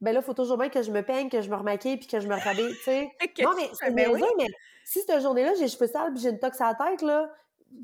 Ben 0.00 0.12
là, 0.12 0.20
il 0.20 0.24
faut 0.24 0.34
toujours 0.34 0.58
bien 0.58 0.68
que 0.68 0.82
je 0.82 0.90
me 0.90 1.02
peigne, 1.02 1.30
que 1.30 1.40
je 1.40 1.48
me 1.48 1.54
remaquille, 1.54 1.96
puis 1.96 2.08
que 2.08 2.18
je 2.18 2.26
me 2.26 2.34
rhabille, 2.34 2.74
tu 2.78 2.82
sais. 2.82 3.10
non, 3.42 3.52
mais 3.56 3.70
c'est 3.72 3.94
ben 3.94 4.10
niaiseux, 4.10 4.26
mais 4.36 4.48
si 4.84 5.00
cette 5.02 5.22
journée-là, 5.22 5.54
j'ai 5.54 5.62
les 5.62 5.68
cheveux 5.68 5.86
sales, 5.86 6.12
puis 6.12 6.22
j'ai 6.22 6.30
une 6.30 6.40
tox 6.40 6.60
à 6.60 6.72
la 6.72 6.74
tête, 6.74 7.02
là, 7.02 7.30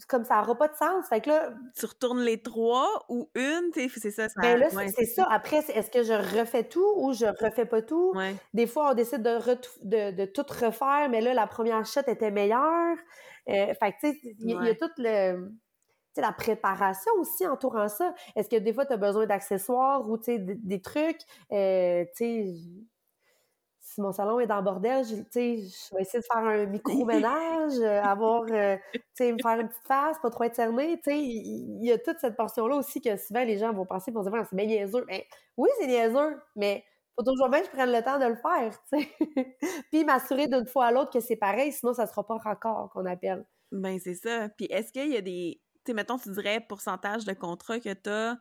comme 0.09 0.25
ça 0.25 0.37
n'aura 0.37 0.57
pas 0.57 0.69
de 0.69 0.75
sens. 0.75 1.09
Fait 1.09 1.21
que 1.21 1.31
là. 1.31 1.51
Tu 1.77 1.87
retournes 1.87 2.21
les 2.21 2.41
trois 2.43 3.05
ou 3.09 3.31
une, 3.35 3.71
c'est 3.75 4.11
ça. 4.11 4.29
ça 4.29 4.41
ben 4.41 4.59
là, 4.59 4.69
c'est 4.71 5.05
ça. 5.05 5.27
Après, 5.31 5.59
est-ce 5.59 5.91
que 5.91 6.03
je 6.03 6.13
refais 6.39 6.65
tout 6.65 6.93
ou 6.97 7.13
je 7.13 7.27
refais 7.27 7.67
pas 7.67 7.83
tout? 7.83 8.15
Des 8.55 8.67
fois, 8.67 8.91
on 8.91 8.95
décide 8.95 9.23
de, 9.23 10.11
de, 10.11 10.25
tout 10.27 10.45
refaire, 10.49 11.09
mais 11.11 11.21
là, 11.21 11.35
la 11.35 11.47
première 11.47 11.85
shot 11.85 12.01
était 12.07 12.31
meilleure. 12.31 12.97
Euh, 13.49 13.73
fait 13.81 13.93
que, 13.93 13.97
tu 14.01 14.13
sais, 14.13 14.19
il 14.41 14.51
y, 14.51 14.69
a 14.69 14.75
toute 14.75 14.93
le 14.99 15.51
la 16.21 16.33
préparation 16.33 17.13
aussi 17.21 17.47
entourant 17.47 17.89
ça. 17.89 18.15
Est-ce 18.35 18.49
que 18.49 18.57
des 18.57 18.73
fois, 18.73 18.87
tu 18.87 18.93
as 18.93 18.97
besoin 18.97 19.27
d'accessoires 19.27 20.09
ou 20.09 20.19
des, 20.19 20.39
des 20.39 20.81
trucs? 20.81 21.21
Euh, 21.53 22.05
tu 22.17 22.25
sais, 22.25 22.55
si 23.99 24.03
mon 24.03 24.13
salon 24.13 24.39
est 24.39 24.47
dans 24.47 24.59
le 24.59 24.63
bordel, 24.63 25.05
je, 25.05 25.17
je 25.17 25.95
vais 25.97 26.03
essayer 26.03 26.21
de 26.21 26.25
faire 26.25 26.45
un 26.45 26.67
micro-ménage, 26.67 27.81
avoir, 28.05 28.45
euh, 28.49 28.77
tu 28.95 29.01
sais, 29.15 29.33
me 29.33 29.39
faire 29.43 29.59
une 29.59 29.69
petite 29.69 29.87
face, 29.89 30.17
pas 30.21 30.31
trop 30.31 30.45
être 30.45 30.55
cerné, 30.55 30.99
tu 30.99 31.11
sais, 31.11 31.19
il 31.19 31.85
y, 31.85 31.91
a 31.91 31.99
toute 31.99 32.21
cette 32.21 32.37
portion-là 32.37 32.77
aussi 32.77 33.01
que 33.01 33.17
souvent 33.17 33.43
les 33.43 33.59
gens 33.59 33.73
vont 33.73 33.87
penser, 33.87 34.13
vont 34.13 34.23
se 34.23 34.31
dire, 34.31 34.47
c'est 34.49 34.55
bien 34.55 34.67
niaiseux. 34.67 35.05
Ben, 35.09 35.21
oui, 35.57 35.69
c'est 35.81 35.89
niaiseux, 35.89 36.41
mais 36.55 36.85
faut 37.17 37.25
toujours 37.25 37.49
bien 37.49 37.59
que 37.59 37.67
je 37.67 37.73
prenne 37.73 37.91
le 37.91 38.01
temps 38.01 38.21
de 38.21 38.27
le 38.27 38.37
faire, 38.37 38.73
tu 38.93 39.01
sais. 39.01 39.57
Puis 39.91 40.05
m'assurer 40.05 40.47
d'une 40.47 40.67
fois 40.67 40.87
à 40.87 40.93
l'autre 40.93 41.11
que 41.11 41.21
c'est 41.21 41.35
pareil, 41.35 41.73
sinon 41.73 41.93
ça 41.93 42.07
sera 42.07 42.25
pas 42.25 42.37
raccord 42.37 42.91
qu'on 42.93 43.05
appelle. 43.05 43.45
Ben, 43.73 43.99
c'est 43.99 44.15
ça. 44.15 44.49
Puis 44.51 44.67
est-ce 44.71 44.93
qu'il 44.93 45.09
y 45.09 45.17
a 45.17 45.23
des, 45.23 45.61
tu 45.85 45.91
sais, 45.91 45.93
mettons, 45.93 46.19
tu 46.19 46.31
dirais 46.31 46.61
pourcentage 46.61 47.25
de 47.25 47.33
contrats 47.33 47.81
que 47.81 47.93
tu 47.93 48.11
as 48.11 48.39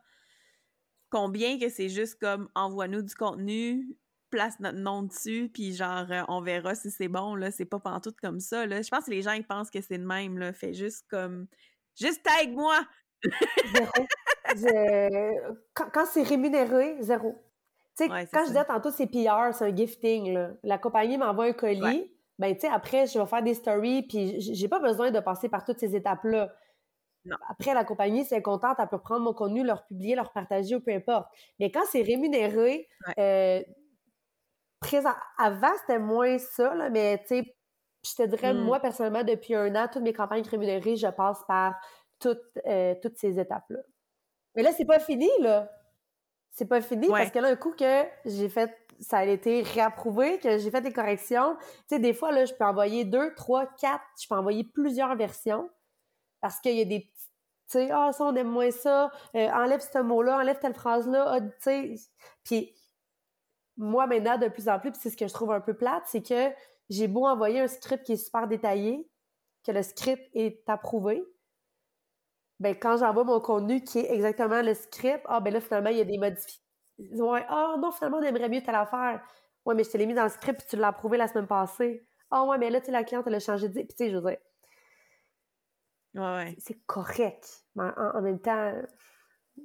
combien 1.09 1.57
que 1.57 1.69
c'est 1.69 1.89
juste 1.89 2.19
comme 2.19 2.47
envoie-nous 2.53 3.01
du 3.01 3.15
contenu, 3.15 3.97
place 4.29 4.59
notre 4.59 4.77
nom 4.77 5.03
dessus, 5.03 5.49
puis 5.53 5.73
genre, 5.73 6.05
euh, 6.11 6.23
on 6.27 6.41
verra 6.41 6.75
si 6.75 6.91
c'est 6.91 7.07
bon, 7.07 7.35
là. 7.35 7.51
C'est 7.51 7.65
pas 7.65 7.79
pantoute 7.79 8.19
comme 8.19 8.39
ça, 8.39 8.65
là. 8.65 8.81
Je 8.81 8.89
pense 8.89 9.05
que 9.05 9.11
les 9.11 9.21
gens, 9.21 9.31
ils 9.33 9.45
pensent 9.45 9.69
que 9.69 9.81
c'est 9.81 9.97
le 9.97 10.05
même, 10.05 10.37
là. 10.37 10.53
Fait 10.53 10.73
juste 10.73 11.05
comme, 11.09 11.47
juste 11.99 12.23
tag 12.23 12.53
moi! 12.53 12.79
Quand, 15.73 16.05
c'est 16.05 16.23
rémunéré, 16.23 16.97
zéro. 17.01 17.35
Tu 17.97 18.05
sais, 18.05 18.09
quand 18.31 18.41
je 18.43 18.47
disais 18.47 18.65
tantôt 18.65 18.91
c'est 18.91 19.07
PR, 19.07 19.53
c'est 19.53 19.65
un 19.65 19.75
gifting, 19.75 20.33
là. 20.33 20.51
La 20.63 20.77
compagnie 20.77 21.17
m'envoie 21.17 21.45
un 21.45 21.53
colis, 21.53 22.11
ben, 22.39 22.53
tu 22.53 22.61
sais, 22.61 22.67
après, 22.67 23.07
je 23.07 23.19
vais 23.19 23.25
faire 23.25 23.41
des 23.41 23.55
stories, 23.55 24.03
puis 24.03 24.39
j'ai 24.39 24.67
pas 24.67 24.79
besoin 24.79 25.11
de 25.11 25.19
passer 25.19 25.49
par 25.49 25.65
toutes 25.65 25.79
ces 25.79 25.95
étapes-là. 25.95 26.53
Après, 27.49 27.73
la 27.73 27.83
compagnie, 27.83 28.23
c'est 28.25 28.41
contente, 28.41 28.77
elle 28.79 28.87
peut 28.87 28.99
prendre 28.99 29.23
mon 29.23 29.33
contenu, 29.33 29.63
leur 29.63 29.85
publier, 29.85 30.15
leur 30.15 30.31
partager 30.31 30.75
ou 30.75 30.79
peu 30.79 30.93
importe. 30.93 31.27
Mais 31.59 31.71
quand 31.71 31.83
c'est 31.89 32.01
rémunéré, 32.01 32.87
euh, 33.17 33.61
présent, 34.87 35.13
avant, 35.37 35.71
c'était 35.81 35.99
moins 35.99 36.37
ça, 36.37 36.73
là, 36.73 36.89
mais 36.89 37.19
tu 37.19 37.27
sais, 37.27 37.55
je 38.05 38.15
te 38.15 38.23
dirais, 38.23 38.53
mmh. 38.53 38.59
moi, 38.59 38.79
personnellement, 38.79 39.23
depuis 39.23 39.55
un 39.55 39.75
an, 39.75 39.87
toutes 39.91 40.03
mes 40.03 40.13
campagnes 40.13 40.43
rémunérées, 40.47 40.95
je 40.95 41.07
passe 41.07 41.43
par 41.47 41.75
toutes, 42.19 42.41
euh, 42.65 42.95
toutes 43.01 43.17
ces 43.17 43.39
étapes-là. 43.39 43.79
Mais 44.55 44.63
là, 44.63 44.71
c'est 44.71 44.85
pas 44.85 44.99
fini, 44.99 45.29
là. 45.39 45.69
C'est 46.51 46.65
pas 46.65 46.81
fini 46.81 47.07
parce 47.07 47.29
que 47.29 47.39
là, 47.39 47.49
un 47.49 47.55
coup 47.55 47.71
que 47.71 48.03
j'ai 48.25 48.49
fait, 48.49 48.75
ça 48.99 49.19
a 49.19 49.25
été 49.25 49.61
réapprouvé, 49.61 50.39
que 50.39 50.57
j'ai 50.57 50.71
fait 50.71 50.81
des 50.81 50.93
corrections, 50.93 51.55
tu 51.59 51.95
sais, 51.95 51.99
des 51.99 52.13
fois, 52.13 52.31
là, 52.31 52.45
je 52.45 52.53
peux 52.53 52.65
envoyer 52.65 53.05
deux, 53.05 53.35
trois, 53.35 53.67
quatre, 53.79 54.03
je 54.19 54.27
peux 54.27 54.35
envoyer 54.35 54.63
plusieurs 54.63 55.15
versions 55.15 55.69
parce 56.41 56.59
qu'il 56.59 56.75
y 56.75 56.81
a 56.81 56.85
des 56.85 57.01
petits, 57.01 57.29
tu 57.69 57.79
sais, 57.79 57.89
ah, 57.91 58.11
ça, 58.11 58.23
on 58.23 58.35
aime 58.35 58.47
moins 58.47 58.71
ça, 58.71 59.11
euh, 59.35 59.49
enlève 59.49 59.81
ce 59.81 59.99
mot-là, 59.99 60.37
enlève 60.37 60.57
telle 60.59 60.73
phrase-là, 60.73 61.25
ah, 61.27 61.41
tu 61.41 61.51
sais. 61.59 61.95
Puis 62.43 62.73
moi, 63.77 64.07
maintenant, 64.07 64.37
de 64.37 64.47
plus 64.47 64.69
en 64.69 64.79
plus, 64.79 64.91
puis 64.91 64.99
c'est 65.01 65.09
ce 65.09 65.17
que 65.17 65.27
je 65.27 65.33
trouve 65.33 65.51
un 65.51 65.61
peu 65.61 65.75
plate, 65.75 66.03
c'est 66.07 66.21
que 66.21 66.51
j'ai 66.89 67.07
beau 67.07 67.25
envoyer 67.25 67.59
un 67.59 67.67
script 67.67 68.03
qui 68.05 68.13
est 68.13 68.17
super 68.17 68.47
détaillé, 68.47 69.07
que 69.65 69.71
le 69.71 69.83
script 69.83 70.23
est 70.33 70.67
approuvé, 70.67 71.23
ben 72.59 72.75
quand 72.75 72.97
j'envoie 72.97 73.23
mon 73.23 73.39
contenu 73.39 73.83
qui 73.83 73.99
est 73.99 74.11
exactement 74.11 74.61
le 74.61 74.73
script, 74.73 75.23
ah 75.25 75.39
ben 75.39 75.53
là, 75.53 75.61
finalement, 75.61 75.89
il 75.89 75.97
y 75.97 76.01
a 76.01 76.05
des 76.05 76.17
modifications. 76.17 76.61
Ouais, 76.99 77.45
ah 77.47 77.75
non, 77.79 77.91
finalement, 77.91 78.17
on 78.17 78.21
aimerait 78.23 78.49
mieux 78.49 78.63
telle 78.63 78.75
affaire. 78.75 79.21
Ouais, 79.65 79.75
mais 79.75 79.83
je 79.83 79.91
te 79.91 79.97
l'ai 79.97 80.07
mis 80.07 80.15
dans 80.15 80.23
le 80.23 80.29
script 80.29 80.59
puis 80.59 80.67
tu 80.69 80.75
l'as 80.77 80.87
approuvé 80.87 81.17
la 81.17 81.27
semaine 81.27 81.45
passée. 81.45 82.07
Ah 82.31 82.45
ouais, 82.45 82.57
mais 82.57 82.69
là, 82.69 82.79
tu 82.79 82.87
sais, 82.87 82.91
la 82.91 83.03
cliente, 83.03 83.27
elle 83.27 83.35
a 83.35 83.39
changé 83.39 83.69
de 83.69 83.73
Puis 83.73 83.87
tu 83.89 83.95
sais, 83.97 84.09
je 84.09 84.17
veux 84.17 84.21
dire. 84.23 84.37
Ouais, 86.15 86.55
C'est 86.57 86.79
correct. 86.85 87.63
Mais 87.75 87.83
en, 87.95 88.21
même 88.21 88.39
temps, 88.39 88.73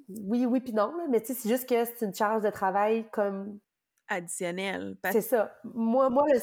oui, 0.08 0.44
oui, 0.44 0.60
puis 0.60 0.74
non, 0.74 0.92
mais 1.08 1.20
tu 1.20 1.28
sais, 1.28 1.34
c'est 1.34 1.48
juste 1.48 1.68
que 1.68 1.84
c'est 1.84 2.04
une 2.04 2.14
charge 2.14 2.42
de 2.42 2.50
travail 2.50 3.08
comme 3.10 3.58
additionnel. 4.12 4.96
C'est 5.10 5.20
ça. 5.20 5.52
Moi, 5.64 6.08
moi, 6.10 6.24
le, 6.32 6.40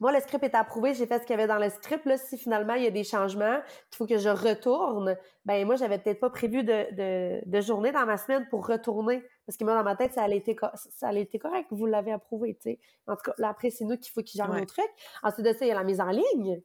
moi, 0.00 0.12
le 0.12 0.20
script 0.20 0.44
est 0.44 0.54
approuvé, 0.54 0.94
j'ai 0.94 1.06
fait 1.06 1.18
ce 1.18 1.22
qu'il 1.22 1.30
y 1.30 1.38
avait 1.38 1.48
dans 1.48 1.58
le 1.58 1.70
script. 1.70 2.06
Là, 2.06 2.16
si 2.16 2.38
finalement 2.38 2.74
il 2.74 2.84
y 2.84 2.86
a 2.86 2.90
des 2.90 3.02
changements, 3.02 3.58
qu'il 3.90 3.96
faut 3.96 4.06
que 4.06 4.18
je 4.18 4.28
retourne, 4.28 5.16
ben 5.44 5.66
moi, 5.66 5.74
j'avais 5.74 5.98
peut-être 5.98 6.20
pas 6.20 6.30
prévu 6.30 6.62
de, 6.62 7.44
de, 7.44 7.60
journée 7.60 7.90
dans 7.90 8.06
ma 8.06 8.16
semaine 8.16 8.46
pour 8.48 8.66
retourner. 8.66 9.24
Parce 9.46 9.56
que 9.56 9.64
moi, 9.64 9.74
dans 9.74 9.82
ma 9.82 9.96
tête, 9.96 10.12
ça 10.12 10.22
allait 10.22 10.36
été, 10.36 10.56
ça 10.74 11.08
allait 11.08 11.22
été 11.22 11.38
correct, 11.38 11.66
vous 11.70 11.86
l'avez 11.86 12.12
approuvé, 12.12 12.54
tu 12.54 12.70
sais. 12.70 12.78
En 13.06 13.16
tout 13.16 13.22
cas, 13.24 13.34
là, 13.38 13.48
après, 13.48 13.70
c'est 13.70 13.84
nous 13.84 13.96
qu'il 13.96 14.12
faut 14.12 14.22
qu'il 14.22 14.38
gère 14.38 14.52
nos 14.52 14.64
trucs. 14.64 14.84
Ensuite 15.22 15.46
de 15.46 15.52
ça, 15.52 15.64
il 15.64 15.68
y 15.68 15.72
a 15.72 15.74
la 15.74 15.84
mise 15.84 16.00
en 16.00 16.10
ligne. 16.10 16.62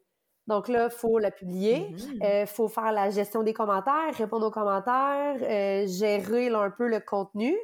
Donc 0.47 0.67
là, 0.67 0.89
il 0.91 0.95
faut 0.95 1.19
la 1.19 1.31
publier, 1.31 1.87
il 1.89 1.95
mm-hmm. 1.95 2.25
euh, 2.25 2.45
faut 2.45 2.67
faire 2.67 2.91
la 2.91 3.09
gestion 3.09 3.43
des 3.43 3.53
commentaires, 3.53 4.13
répondre 4.17 4.45
aux 4.45 4.51
commentaires, 4.51 5.37
euh, 5.41 5.87
gérer 5.87 6.49
un 6.49 6.69
peu 6.69 6.87
le 6.87 6.99
contenu. 6.99 7.55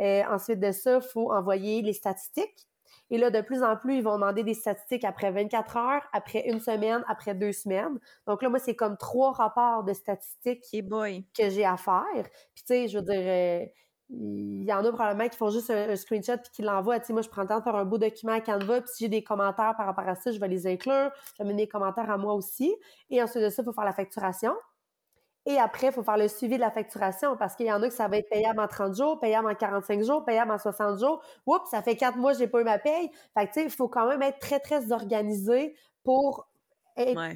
Euh, 0.00 0.22
ensuite 0.30 0.60
de 0.60 0.72
ça, 0.72 0.96
il 0.96 1.08
faut 1.08 1.32
envoyer 1.32 1.82
les 1.82 1.92
statistiques. 1.92 2.68
Et 3.10 3.18
là, 3.18 3.30
de 3.30 3.40
plus 3.40 3.62
en 3.62 3.76
plus, 3.76 3.96
ils 3.96 4.02
vont 4.02 4.14
demander 4.14 4.42
des 4.42 4.54
statistiques 4.54 5.04
après 5.04 5.30
24 5.30 5.76
heures, 5.76 6.02
après 6.12 6.44
une 6.46 6.60
semaine, 6.60 7.02
après 7.08 7.34
deux 7.34 7.52
semaines. 7.52 7.98
Donc 8.26 8.42
là, 8.42 8.50
moi, 8.50 8.58
c'est 8.58 8.76
comme 8.76 8.96
trois 8.96 9.32
rapports 9.32 9.82
de 9.84 9.94
statistiques 9.94 10.64
que 10.70 11.50
j'ai 11.50 11.64
à 11.64 11.76
faire. 11.76 12.28
Puis 12.54 12.64
tu 12.64 12.66
sais, 12.66 12.88
je 12.88 12.98
veux 12.98 13.04
dire, 13.04 13.14
euh, 13.16 13.66
il 14.10 14.64
y 14.64 14.72
en 14.72 14.84
a 14.84 14.92
probablement 14.92 15.28
qui 15.28 15.36
font 15.36 15.50
juste 15.50 15.70
un, 15.70 15.94
screenshot 15.96 16.38
puis 16.38 16.50
qui 16.52 16.62
l'envoient. 16.62 16.98
Tu 17.00 17.06
sais, 17.06 17.12
moi, 17.12 17.22
je 17.22 17.28
prends 17.28 17.42
le 17.42 17.48
temps 17.48 17.58
de 17.58 17.64
faire 17.64 17.76
un 17.76 17.84
beau 17.84 17.98
document 17.98 18.32
à 18.32 18.40
Canva, 18.40 18.80
puis 18.80 18.90
si 18.94 19.04
j'ai 19.04 19.08
des 19.08 19.22
commentaires 19.22 19.74
par 19.76 19.86
rapport 19.86 20.08
à 20.08 20.14
ça, 20.14 20.30
je 20.30 20.40
vais 20.40 20.48
les 20.48 20.66
inclure. 20.66 21.10
Je 21.36 21.42
vais 21.42 21.46
mettre 21.46 21.58
des 21.58 21.68
commentaires 21.68 22.10
à 22.10 22.16
moi 22.16 22.34
aussi. 22.34 22.74
Et 23.10 23.22
ensuite 23.22 23.42
de 23.42 23.50
ça, 23.50 23.62
il 23.62 23.64
faut 23.64 23.72
faire 23.72 23.84
la 23.84 23.92
facturation. 23.92 24.54
Et 25.48 25.58
après, 25.58 25.86
il 25.86 25.92
faut 25.94 26.02
faire 26.02 26.18
le 26.18 26.28
suivi 26.28 26.56
de 26.56 26.60
la 26.60 26.70
facturation 26.70 27.34
parce 27.38 27.56
qu'il 27.56 27.64
y 27.64 27.72
en 27.72 27.82
a 27.82 27.88
que 27.88 27.94
ça 27.94 28.06
va 28.06 28.18
être 28.18 28.28
payable 28.28 28.60
en 28.60 28.68
30 28.68 28.94
jours, 28.94 29.18
payable 29.18 29.48
en 29.48 29.54
45 29.54 30.02
jours, 30.02 30.22
payable 30.22 30.50
en 30.50 30.58
60 30.58 30.98
jours. 30.98 31.22
Oups, 31.46 31.70
ça 31.70 31.80
fait 31.80 31.96
quatre 31.96 32.18
mois 32.18 32.32
que 32.32 32.38
j'ai 32.38 32.48
pas 32.48 32.60
eu 32.60 32.64
ma 32.64 32.78
paye. 32.78 33.10
Fait 33.32 33.46
que, 33.46 33.52
tu 33.54 33.60
sais, 33.60 33.64
il 33.64 33.70
faut 33.70 33.88
quand 33.88 34.06
même 34.06 34.20
être 34.20 34.40
très, 34.40 34.60
très 34.60 34.92
organisé 34.92 35.74
pour 36.04 36.50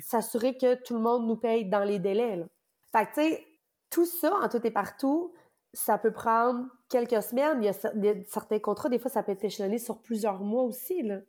s'assurer 0.02 0.58
que 0.58 0.74
tout 0.74 0.92
le 0.92 1.00
monde 1.00 1.26
nous 1.26 1.36
paye 1.36 1.64
dans 1.64 1.84
les 1.84 1.98
délais. 1.98 2.36
Là. 2.36 2.44
Fait 2.92 3.06
que, 3.06 3.14
tu 3.14 3.20
sais, 3.22 3.46
tout 3.88 4.04
ça, 4.04 4.34
en 4.42 4.48
tout 4.50 4.60
et 4.66 4.70
partout, 4.70 5.32
ça 5.72 5.96
peut 5.96 6.12
prendre 6.12 6.66
quelques 6.90 7.22
semaines. 7.22 7.62
Il 7.62 7.64
y 7.64 8.08
a 8.08 8.14
certains 8.28 8.58
contrats, 8.58 8.90
des 8.90 8.98
fois, 8.98 9.10
ça 9.10 9.22
peut 9.22 9.32
être 9.32 9.44
échelonné 9.44 9.78
sur 9.78 10.02
plusieurs 10.02 10.40
mois 10.40 10.64
aussi, 10.64 11.02
là. 11.02 11.20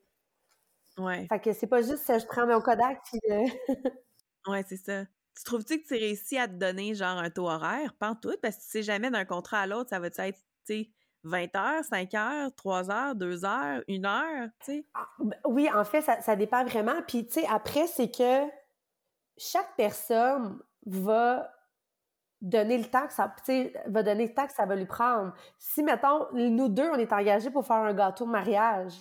Ouais. 0.98 1.28
Fait 1.30 1.40
que 1.40 1.54
c'est 1.54 1.68
pas 1.68 1.82
juste, 1.82 2.06
je 2.08 2.26
prends 2.26 2.46
mon 2.46 2.60
Kodak, 2.60 3.00
puis... 3.06 3.20
Euh, 3.32 3.48
ouais, 4.52 4.66
c'est 4.68 4.76
ça. 4.76 5.06
Tu 5.36 5.44
trouves-tu 5.44 5.82
que 5.82 5.88
tu 5.88 5.94
réussis 5.96 6.38
à 6.38 6.48
te 6.48 6.54
donner 6.54 6.94
genre 6.94 7.18
un 7.18 7.30
taux 7.30 7.50
horaire? 7.50 7.94
Pas 7.94 8.16
tout, 8.22 8.36
parce 8.42 8.58
que 8.58 8.62
tu 8.62 8.70
sais 8.70 8.84
jamais 8.84 9.10
d'un 9.10 9.26
contrat 9.26 9.62
à 9.62 9.68
l'autre, 9.68 9.90
ça 9.90 10.00
va 10.00 10.08
être, 10.08 10.20
tu 10.20 10.34
sais, 10.66 10.92
20 11.24 11.56
heures, 11.56 11.84
5 11.84 12.14
heures, 12.14 12.56
3 12.56 12.92
heures, 12.92 13.16
2 13.16 13.46
heures, 13.46 13.82
1 13.90 14.06
heure, 14.06 14.50
tu? 14.64 14.86
Ah, 14.94 15.08
oui, 15.46 15.70
en 15.74 15.84
fait, 15.86 16.02
ça, 16.02 16.36
dépend 16.36 16.66
vraiment. 16.66 17.02
Puis, 17.08 17.26
tu 17.26 17.42
sais, 17.42 17.48
après, 17.48 17.88
c'est 17.88 18.12
que 18.12 18.50
chaque 19.38 19.76
personne 19.76 20.60
va 20.86 21.50
donner 22.42 22.78
le 22.78 22.86
temps 22.86 23.08
que 23.08 23.14
ça, 23.14 23.34
va 23.88 24.04
donner 24.04 24.28
le 24.28 24.34
temps 24.34 24.46
que 24.46 24.54
ça 24.54 24.66
va 24.66 24.76
lui 24.76 24.86
prendre. 24.86 25.34
Si, 25.58 25.82
mettons, 25.82 26.28
nous 26.34 26.68
deux, 26.68 26.90
on 26.90 26.98
est 26.98 27.14
engagés 27.14 27.50
pour 27.50 27.66
faire 27.66 27.78
un 27.78 27.94
gâteau 27.94 28.26
de 28.26 28.32
mariage, 28.32 28.94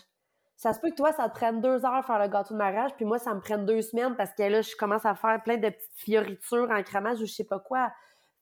ça 0.62 0.72
se 0.72 0.78
peut 0.78 0.90
que 0.90 0.94
toi, 0.94 1.10
ça 1.10 1.28
te 1.28 1.34
prenne 1.34 1.60
deux 1.60 1.84
heures 1.84 2.04
faire 2.06 2.20
le 2.20 2.28
gâteau 2.28 2.54
de 2.54 2.58
mariage, 2.58 2.92
puis 2.94 3.04
moi, 3.04 3.18
ça 3.18 3.34
me 3.34 3.40
prenne 3.40 3.66
deux 3.66 3.82
semaines 3.82 4.14
parce 4.14 4.32
que 4.32 4.44
là, 4.44 4.62
je 4.62 4.76
commence 4.76 5.04
à 5.04 5.16
faire 5.16 5.42
plein 5.42 5.56
de 5.56 5.68
petites 5.68 5.92
fioritures 5.96 6.70
en 6.70 6.84
cramage 6.84 7.20
ou 7.20 7.26
je 7.26 7.32
sais 7.32 7.42
pas 7.42 7.58
quoi. 7.58 7.90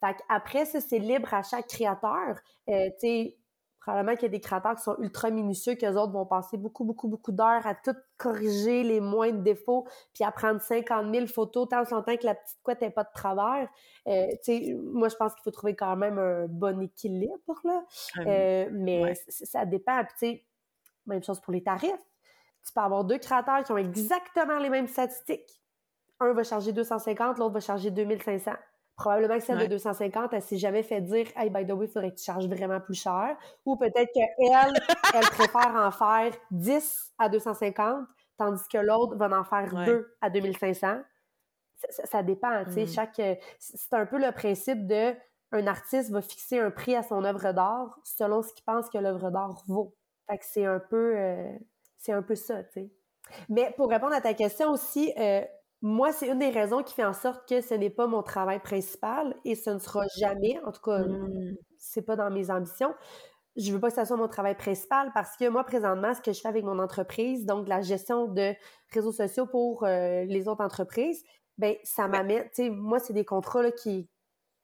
Fait 0.01 0.15
après, 0.29 0.67
ça, 0.67 0.83
c'est 0.83 0.99
libre 0.99 1.33
à 1.33 1.43
chaque 1.43 1.67
créateur. 1.69 2.39
Euh, 2.69 2.91
tu 2.91 3.01
sais, 3.01 3.39
probablement 3.81 4.17
qu'il 4.17 4.25
y 4.25 4.27
a 4.27 4.29
des 4.29 4.41
créateurs 4.41 4.75
qui 4.77 4.83
sont 4.83 4.97
ultra 4.99 5.31
minutieux, 5.31 5.77
qu'eux 5.77 5.95
autres 5.95 6.13
vont 6.13 6.27
passer 6.27 6.59
beaucoup, 6.59 6.85
beaucoup, 6.85 7.09
beaucoup 7.09 7.33
d'heures 7.33 7.67
à 7.67 7.75
tout 7.75 7.97
corriger 8.19 8.83
les 8.83 9.01
moindres 9.01 9.41
défauts, 9.41 9.89
puis 10.13 10.23
à 10.23 10.31
prendre 10.31 10.61
50 10.61 11.15
000 11.15 11.27
photos 11.27 11.71
tant 11.71 11.85
longtemps 11.91 12.19
que 12.19 12.27
la 12.27 12.35
petite 12.35 12.59
couette 12.63 12.83
n'est 12.83 12.91
pas 12.91 13.05
de 13.05 13.13
travers. 13.15 13.67
Euh, 14.09 14.27
moi, 14.93 15.09
je 15.09 15.17
pense 15.17 15.33
qu'il 15.33 15.43
faut 15.43 15.53
trouver 15.53 15.75
quand 15.75 15.97
même 15.97 16.19
un 16.19 16.49
bon 16.49 16.83
équilibre, 16.83 17.63
là. 17.65 17.83
Euh, 18.27 18.69
mais 18.73 19.15
ça 19.31 19.65
dépend. 19.65 20.03
Puis, 20.19 20.45
même 21.07 21.23
chose 21.23 21.41
pour 21.41 21.55
les 21.55 21.63
tarifs 21.63 22.10
tu 22.67 22.73
peux 22.73 22.81
avoir 22.81 23.05
deux 23.05 23.19
créateurs 23.19 23.63
qui 23.63 23.73
ont 23.73 23.79
exactement 23.79 24.59
les 24.59 24.71
mêmes 24.71 24.87
statistiques. 24.87 25.61
Un 26.21 26.33
va 26.33 26.43
charger 26.43 26.73
250, 26.73 27.39
l'autre 27.39 27.55
va 27.55 27.61
charger 27.61 27.91
2500. 27.91 28.53
Probablement 28.97 29.39
que 29.39 29.45
celle 29.45 29.59
de 29.59 29.67
250, 29.67 30.35
elle 30.35 30.43
s'est 30.43 30.59
jamais 30.59 30.83
fait 30.83 31.01
dire 31.01 31.27
Hey, 31.35 31.49
by 31.49 31.67
the 31.67 31.73
way, 31.73 31.87
il 31.87 31.91
faudrait 31.91 32.11
que 32.11 32.17
tu 32.17 32.25
charges 32.25 32.47
vraiment 32.47 32.81
plus 32.81 32.95
cher. 32.95 33.35
Ou 33.65 33.77
peut-être 33.77 34.13
qu'elle, 34.13 34.29
elle 35.15 35.27
préfère 35.31 35.75
en 35.75 35.91
faire 35.91 36.35
10 36.51 37.13
à 37.19 37.31
250, 37.31 38.07
tandis 38.37 38.69
que 38.71 38.77
l'autre 38.77 39.17
va 39.17 39.31
en 39.39 39.45
faire 39.45 39.73
2 39.87 40.17
à 40.21 40.29
2500. 40.29 41.01
Ça, 41.89 42.23
dépend, 42.23 42.63
tu 42.67 42.73
sais. 42.73 42.83
Mm. 42.83 42.89
Chaque, 42.89 43.23
c'est 43.59 43.95
un 43.95 44.05
peu 44.05 44.19
le 44.19 44.33
principe 44.33 44.87
de 44.87 45.15
un 45.53 45.67
artiste 45.67 46.11
va 46.11 46.23
fixer 46.23 46.61
un 46.61 46.71
prix 46.71 46.95
à 46.95 47.03
son 47.03 47.25
œuvre 47.25 47.53
d'art 47.53 47.99
selon 48.05 48.43
ce 48.43 48.53
qu'il 48.53 48.65
pense 48.65 48.89
que 48.89 48.99
l'œuvre 48.99 49.31
d'art 49.31 49.63
vaut. 49.67 49.97
Fait 50.29 50.39
que 50.39 50.45
c'est 50.45 50.65
un 50.65 50.79
peu. 50.79 51.15
Euh, 51.17 51.53
c'est 52.01 52.13
un 52.13 52.23
peu 52.23 52.35
ça, 52.35 52.65
tu 52.65 52.73
sais. 52.73 52.91
Mais 53.49 53.73
pour 53.77 53.89
répondre 53.89 54.15
à 54.15 54.21
ta 54.21 54.35
question 54.35 54.73
aussi, 54.73 55.13
euh, 55.19 55.43
moi, 55.83 56.13
c'est 56.13 56.29
une 56.29 56.39
des 56.39 56.51
raisons 56.51 56.83
qui 56.83 56.95
fait 56.95 57.05
en 57.05 57.13
sorte 57.13 57.49
que 57.49 57.61
ce 57.61 57.75
n'est 57.75 57.91
pas 57.91 58.07
mon 58.07 58.23
travail 58.23 58.61
principal 58.61 59.37
et 59.45 59.55
ce 59.55 59.71
ne 59.71 59.79
sera 59.79 60.05
jamais, 60.19 60.59
en 60.65 60.73
tout 60.73 60.83
cas, 60.83 60.99
mmh. 60.99 61.57
c'est 61.79 62.03
pas 62.03 62.17
dans 62.17 62.31
mes 62.31 62.51
ambitions. 62.51 62.93
Je 63.57 63.73
veux 63.73 63.81
pas 63.81 63.89
que 63.89 63.95
ça 63.95 64.05
soit 64.05 64.17
mon 64.17 64.29
travail 64.29 64.57
principal 64.57 65.11
parce 65.15 65.37
que 65.37 65.49
moi, 65.49 65.65
présentement, 65.65 66.15
ce 66.15 66.21
que 66.21 66.33
je 66.33 66.41
fais 66.41 66.49
avec 66.49 66.65
mon 66.65 66.79
entreprise, 66.79 67.47
donc 67.47 67.69
la 67.69 67.83
gestion 67.83 68.27
de 68.27 68.55
réseaux 68.93 69.13
sociaux 69.13 69.47
pour 69.47 69.85
euh, 69.85 70.25
les 70.25 70.49
autres 70.49 70.65
entreprises, 70.65 71.23
ben 71.59 71.77
ça 71.85 72.09
m'amène, 72.09 72.45
tu 72.45 72.65
sais, 72.65 72.71
moi, 72.71 72.99
c'est 72.99 73.13
des 73.13 73.25
contrats 73.25 73.63
là, 73.63 73.71
qui, 73.71 74.09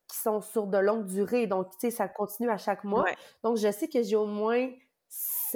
qui 0.08 0.16
sont 0.16 0.40
sur 0.40 0.66
de 0.66 0.78
longue 0.78 1.06
durée. 1.06 1.46
Donc, 1.46 1.70
tu 1.72 1.76
sais, 1.80 1.90
ça 1.90 2.08
continue 2.08 2.48
à 2.50 2.56
chaque 2.56 2.84
mois. 2.84 3.04
Donc, 3.42 3.56
je 3.56 3.70
sais 3.70 3.88
que 3.88 4.02
j'ai 4.02 4.16
au 4.16 4.26
moins 4.26 4.70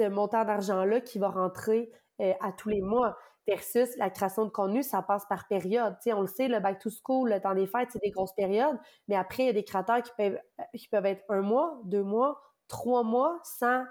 ce 0.01 0.09
montant 0.09 0.43
d'argent-là 0.43 1.01
qui 1.01 1.19
va 1.19 1.29
rentrer 1.29 1.91
euh, 2.21 2.33
à 2.41 2.51
tous 2.51 2.69
les 2.69 2.81
mois 2.81 3.17
versus 3.47 3.95
la 3.97 4.09
création 4.09 4.45
de 4.45 4.49
contenu, 4.49 4.83
ça 4.83 5.01
passe 5.01 5.25
par 5.25 5.47
période. 5.47 5.95
on 6.07 6.21
le 6.21 6.27
sait, 6.27 6.47
le 6.47 6.59
back 6.59 6.79
to 6.79 6.89
school, 6.89 7.29
le 7.29 7.39
temps 7.39 7.53
des 7.53 7.67
fêtes, 7.67 7.89
c'est 7.91 8.01
des 8.01 8.11
grosses 8.11 8.33
périodes, 8.33 8.79
mais 9.07 9.15
après, 9.15 9.43
il 9.43 9.45
y 9.47 9.49
a 9.49 9.53
des 9.53 9.63
créateurs 9.63 10.01
qui 10.01 10.11
peuvent, 10.17 10.39
euh, 10.59 10.63
qui 10.77 10.87
peuvent 10.87 11.05
être 11.05 11.23
un 11.29 11.41
mois, 11.41 11.79
deux 11.85 12.03
mois, 12.03 12.41
trois 12.67 13.03
mois 13.03 13.39
sans 13.43 13.83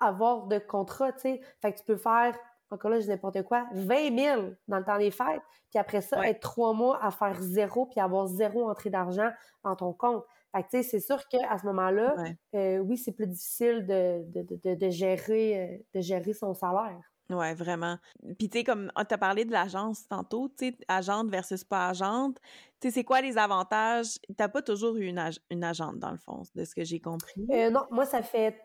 avoir 0.00 0.46
de 0.46 0.58
contrat, 0.58 1.12
tu 1.12 1.20
sais. 1.20 1.40
Fait 1.62 1.72
que 1.72 1.78
tu 1.78 1.84
peux 1.84 1.96
faire, 1.96 2.36
encore 2.70 2.90
là, 2.90 2.98
je 2.98 3.04
dis 3.04 3.10
n'importe 3.10 3.42
quoi, 3.42 3.66
20 3.72 4.18
000 4.18 4.42
dans 4.68 4.78
le 4.78 4.84
temps 4.84 4.98
des 4.98 5.10
fêtes, 5.10 5.42
puis 5.70 5.78
après 5.78 6.00
ça, 6.00 6.26
être 6.26 6.40
trois 6.40 6.72
mois 6.72 7.02
à 7.02 7.10
faire 7.10 7.40
zéro, 7.40 7.86
puis 7.86 8.00
avoir 8.00 8.26
zéro 8.26 8.68
entrée 8.68 8.90
d'argent 8.90 9.30
dans 9.62 9.76
ton 9.76 9.92
compte. 9.92 10.24
Fait 10.54 10.62
que, 10.62 10.68
tu 10.68 10.76
sais, 10.76 10.82
c'est 10.84 11.00
sûr 11.00 11.26
qu'à 11.26 11.58
ce 11.58 11.66
moment-là, 11.66 12.14
euh, 12.54 12.78
oui, 12.78 12.96
c'est 12.96 13.10
plus 13.10 13.26
difficile 13.26 13.84
de, 13.86 14.22
de, 14.28 14.74
de, 14.74 14.90
gérer, 14.90 15.58
euh, 15.58 15.76
de 15.94 16.00
gérer 16.00 16.32
son 16.32 16.54
salaire. 16.54 17.00
Ouais, 17.28 17.54
vraiment. 17.54 17.96
Puis, 18.38 18.48
tu 18.48 18.58
sais, 18.58 18.64
comme 18.64 18.92
ah, 18.94 19.04
tu 19.04 19.14
as 19.14 19.18
parlé 19.18 19.44
de 19.44 19.50
l'agence 19.50 20.06
tantôt, 20.06 20.48
tu 20.56 20.68
sais, 20.68 20.78
agente 20.86 21.28
versus 21.28 21.64
pas 21.64 21.88
agente. 21.88 22.38
Tu 22.80 22.88
sais, 22.88 22.94
c'est 22.94 23.04
quoi 23.04 23.20
les 23.20 23.36
avantages? 23.36 24.18
Tu 24.28 24.34
pas 24.36 24.62
toujours 24.62 24.96
eu 24.96 25.06
une, 25.06 25.20
une, 25.50 25.64
agente, 25.64 25.98
dans 25.98 26.12
le 26.12 26.18
fond, 26.18 26.42
de 26.54 26.64
ce 26.64 26.74
que 26.74 26.84
j'ai 26.84 27.00
compris. 27.00 27.44
Euh, 27.50 27.70
non, 27.70 27.86
moi, 27.90 28.06
ça 28.06 28.22
fait 28.22 28.56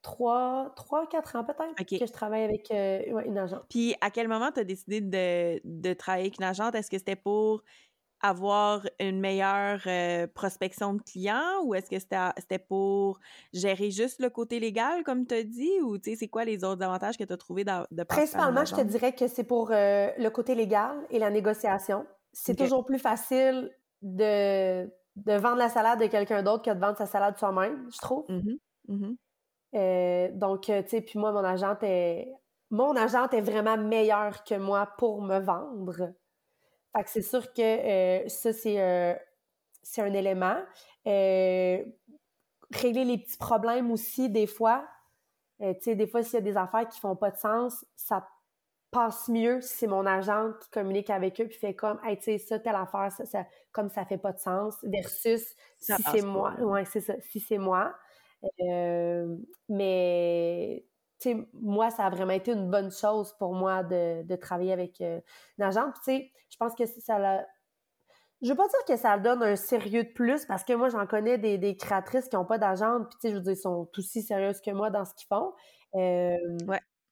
trois, 0.00 0.72
trois, 0.76 1.06
quatre 1.08 1.36
ans 1.36 1.44
peut-être 1.44 1.98
que 1.98 2.06
je 2.06 2.12
travaille 2.12 2.44
avec 2.44 2.70
une 2.70 3.36
agente. 3.36 3.64
Puis, 3.68 3.94
à 4.00 4.10
quel 4.10 4.28
moment 4.28 4.50
tu 4.50 4.60
as 4.60 4.64
décidé 4.64 5.02
de, 5.02 5.60
de 5.62 5.92
travailler 5.92 6.26
avec 6.26 6.38
une 6.38 6.44
agente? 6.44 6.74
Est-ce 6.74 6.90
que 6.90 6.96
c'était 6.96 7.16
pour 7.16 7.62
avoir 8.22 8.86
une 8.98 9.20
meilleure 9.20 9.80
euh, 9.86 10.26
prospection 10.26 10.94
de 10.94 11.02
clients 11.02 11.62
ou 11.64 11.74
est-ce 11.74 11.90
que 11.90 11.98
c'était 11.98 12.58
pour 12.58 13.18
gérer 13.52 13.90
juste 13.90 14.20
le 14.20 14.30
côté 14.30 14.58
légal, 14.58 15.04
comme 15.04 15.26
tu 15.26 15.34
as 15.34 15.42
dit, 15.42 15.80
ou 15.82 15.96
c'est 16.02 16.28
quoi 16.28 16.44
les 16.44 16.64
autres 16.64 16.82
avantages 16.82 17.16
que 17.18 17.24
tu 17.24 17.32
as 17.32 17.36
trouvé 17.36 17.64
de, 17.64 17.72
de 17.90 18.02
Principalement, 18.04 18.64
je 18.64 18.74
te 18.74 18.80
dirais 18.80 19.14
que 19.14 19.26
c'est 19.28 19.44
pour 19.44 19.70
euh, 19.70 20.10
le 20.18 20.28
côté 20.30 20.54
légal 20.54 20.96
et 21.10 21.18
la 21.18 21.30
négociation. 21.30 22.06
C'est 22.32 22.56
toujours 22.56 22.84
plus 22.84 22.98
facile 22.98 23.70
de, 24.02 24.84
de 25.16 25.32
vendre 25.32 25.56
la 25.56 25.68
salade 25.68 26.00
de 26.00 26.06
quelqu'un 26.06 26.42
d'autre 26.42 26.62
que 26.62 26.70
de 26.70 26.80
vendre 26.80 26.96
sa 26.98 27.06
salade 27.06 27.38
soi-même, 27.38 27.88
je 27.92 27.98
trouve. 27.98 28.24
Mmh 28.28 28.56
mmh 28.88 29.14
euh, 29.74 30.28
donc, 30.32 30.62
tu 30.62 30.72
sais, 30.86 31.00
puis 31.02 31.18
moi, 31.18 31.32
mon 31.32 31.44
agente 31.44 31.82
est... 31.82 32.32
Mon 32.70 32.96
agente 32.96 33.32
est 33.34 33.42
vraiment 33.42 33.76
meilleure 33.76 34.42
que 34.42 34.54
moi 34.54 34.88
pour 34.98 35.22
me 35.22 35.38
vendre. 35.38 36.12
Fait 36.96 37.04
que 37.04 37.10
c'est 37.10 37.22
sûr 37.22 37.52
que 37.52 37.60
euh, 37.60 38.28
ça, 38.28 38.52
c'est, 38.52 38.80
euh, 38.80 39.14
c'est 39.82 40.00
un 40.00 40.14
élément. 40.14 40.56
Euh, 41.06 41.84
régler 42.70 43.04
les 43.04 43.18
petits 43.18 43.36
problèmes 43.36 43.90
aussi, 43.90 44.30
des 44.30 44.46
fois. 44.46 44.86
tu 45.60 45.66
sais, 45.82 45.94
des 45.94 46.06
fois, 46.06 46.22
s'il 46.22 46.34
y 46.34 46.38
a 46.38 46.40
des 46.40 46.56
affaires 46.56 46.88
qui 46.88 46.98
font 46.98 47.14
pas 47.14 47.30
de 47.30 47.36
sens, 47.36 47.84
ça 47.96 48.26
passe 48.90 49.28
mieux 49.28 49.60
si 49.60 49.76
c'est 49.76 49.86
mon 49.86 50.06
agent 50.06 50.52
qui 50.60 50.70
communique 50.70 51.10
avec 51.10 51.38
eux 51.40 51.46
puis 51.46 51.58
fait 51.58 51.74
comme, 51.74 52.00
hey, 52.02 52.16
tu 52.16 52.24
sais, 52.24 52.38
ça, 52.38 52.58
telle 52.58 52.76
affaire, 52.76 53.12
ça, 53.12 53.44
comme 53.72 53.90
ça 53.90 54.06
fait 54.06 54.16
pas 54.16 54.32
de 54.32 54.38
sens, 54.38 54.76
versus 54.82 55.54
si 55.78 55.92
c'est 56.10 56.22
moi. 56.22 56.54
Ouais, 56.60 56.86
c'est 56.86 57.00
ça, 57.00 57.14
si 57.20 57.40
c'est 57.40 57.58
moi. 57.58 57.94
mais 59.68 60.84
moi, 61.54 61.90
ça 61.90 62.06
a 62.06 62.10
vraiment 62.10 62.32
été 62.32 62.52
une 62.52 62.70
bonne 62.70 62.90
chose 62.90 63.34
pour 63.38 63.54
moi 63.54 63.82
de, 63.82 64.36
travailler 64.36 64.72
avec 64.72 65.00
euh, 65.00 65.20
une 65.58 65.64
agente. 65.64 65.94
Sais, 66.02 66.30
je 66.50 66.56
pense 66.56 66.74
que 66.74 66.86
ça 66.86 67.18
l'a. 67.18 67.46
Je 68.42 68.50
veux 68.50 68.56
pas 68.56 68.68
dire 68.68 68.84
que 68.86 68.96
ça 68.96 69.18
donne 69.18 69.42
un 69.42 69.56
sérieux 69.56 70.04
de 70.04 70.12
plus 70.12 70.44
parce 70.44 70.62
que 70.62 70.74
moi, 70.74 70.90
j'en 70.90 71.06
connais 71.06 71.38
des, 71.38 71.76
créatrices 71.76 72.28
qui 72.28 72.36
n'ont 72.36 72.44
pas 72.44 72.58
d'agente, 72.58 73.08
puis 73.08 73.18
tu 73.20 73.28
sais, 73.28 73.30
je 73.30 73.36
veux 73.36 73.42
dire, 73.42 73.56
sont 73.56 73.88
aussi 73.96 74.22
sérieuses 74.22 74.60
que 74.60 74.70
moi 74.72 74.90
dans 74.90 75.04
ce 75.04 75.14
qu'ils 75.14 75.28
font. 75.28 75.52
Euh, 75.94 76.36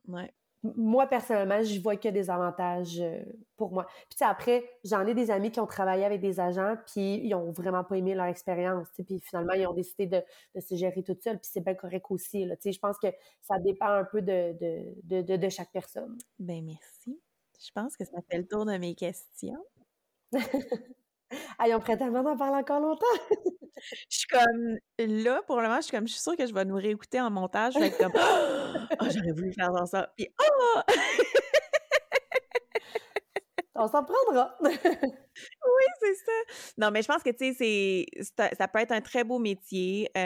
ouais 0.07 0.35
moi, 0.77 1.07
personnellement, 1.07 1.63
je 1.63 1.79
vois 1.81 1.97
que 1.97 2.09
des 2.09 2.31
avantages 2.31 2.99
euh, 3.01 3.23
pour 3.57 3.73
moi. 3.73 3.87
Puis 4.09 4.19
après, 4.23 4.65
j'en 4.83 5.07
ai 5.07 5.15
des 5.15 5.31
amis 5.31 5.51
qui 5.51 5.61
ont 5.61 5.67
travaillé 5.67 6.05
avec 6.05 6.21
des 6.21 6.41
agents, 6.41 6.77
puis 6.87 7.21
ils 7.23 7.35
ont 7.35 7.53
vraiment 7.53 7.85
pas 7.85 7.97
aimé 7.97 8.15
leur 8.15 8.27
expérience. 8.27 8.89
Puis 8.95 9.21
finalement, 9.21 9.53
ils 9.53 9.67
ont 9.67 9.75
décidé 9.75 10.07
de, 10.07 10.61
se 10.61 10.75
gérer 10.75 11.03
tout 11.03 11.17
seul, 11.23 11.39
puis 11.39 11.51
c'est 11.53 11.61
bien 11.61 11.75
correct 11.75 12.07
aussi. 12.11 12.45
Là, 12.47 12.57
je 12.65 12.79
pense 12.79 12.99
que 12.99 13.09
ça 13.43 13.59
dépend 13.59 13.89
un 13.89 14.05
peu 14.05 14.23
de, 14.23 14.57
de, 15.03 15.37
de 15.37 15.49
chaque 15.51 15.71
personne. 15.71 16.17
Ben 16.39 16.65
merci. 16.65 17.21
Je 17.61 17.71
pense 17.73 17.97
que 17.97 18.05
ça 18.05 18.19
fait 18.31 18.39
le 18.39 18.47
tour 18.47 18.65
de 18.65 18.77
mes 18.77 18.95
questions. 18.95 19.65
Ont 21.61 21.81
prêt 21.81 21.97
tellement 21.97 22.23
d'en 22.23 22.37
parler 22.37 22.59
encore 22.59 22.81
longtemps. 22.81 23.07
je 24.11 24.17
suis 24.19 24.27
comme, 24.29 24.79
là, 24.99 25.43
pour 25.47 25.57
le 25.57 25.63
moment, 25.63 25.77
je 25.77 25.83
suis 25.83 25.97
comme, 25.97 26.07
je 26.07 26.13
suis 26.13 26.23
sûre 26.23 26.37
que 26.37 26.47
je 26.47 26.55
vais 26.55 26.65
nous 26.65 26.77
réécouter 26.77 27.21
en 27.21 27.31
montage. 27.31 27.75
Je 27.75 27.81
vais 27.81 27.89
être 27.89 27.99
comme, 27.99 28.13
oh, 29.01 29.07
j'aurais 29.11 29.33
voulu 29.33 29.53
faire 29.53 29.73
dans 29.73 29.87
ça. 29.87 30.13
Puis, 30.17 30.29
oh! 30.41 30.81
On 33.77 33.89
s'en 33.89 34.05
prendra. 34.05 34.57
oui, 34.63 34.71
c'est 36.01 36.15
ça. 36.15 36.33
Non, 36.79 36.93
mais 36.93 37.03
je 37.03 37.09
pense 37.09 37.25
que, 37.25 37.31
tu 37.31 37.53
sais, 37.55 38.07
ça 38.57 38.69
peut 38.69 38.79
être 38.79 38.93
un 38.93 39.01
très 39.01 39.25
beau 39.25 39.41
métier. 39.41 40.09
tu 40.15 40.21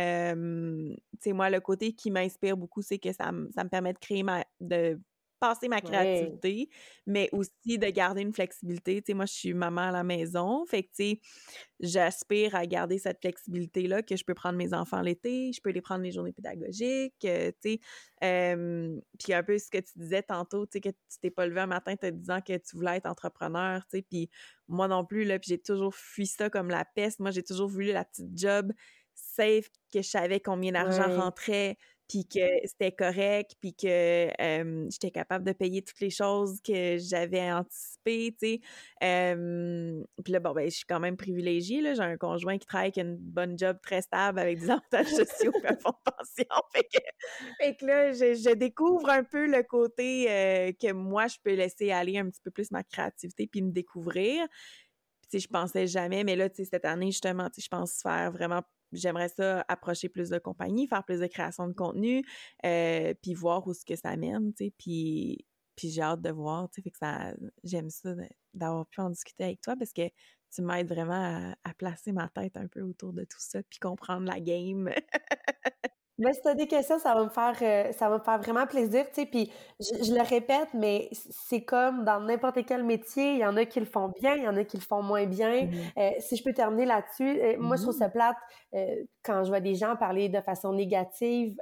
sais, 1.21 1.33
moi, 1.33 1.49
le 1.49 1.61
côté 1.61 1.95
qui 1.95 2.11
m'inspire 2.11 2.59
beaucoup, 2.59 2.83
c'est 2.83 2.99
que 2.99 3.11
ça, 3.13 3.31
ça 3.55 3.65
me 3.65 3.69
permet 3.71 3.95
de 3.95 3.99
créer 3.99 4.23
ma, 4.23 4.45
de 4.61 5.01
passer 5.41 5.69
ma 5.69 5.81
créativité, 5.81 6.69
mais 7.07 7.29
aussi 7.33 7.79
de 7.79 7.89
garder 7.89 8.23
une 8.23 8.33
flexibilité. 8.33 9.01
Tu 9.03 9.07
sais, 9.07 9.15
moi, 9.15 9.27
je 9.27 9.33
suis 9.33 9.55
maman 9.55 9.83
à 9.83 9.93
la 9.93 10.05
maison, 10.05 10.65
fait 10.67 10.83
que, 10.83 10.89
tu 10.89 11.05
sais, 11.11 11.21
j'aspire 11.81 12.55
à 12.55 12.67
garder 12.67 12.99
cette 12.99 13.21
flexibilité-là, 13.21 14.03
que 14.03 14.17
je 14.17 14.25
peux 14.25 14.35
prendre 14.35 14.59
mes 14.59 14.75
enfants 14.75 15.01
l'été, 15.01 15.53
je 15.53 15.61
peux 15.61 15.71
les 15.71 15.81
prendre 15.81 16.03
les 16.03 16.13
journées 16.13 16.33
pédagogiques, 16.33 17.25
euh, 17.25 17.53
tu 17.63 17.79
sais. 18.21 18.57
puis 19.19 19.33
un 19.33 19.43
peu 19.43 19.59
ce 19.59 19.71
que 19.71 19.79
tu 19.79 19.99
disais 19.99 20.23
tantôt, 20.23 20.67
tu 20.67 20.73
sais, 20.75 20.81
que 20.81 20.91
tu 20.91 21.19
t'es 21.21 21.31
pas 21.31 21.47
levé 21.47 21.61
un 21.61 21.67
matin 21.67 21.97
te 21.97 22.07
disant 22.07 22.41
que 22.41 22.57
tu 22.57 22.77
voulais 22.77 22.97
être 22.97 23.07
entrepreneur, 23.07 23.83
tu 23.83 23.99
sais, 23.99 24.03
puis 24.03 24.29
moi 24.67 24.89
non 24.89 25.05
plus, 25.05 25.25
là, 25.25 25.39
puis 25.39 25.49
j'ai 25.49 25.59
toujours 25.59 25.95
fui 25.95 26.27
ça 26.27 26.51
comme 26.51 26.69
la 26.69 26.85
peste. 26.85 27.21
Moi, 27.21 27.31
j'ai 27.31 27.43
toujours 27.43 27.69
voulu 27.69 27.93
la 27.93 28.05
petite 28.05 28.37
job 28.37 28.73
safe, 29.15 29.69
que 29.93 30.03
je 30.03 30.09
savais 30.09 30.41
combien 30.41 30.73
d'argent 30.73 31.09
rentrait, 31.17 31.77
puis 32.09 32.27
que 32.27 32.47
c'était 32.65 32.93
correct, 32.93 33.53
puis 33.61 33.75
que 33.75 34.31
j'étais 34.91 35.11
capable 35.11 35.45
de 35.45 35.53
payer 35.53 35.83
toutes 35.83 36.01
les 36.01 36.11
choses 36.11 36.59
que 36.67 36.97
j'avais 36.99 37.53
anticipées, 37.53 38.35
tu 38.41 38.47
sais. 38.47 38.61
puis 39.01 40.33
là, 40.33 40.41
bon, 40.41 40.53
ben, 40.53 40.71
je 40.71 40.77
suis 40.77 40.87
quand 40.87 41.01
même 41.01 41.17
privilégiée, 41.17 41.83
là. 41.83 41.95
J'ai 41.95 42.03
un 42.03 42.17
conjoint 42.17 42.57
qui 42.57 42.67
travaille 42.67 42.93
avec 42.95 42.97
une 42.97 43.17
bonne 43.17 43.59
job 43.59 43.79
très 43.83 44.01
stable 44.01 44.39
avec 44.39 44.59
des 44.59 44.71
avantages 44.71 45.09
sociaux 45.09 45.53
et 45.65 45.77
fonds 45.81 45.91
de 45.91 46.11
pension. 46.11 46.63
Fait 47.61 47.77
que, 47.77 47.87
là, 47.87 48.13
je, 48.13 48.55
découvre 48.55 49.11
un 49.11 49.25
peu 49.25 49.47
le 49.47 49.63
côté 49.63 50.25
que 50.81 50.93
moi, 50.93 51.27
je 51.27 51.37
peux 51.43 51.55
laisser 51.55 51.91
aller 51.91 52.19
un 52.19 52.29
petit 52.31 52.41
peu 52.43 52.51
plus 52.51 52.71
ma 52.71 52.83
créativité 52.83 53.47
puis 53.47 53.61
me 53.61 53.71
découvrir. 53.71 54.47
Puis, 55.31 55.41
je 55.41 55.49
pensais 55.49 55.87
jamais, 55.87 56.25
mais 56.25 56.37
là, 56.37 56.49
tu 56.49 56.65
sais, 56.65 56.71
cette 56.73 56.87
année, 56.87 57.11
justement, 57.11 57.51
tu 57.51 57.61
sais, 57.61 57.65
je 57.65 57.69
pense 57.69 58.01
faire 58.03 58.33
vraiment 58.33 58.63
j'aimerais 58.93 59.29
ça 59.29 59.65
approcher 59.69 60.09
plus 60.09 60.31
de 60.31 60.39
compagnies, 60.39 60.89
faire 60.89 61.05
plus 61.05 61.21
de 61.21 61.27
création 61.27 61.69
de 61.69 61.73
contenu, 61.73 62.25
euh, 62.65 63.15
puis 63.23 63.35
voir 63.35 63.67
où 63.67 63.75
ce 63.75 63.85
que 63.85 63.97
ça 63.97 64.17
mène, 64.17 64.53
tu 64.55 64.67
sais, 64.67 64.75
puis, 64.79 65.47
puis 65.77 65.91
j'ai 65.91 66.03
hâte 66.03 66.23
de 66.23 66.31
voir, 66.31 66.69
tu 66.71 66.77
sais, 66.77 66.83
fait 66.83 66.91
que 66.91 66.99
ça, 66.99 67.35
j'aime 67.65 67.91
ça 67.91 68.15
d'avoir 68.55 68.87
pu 68.87 69.01
en 69.01 69.11
discuter 69.11 69.45
avec 69.45 69.61
toi 69.61 69.75
parce 69.77 69.93
que 69.93 70.09
tu 70.55 70.63
m'aides 70.63 70.89
vraiment 70.89 71.53
à, 71.55 71.55
à, 71.65 71.75
placer 71.75 72.13
ma 72.13 72.29
tête 72.29 72.57
un 72.57 72.67
peu 72.69 72.83
autour 72.83 73.13
de 73.13 73.25
tout 73.25 73.41
ça, 73.41 73.63
puis 73.63 73.79
comprendre 73.79 74.27
la 74.27 74.41
game. 74.41 74.91
Mais 76.19 76.33
si 76.33 76.41
tu 76.41 76.49
as 76.49 76.55
des 76.55 76.67
questions, 76.67 76.99
ça 76.99 77.15
va 77.15 77.25
me 77.25 77.29
faire 77.29 77.57
euh, 77.63 77.93
ça 77.93 78.09
va 78.09 78.19
me 78.19 78.23
faire 78.23 78.39
vraiment 78.39 78.67
plaisir, 78.67 79.07
tu 79.09 79.15
sais. 79.23 79.27
Puis 79.27 79.53
je, 79.81 80.13
le 80.13 80.23
répète, 80.23 80.69
mais 80.75 81.09
c'est 81.13 81.63
comme 81.63 82.05
dans 82.05 82.21
n'importe 82.21 82.65
quel 82.67 82.83
métier, 82.83 83.35
il 83.35 83.39
y 83.39 83.45
en 83.47 83.57
a 83.57 83.65
qui 83.65 83.79
le 83.79 83.87
font 83.87 84.13
bien, 84.21 84.35
il 84.35 84.43
y 84.43 84.49
en 84.49 84.57
a 84.57 84.65
qui 84.65 84.77
le 84.77 84.83
font 84.83 85.03
moins 85.03 85.27
bien. 85.27 85.67
Mmh 85.67 85.71
euh, 85.99 86.11
si 86.19 86.37
je 86.37 86.43
peux 86.43 86.53
terminer 86.53 86.87
là-dessus, 86.87 87.41
euh, 87.41 87.57
moi 87.59 87.77
je 87.77 87.83
trouve 87.83 87.95
mmh 87.95 87.99
ça 87.99 88.09
plate 88.09 88.37
quand 89.23 89.45
je 89.45 89.49
vois 89.49 89.61
des 89.61 89.75
gens 89.75 89.97
parler 89.97 90.29
de 90.29 90.41
façon 90.41 90.73
négative 90.73 91.57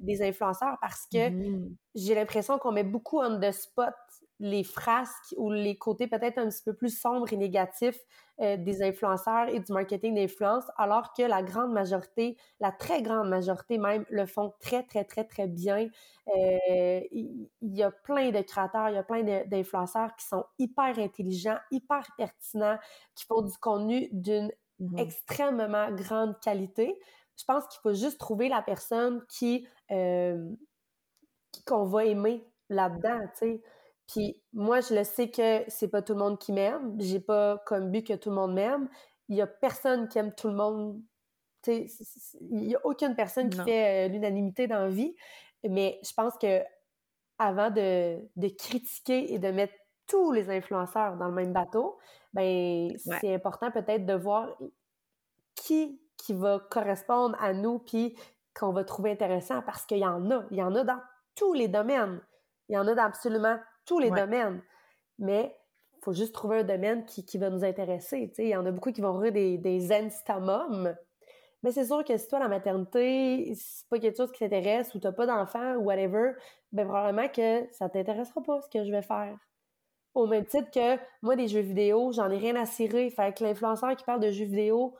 des 0.00 0.22
influenceurs 0.22 0.76
parce 0.80 1.06
que 1.12 1.30
mmh 1.30 1.76
j'ai 1.94 2.14
l'impression 2.14 2.58
qu'on 2.58 2.72
met 2.72 2.84
beaucoup 2.84 3.20
on 3.20 3.38
the 3.38 3.52
spot 3.52 3.94
les 4.42 4.64
frasques 4.64 5.34
ou 5.36 5.52
les 5.52 5.76
côtés 5.76 6.08
peut-être 6.08 6.38
un 6.38 6.48
petit 6.48 6.64
peu 6.64 6.74
plus 6.74 6.98
sombres 6.98 7.32
et 7.32 7.36
négatifs 7.36 8.00
euh, 8.40 8.56
des 8.56 8.82
influenceurs 8.82 9.48
et 9.48 9.60
du 9.60 9.72
marketing 9.72 10.16
d'influence, 10.16 10.64
alors 10.76 11.12
que 11.12 11.22
la 11.22 11.44
grande 11.44 11.72
majorité, 11.72 12.36
la 12.58 12.72
très 12.72 13.02
grande 13.02 13.28
majorité 13.28 13.78
même, 13.78 14.04
le 14.10 14.26
font 14.26 14.52
très, 14.58 14.82
très, 14.82 15.04
très, 15.04 15.24
très 15.24 15.46
bien. 15.46 15.88
Euh, 16.36 17.00
il 17.12 17.48
y, 17.62 17.84
a 17.84 17.92
plein 17.92 18.32
de 18.32 18.40
créateurs, 18.40 18.88
il 18.88 18.96
y 18.96 18.98
a 18.98 19.04
plein 19.04 19.22
d'influenceurs 19.22 20.16
qui 20.16 20.26
sont 20.26 20.44
hyper 20.58 20.98
intelligents, 20.98 21.58
hyper 21.70 22.04
pertinents, 22.18 22.78
qui 23.14 23.24
font 23.26 23.42
du 23.42 23.56
contenu 23.58 24.08
d'une 24.10 24.50
mmh 24.80 24.98
extrêmement 24.98 25.92
grande 25.92 26.40
qualité. 26.40 26.98
Je 27.36 27.44
pense 27.44 27.64
qu'il 27.68 27.80
faut 27.80 27.94
juste 27.94 28.18
trouver 28.18 28.48
la 28.48 28.60
personne 28.60 29.24
qui 29.28 29.68
euh, 29.92 30.50
qu'on 31.64 31.84
va 31.84 32.06
aimer 32.06 32.44
là-dedans, 32.68 33.20
tu 33.34 33.38
sais. 33.38 33.62
Puis 34.12 34.36
moi, 34.52 34.80
je 34.80 34.94
le 34.94 35.04
sais 35.04 35.30
que 35.30 35.64
c'est 35.68 35.88
pas 35.88 36.02
tout 36.02 36.12
le 36.12 36.18
monde 36.18 36.38
qui 36.38 36.52
m'aime. 36.52 36.94
J'ai 36.98 37.18
pas 37.18 37.62
comme 37.64 37.90
but 37.90 38.06
que 38.06 38.12
tout 38.12 38.28
le 38.28 38.36
monde 38.36 38.52
m'aime. 38.52 38.88
Il 39.30 39.36
y 39.36 39.40
a 39.40 39.46
personne 39.46 40.06
qui 40.06 40.18
aime 40.18 40.34
tout 40.34 40.48
le 40.48 40.54
monde. 40.54 41.00
il 41.66 41.88
y 42.68 42.74
a 42.74 42.80
aucune 42.84 43.14
personne 43.14 43.48
qui 43.48 43.58
fait 43.62 44.06
euh, 44.06 44.12
l'unanimité 44.12 44.66
dans 44.66 44.80
la 44.80 44.90
vie. 44.90 45.16
Mais 45.66 45.98
je 46.04 46.12
pense 46.12 46.34
que 46.36 46.60
avant 47.38 47.70
de, 47.70 48.18
critiquer 48.58 49.32
et 49.32 49.38
de 49.38 49.48
mettre 49.48 49.72
tous 50.06 50.30
les 50.30 50.50
influenceurs 50.50 51.16
dans 51.16 51.28
le 51.28 51.34
même 51.34 51.54
bateau, 51.54 51.98
ben 52.34 52.94
c'est 52.98 53.34
important 53.34 53.70
peut-être 53.70 54.04
de 54.04 54.14
voir 54.14 54.50
qui 55.54 55.98
qui 56.18 56.34
va 56.34 56.60
correspondre 56.70 57.36
à 57.40 57.54
nous, 57.54 57.78
puis 57.78 58.14
qu'on 58.54 58.72
va 58.72 58.84
trouver 58.84 59.12
intéressant 59.12 59.62
parce 59.62 59.86
qu'il 59.86 59.98
y 59.98 60.06
en 60.06 60.30
a. 60.30 60.44
Il 60.50 60.58
y 60.58 60.62
en 60.62 60.74
a 60.74 60.84
dans 60.84 61.00
tous 61.34 61.54
les 61.54 61.68
domaines. 61.68 62.20
Il 62.68 62.74
y 62.74 62.78
en 62.78 62.86
a 62.86 62.94
dans 62.94 63.04
absolument 63.04 63.58
tous 63.84 63.98
les 63.98 64.10
domaines. 64.10 64.62
Mais 65.18 65.56
il 65.96 66.04
faut 66.04 66.12
juste 66.12 66.34
trouver 66.34 66.58
un 66.58 66.64
domaine 66.64 67.04
qui, 67.04 67.38
va 67.38 67.48
nous 67.48 67.64
intéresser. 67.64 68.32
il 68.38 68.48
y 68.48 68.56
en 68.56 68.66
a 68.66 68.72
beaucoup 68.72 68.90
qui 68.90 69.00
vont 69.00 69.16
rire 69.18 69.32
des, 69.32 69.56
des 69.56 69.88
Mais 71.62 71.70
c'est 71.70 71.84
sûr 71.84 72.02
que 72.04 72.16
si 72.16 72.28
toi, 72.28 72.40
la 72.40 72.48
maternité, 72.48 73.54
c'est 73.54 73.88
pas 73.88 74.00
quelque 74.00 74.16
chose 74.16 74.32
qui 74.32 74.40
t'intéresse 74.40 74.94
ou 74.94 74.98
t'as 74.98 75.12
pas 75.12 75.26
d'enfant 75.26 75.74
ou 75.76 75.84
whatever, 75.84 76.32
ben 76.72 76.86
probablement 76.86 77.28
que 77.28 77.68
ça 77.72 77.88
t'intéressera 77.88 78.42
pas 78.42 78.60
ce 78.62 78.68
que 78.68 78.84
je 78.84 78.90
vais 78.90 79.02
faire. 79.02 79.38
Au 80.14 80.26
même 80.26 80.44
titre 80.44 80.70
que 80.70 81.00
moi, 81.22 81.36
des 81.36 81.48
jeux 81.48 81.60
vidéo, 81.60 82.12
j'en 82.12 82.30
ai 82.30 82.36
rien 82.36 82.56
à 82.56 82.66
cirer. 82.66 83.08
Fait 83.10 83.32
que 83.36 83.44
l'influenceur 83.44 83.94
qui 83.96 84.04
parle 84.04 84.20
de 84.20 84.30
jeux 84.30 84.44
vidéo, 84.44 84.96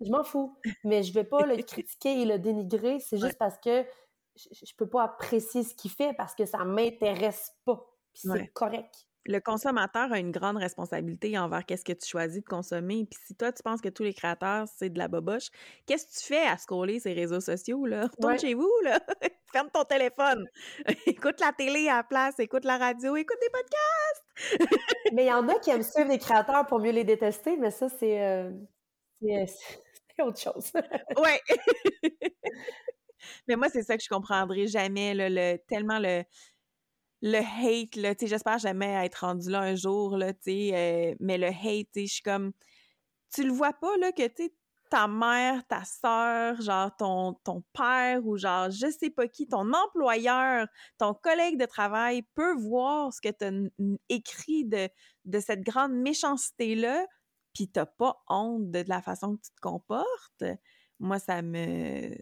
je 0.00 0.10
m'en 0.10 0.24
fous. 0.24 0.56
Mais 0.82 1.02
je 1.02 1.12
vais 1.12 1.24
pas 1.24 1.46
le 1.46 1.56
critiquer 1.62 2.22
et 2.22 2.24
le 2.24 2.38
dénigrer. 2.38 2.98
C'est 3.00 3.18
juste 3.18 3.38
parce 3.38 3.58
que 3.58 3.84
je, 4.34 4.48
je, 4.50 4.74
peux 4.76 4.88
pas 4.88 5.04
apprécier 5.04 5.62
ce 5.62 5.74
qu'il 5.74 5.90
fait 5.90 6.14
parce 6.14 6.34
que 6.34 6.46
ça 6.46 6.64
m'intéresse 6.64 7.52
pas. 7.66 7.91
Puis 8.12 8.28
c'est 8.32 8.52
correct 8.52 9.06
le 9.26 9.38
consommateur 9.40 10.12
a 10.12 10.18
une 10.18 10.32
grande 10.32 10.56
responsabilité 10.56 11.38
envers 11.38 11.64
qu'est-ce 11.64 11.84
que 11.84 11.92
tu 11.92 12.08
choisis 12.08 12.42
de 12.42 12.48
consommer. 12.48 13.06
Puis 13.08 13.18
si 13.26 13.34
toi, 13.34 13.52
tu 13.52 13.62
penses 13.62 13.80
que 13.80 13.88
tous 13.88 14.02
les 14.02 14.14
créateurs, 14.14 14.66
c'est 14.76 14.90
de 14.90 14.98
la 14.98 15.08
boboche, 15.08 15.48
qu'est-ce 15.86 16.06
que 16.06 16.20
tu 16.20 16.26
fais 16.26 16.46
à 16.46 16.56
scroller 16.56 16.98
ces 16.98 17.12
réseaux 17.12 17.40
sociaux, 17.40 17.86
là? 17.86 18.02
Retourne 18.16 18.38
chez 18.38 18.54
vous, 18.54 18.72
là! 18.84 19.00
Ferme 19.52 19.70
ton 19.72 19.84
téléphone! 19.84 20.46
écoute 21.06 21.40
la 21.40 21.52
télé 21.52 21.88
à 21.88 21.96
la 21.96 22.02
place, 22.04 22.38
écoute 22.38 22.64
la 22.64 22.78
radio, 22.78 23.16
écoute 23.16 23.38
des 23.40 23.50
podcasts! 23.50 24.72
mais 25.12 25.24
il 25.24 25.28
y 25.28 25.32
en 25.32 25.48
a 25.48 25.54
qui 25.58 25.70
aiment 25.70 25.82
suivre 25.82 26.08
les 26.08 26.18
créateurs 26.18 26.66
pour 26.66 26.80
mieux 26.80 26.92
les 26.92 27.04
détester, 27.04 27.56
mais 27.56 27.70
ça, 27.70 27.88
c'est... 27.88 28.22
Euh, 28.22 28.50
euh, 29.24 29.46
autre 30.24 30.40
chose. 30.40 30.72
ouais! 31.16 31.40
mais 33.46 33.56
moi, 33.56 33.68
c'est 33.68 33.82
ça 33.82 33.96
que 33.96 34.02
je 34.02 34.08
comprendrai 34.08 34.66
jamais, 34.66 35.14
là, 35.14 35.28
le, 35.28 35.58
tellement 35.68 35.98
le 36.00 36.24
le 37.22 37.38
hate, 37.38 37.96
là, 37.96 38.14
j'espère 38.20 38.58
jamais 38.58 39.04
être 39.04 39.24
rendu 39.24 39.48
là 39.48 39.60
un 39.60 39.76
jour, 39.76 40.16
là, 40.16 40.32
euh, 40.48 41.14
mais 41.20 41.38
le 41.38 41.46
hate, 41.46 41.88
je 41.94 42.06
suis 42.06 42.22
comme, 42.22 42.52
tu 43.32 43.44
le 43.44 43.52
vois 43.52 43.72
pas, 43.72 43.96
là, 43.98 44.12
que, 44.12 44.26
tu 44.26 44.50
ta 44.90 45.08
mère, 45.08 45.66
ta 45.68 45.84
soeur, 45.86 46.60
genre 46.60 46.94
ton, 46.98 47.32
ton 47.44 47.64
père 47.72 48.26
ou 48.26 48.36
genre 48.36 48.68
je 48.68 48.90
sais 48.90 49.08
pas 49.08 49.26
qui, 49.26 49.48
ton 49.48 49.72
employeur, 49.72 50.66
ton 50.98 51.14
collègue 51.14 51.58
de 51.58 51.64
travail 51.64 52.24
peut 52.34 52.54
voir 52.56 53.10
ce 53.10 53.22
que 53.22 53.30
tu 53.30 53.70
écrit 54.10 54.66
de, 54.66 54.90
de 55.24 55.40
cette 55.40 55.62
grande 55.62 55.94
méchanceté-là, 55.94 57.06
puis 57.54 57.68
t'as 57.68 57.86
pas 57.86 58.22
honte 58.28 58.70
de, 58.70 58.84
la 58.86 59.00
façon 59.00 59.36
que 59.36 59.40
tu 59.40 59.50
te 59.52 59.60
comportes. 59.62 60.44
Moi, 61.00 61.18
ça 61.18 61.40
me... 61.40 62.14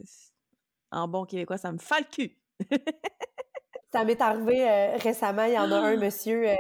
En 0.93 1.09
bon 1.09 1.25
québécois, 1.25 1.59
ça 1.59 1.73
me 1.73 1.79
fait 1.79 2.01
le 2.01 2.07
cul. 2.07 2.39
Ça 3.93 4.05
m'est 4.05 4.21
arrivé 4.21 4.69
euh, 4.69 4.97
récemment, 4.99 5.45
il 5.45 5.55
y 5.55 5.59
en 5.59 5.71
a 5.73 5.77
un 5.77 5.97
monsieur, 5.97 6.49
euh, 6.49 6.55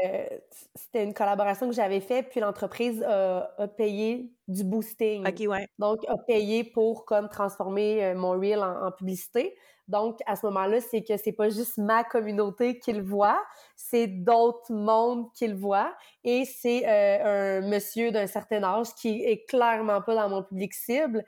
c'était 0.74 1.04
une 1.04 1.14
collaboration 1.14 1.68
que 1.68 1.74
j'avais 1.74 2.00
faite, 2.00 2.28
puis 2.30 2.40
l'entreprise 2.40 3.04
a, 3.04 3.68
payé 3.76 4.32
du 4.48 4.64
boosting. 4.64 5.26
OK, 5.28 5.48
ouais. 5.48 5.68
Donc, 5.78 6.00
a 6.08 6.16
payé 6.18 6.64
pour 6.64 7.04
comme 7.04 7.28
transformer 7.28 8.04
euh, 8.04 8.14
mon 8.16 8.30
reel 8.30 8.58
en, 8.58 8.90
publicité. 8.90 9.54
Donc, 9.86 10.18
à 10.26 10.34
ce 10.34 10.46
moment-là, 10.46 10.80
c'est 10.80 11.02
que 11.02 11.16
c'est 11.16 11.32
pas 11.32 11.50
juste 11.50 11.78
ma 11.78 12.02
communauté 12.02 12.80
qui 12.80 12.92
le 12.92 13.02
voit, 13.02 13.40
c'est 13.76 14.08
d'autres 14.08 14.72
mondes 14.72 15.32
qui 15.32 15.46
le 15.46 15.56
voient. 15.56 15.94
Et 16.24 16.44
c'est 16.44 16.86
un 16.86 17.60
monsieur 17.60 18.12
d'un 18.12 18.28
certain 18.28 18.62
âge 18.62 18.94
qui 18.94 19.24
est 19.24 19.48
clairement 19.48 20.00
pas 20.00 20.14
dans 20.14 20.28
mon 20.28 20.42
public 20.44 20.74
cible. 20.74 21.24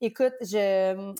Écoute, 0.00 0.32
je, 0.40 1.14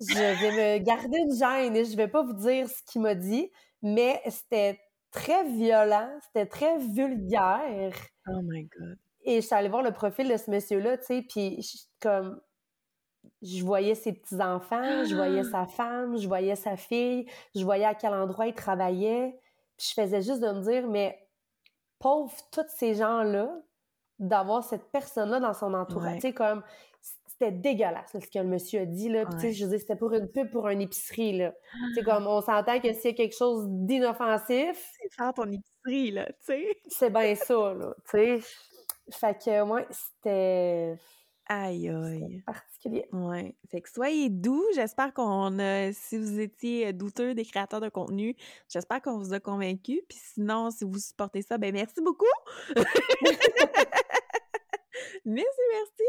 je 0.00 0.14
vais 0.14 0.78
me 0.78 0.84
garder 0.84 1.18
une 1.18 1.34
gêne 1.34 1.76
et 1.76 1.84
je 1.84 1.96
vais 1.96 2.08
pas 2.08 2.22
vous 2.22 2.32
dire 2.32 2.68
ce 2.68 2.82
qu'il 2.90 3.02
m'a 3.02 3.14
dit, 3.14 3.50
mais 3.82 4.20
c'était 4.28 4.80
très 5.10 5.44
violent, 5.44 6.10
c'était 6.26 6.46
très 6.46 6.78
vulgaire. 6.78 7.94
Oh 8.28 8.40
my 8.42 8.64
God. 8.64 8.98
Et 9.24 9.40
je 9.40 9.46
suis 9.46 9.54
allée 9.54 9.68
voir 9.68 9.82
le 9.82 9.92
profil 9.92 10.28
de 10.28 10.36
ce 10.36 10.50
monsieur-là, 10.50 10.98
tu 10.98 11.04
sais, 11.04 11.22
puis 11.22 11.60
comme 12.00 12.40
je 13.40 13.64
voyais 13.64 13.94
ses 13.94 14.12
petits-enfants, 14.12 15.04
je 15.04 15.14
voyais 15.14 15.44
sa 15.50 15.66
femme, 15.66 16.16
je 16.16 16.26
voyais 16.26 16.56
sa 16.56 16.76
fille, 16.76 17.26
je 17.54 17.64
voyais 17.64 17.84
à 17.84 17.94
quel 17.94 18.14
endroit 18.14 18.46
il 18.46 18.54
travaillait. 18.54 19.38
Puis 19.76 19.88
je 19.90 20.02
faisais 20.02 20.22
juste 20.22 20.40
de 20.40 20.50
me 20.50 20.60
dire, 20.62 20.88
mais 20.88 21.28
pauvre 21.98 22.32
tous 22.50 22.66
ces 22.68 22.94
gens-là, 22.94 23.48
d'avoir 24.18 24.62
cette 24.62 24.90
personne-là 24.90 25.40
dans 25.40 25.54
son 25.54 25.74
entourage. 25.74 26.16
Tu 26.16 26.20
sais, 26.28 26.32
comme 26.32 26.62
c'était 27.32 27.52
dégueulasse, 27.52 28.12
ce 28.12 28.18
que 28.18 28.38
le 28.38 28.48
monsieur 28.48 28.82
a 28.82 28.86
dit, 28.86 29.08
là. 29.08 29.24
Puis, 29.26 29.52
je 29.52 29.66
dis, 29.66 29.78
c'était 29.78 29.96
pour 29.96 30.12
une 30.12 30.28
pub 30.28 30.50
pour 30.50 30.68
une 30.68 30.80
épicerie, 30.80 31.38
là. 31.38 31.54
Tu 31.96 32.04
comme, 32.04 32.26
on 32.26 32.40
s'entend 32.40 32.78
que 32.80 32.92
s'il 32.92 33.10
y 33.10 33.14
a 33.14 33.16
quelque 33.16 33.36
chose 33.36 33.66
d'inoffensif... 33.68 34.92
C'est 35.00 35.14
faire 35.14 35.32
ton 35.34 35.50
épicerie, 35.50 36.10
là, 36.10 36.26
tu 36.26 36.34
sais. 36.40 36.66
C'est 36.88 37.10
bien 37.10 37.34
ça, 37.34 37.74
là, 37.74 37.94
tu 38.10 38.10
sais. 38.10 38.40
Fait 39.10 39.36
que, 39.42 39.64
moi, 39.64 39.82
c'était... 39.90 40.96
Aïe, 41.48 41.88
aïe. 41.88 42.42
particulier. 42.46 43.06
Ouais. 43.12 43.54
Fait 43.68 43.80
que 43.80 43.90
soyez 43.90 44.30
doux. 44.30 44.64
J'espère 44.74 45.12
qu'on 45.12 45.58
a, 45.58 45.92
si 45.92 46.16
vous 46.16 46.38
étiez 46.38 46.92
douteux 46.92 47.34
des 47.34 47.44
créateurs 47.44 47.80
de 47.80 47.88
contenu, 47.88 48.36
j'espère 48.68 49.02
qu'on 49.02 49.18
vous 49.18 49.34
a 49.34 49.40
convaincu. 49.40 50.02
Puis 50.08 50.18
sinon, 50.22 50.70
si 50.70 50.84
vous 50.84 50.98
supportez 50.98 51.42
ça, 51.42 51.58
ben 51.58 51.72
merci 51.72 52.00
beaucoup. 52.00 52.24
merci, 55.24 55.60
merci. 55.72 56.02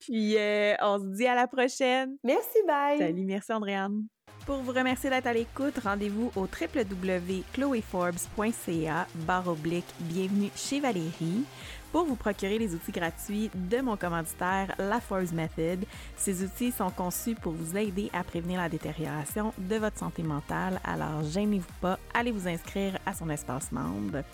Puis 0.00 0.36
euh, 0.36 0.74
on 0.80 0.98
se 0.98 1.06
dit 1.16 1.26
à 1.26 1.34
la 1.34 1.46
prochaine. 1.46 2.18
Merci, 2.22 2.58
bye. 2.66 2.98
Salut, 2.98 3.24
merci 3.24 3.50
Andréane. 3.52 4.04
Pour 4.46 4.58
vous 4.58 4.72
remercier 4.72 5.08
d'être 5.08 5.26
à 5.26 5.32
l'écoute, 5.32 5.78
rendez-vous 5.82 6.30
au 6.36 6.42
www.chloeforbes.ca 6.42 9.06
barre 9.26 9.48
oblique 9.48 9.86
bienvenue 10.00 10.50
chez 10.54 10.80
Valérie 10.80 11.46
pour 11.94 12.04
vous 12.04 12.16
procurer 12.16 12.58
les 12.58 12.74
outils 12.74 12.90
gratuits 12.90 13.52
de 13.54 13.80
mon 13.80 13.96
commanditaire, 13.96 14.74
la 14.80 15.00
Forbes 15.00 15.32
Method. 15.32 15.84
Ces 16.16 16.42
outils 16.42 16.72
sont 16.72 16.90
conçus 16.90 17.36
pour 17.36 17.52
vous 17.52 17.76
aider 17.76 18.10
à 18.12 18.24
prévenir 18.24 18.60
la 18.60 18.68
détérioration 18.68 19.54
de 19.56 19.76
votre 19.76 19.96
santé 19.96 20.24
mentale, 20.24 20.80
alors 20.82 21.22
gênez-vous 21.22 21.72
pas, 21.80 22.00
allez 22.12 22.32
vous 22.32 22.48
inscrire 22.48 22.98
à 23.06 23.14
son 23.14 23.30
espace 23.30 23.70
membre. 23.70 24.24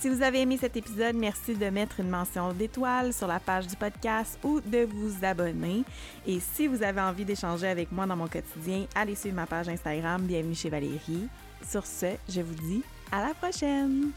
Si 0.00 0.08
vous 0.08 0.22
avez 0.22 0.40
aimé 0.40 0.56
cet 0.58 0.78
épisode, 0.78 1.14
merci 1.14 1.52
de 1.54 1.66
mettre 1.66 2.00
une 2.00 2.08
mention 2.08 2.54
d'étoile 2.54 3.12
sur 3.12 3.26
la 3.26 3.38
page 3.38 3.66
du 3.66 3.76
podcast 3.76 4.38
ou 4.42 4.58
de 4.62 4.88
vous 4.90 5.12
abonner. 5.22 5.84
Et 6.26 6.40
si 6.40 6.68
vous 6.68 6.82
avez 6.82 7.02
envie 7.02 7.26
d'échanger 7.26 7.66
avec 7.66 7.92
moi 7.92 8.06
dans 8.06 8.16
mon 8.16 8.26
quotidien, 8.26 8.86
allez 8.94 9.14
suivre 9.14 9.36
ma 9.36 9.44
page 9.44 9.68
Instagram 9.68 10.22
Bienvenue 10.22 10.54
chez 10.54 10.70
Valérie. 10.70 11.28
Sur 11.68 11.84
ce, 11.84 12.16
je 12.30 12.40
vous 12.40 12.54
dis 12.54 12.82
à 13.12 13.20
la 13.26 13.34
prochaine! 13.34 14.10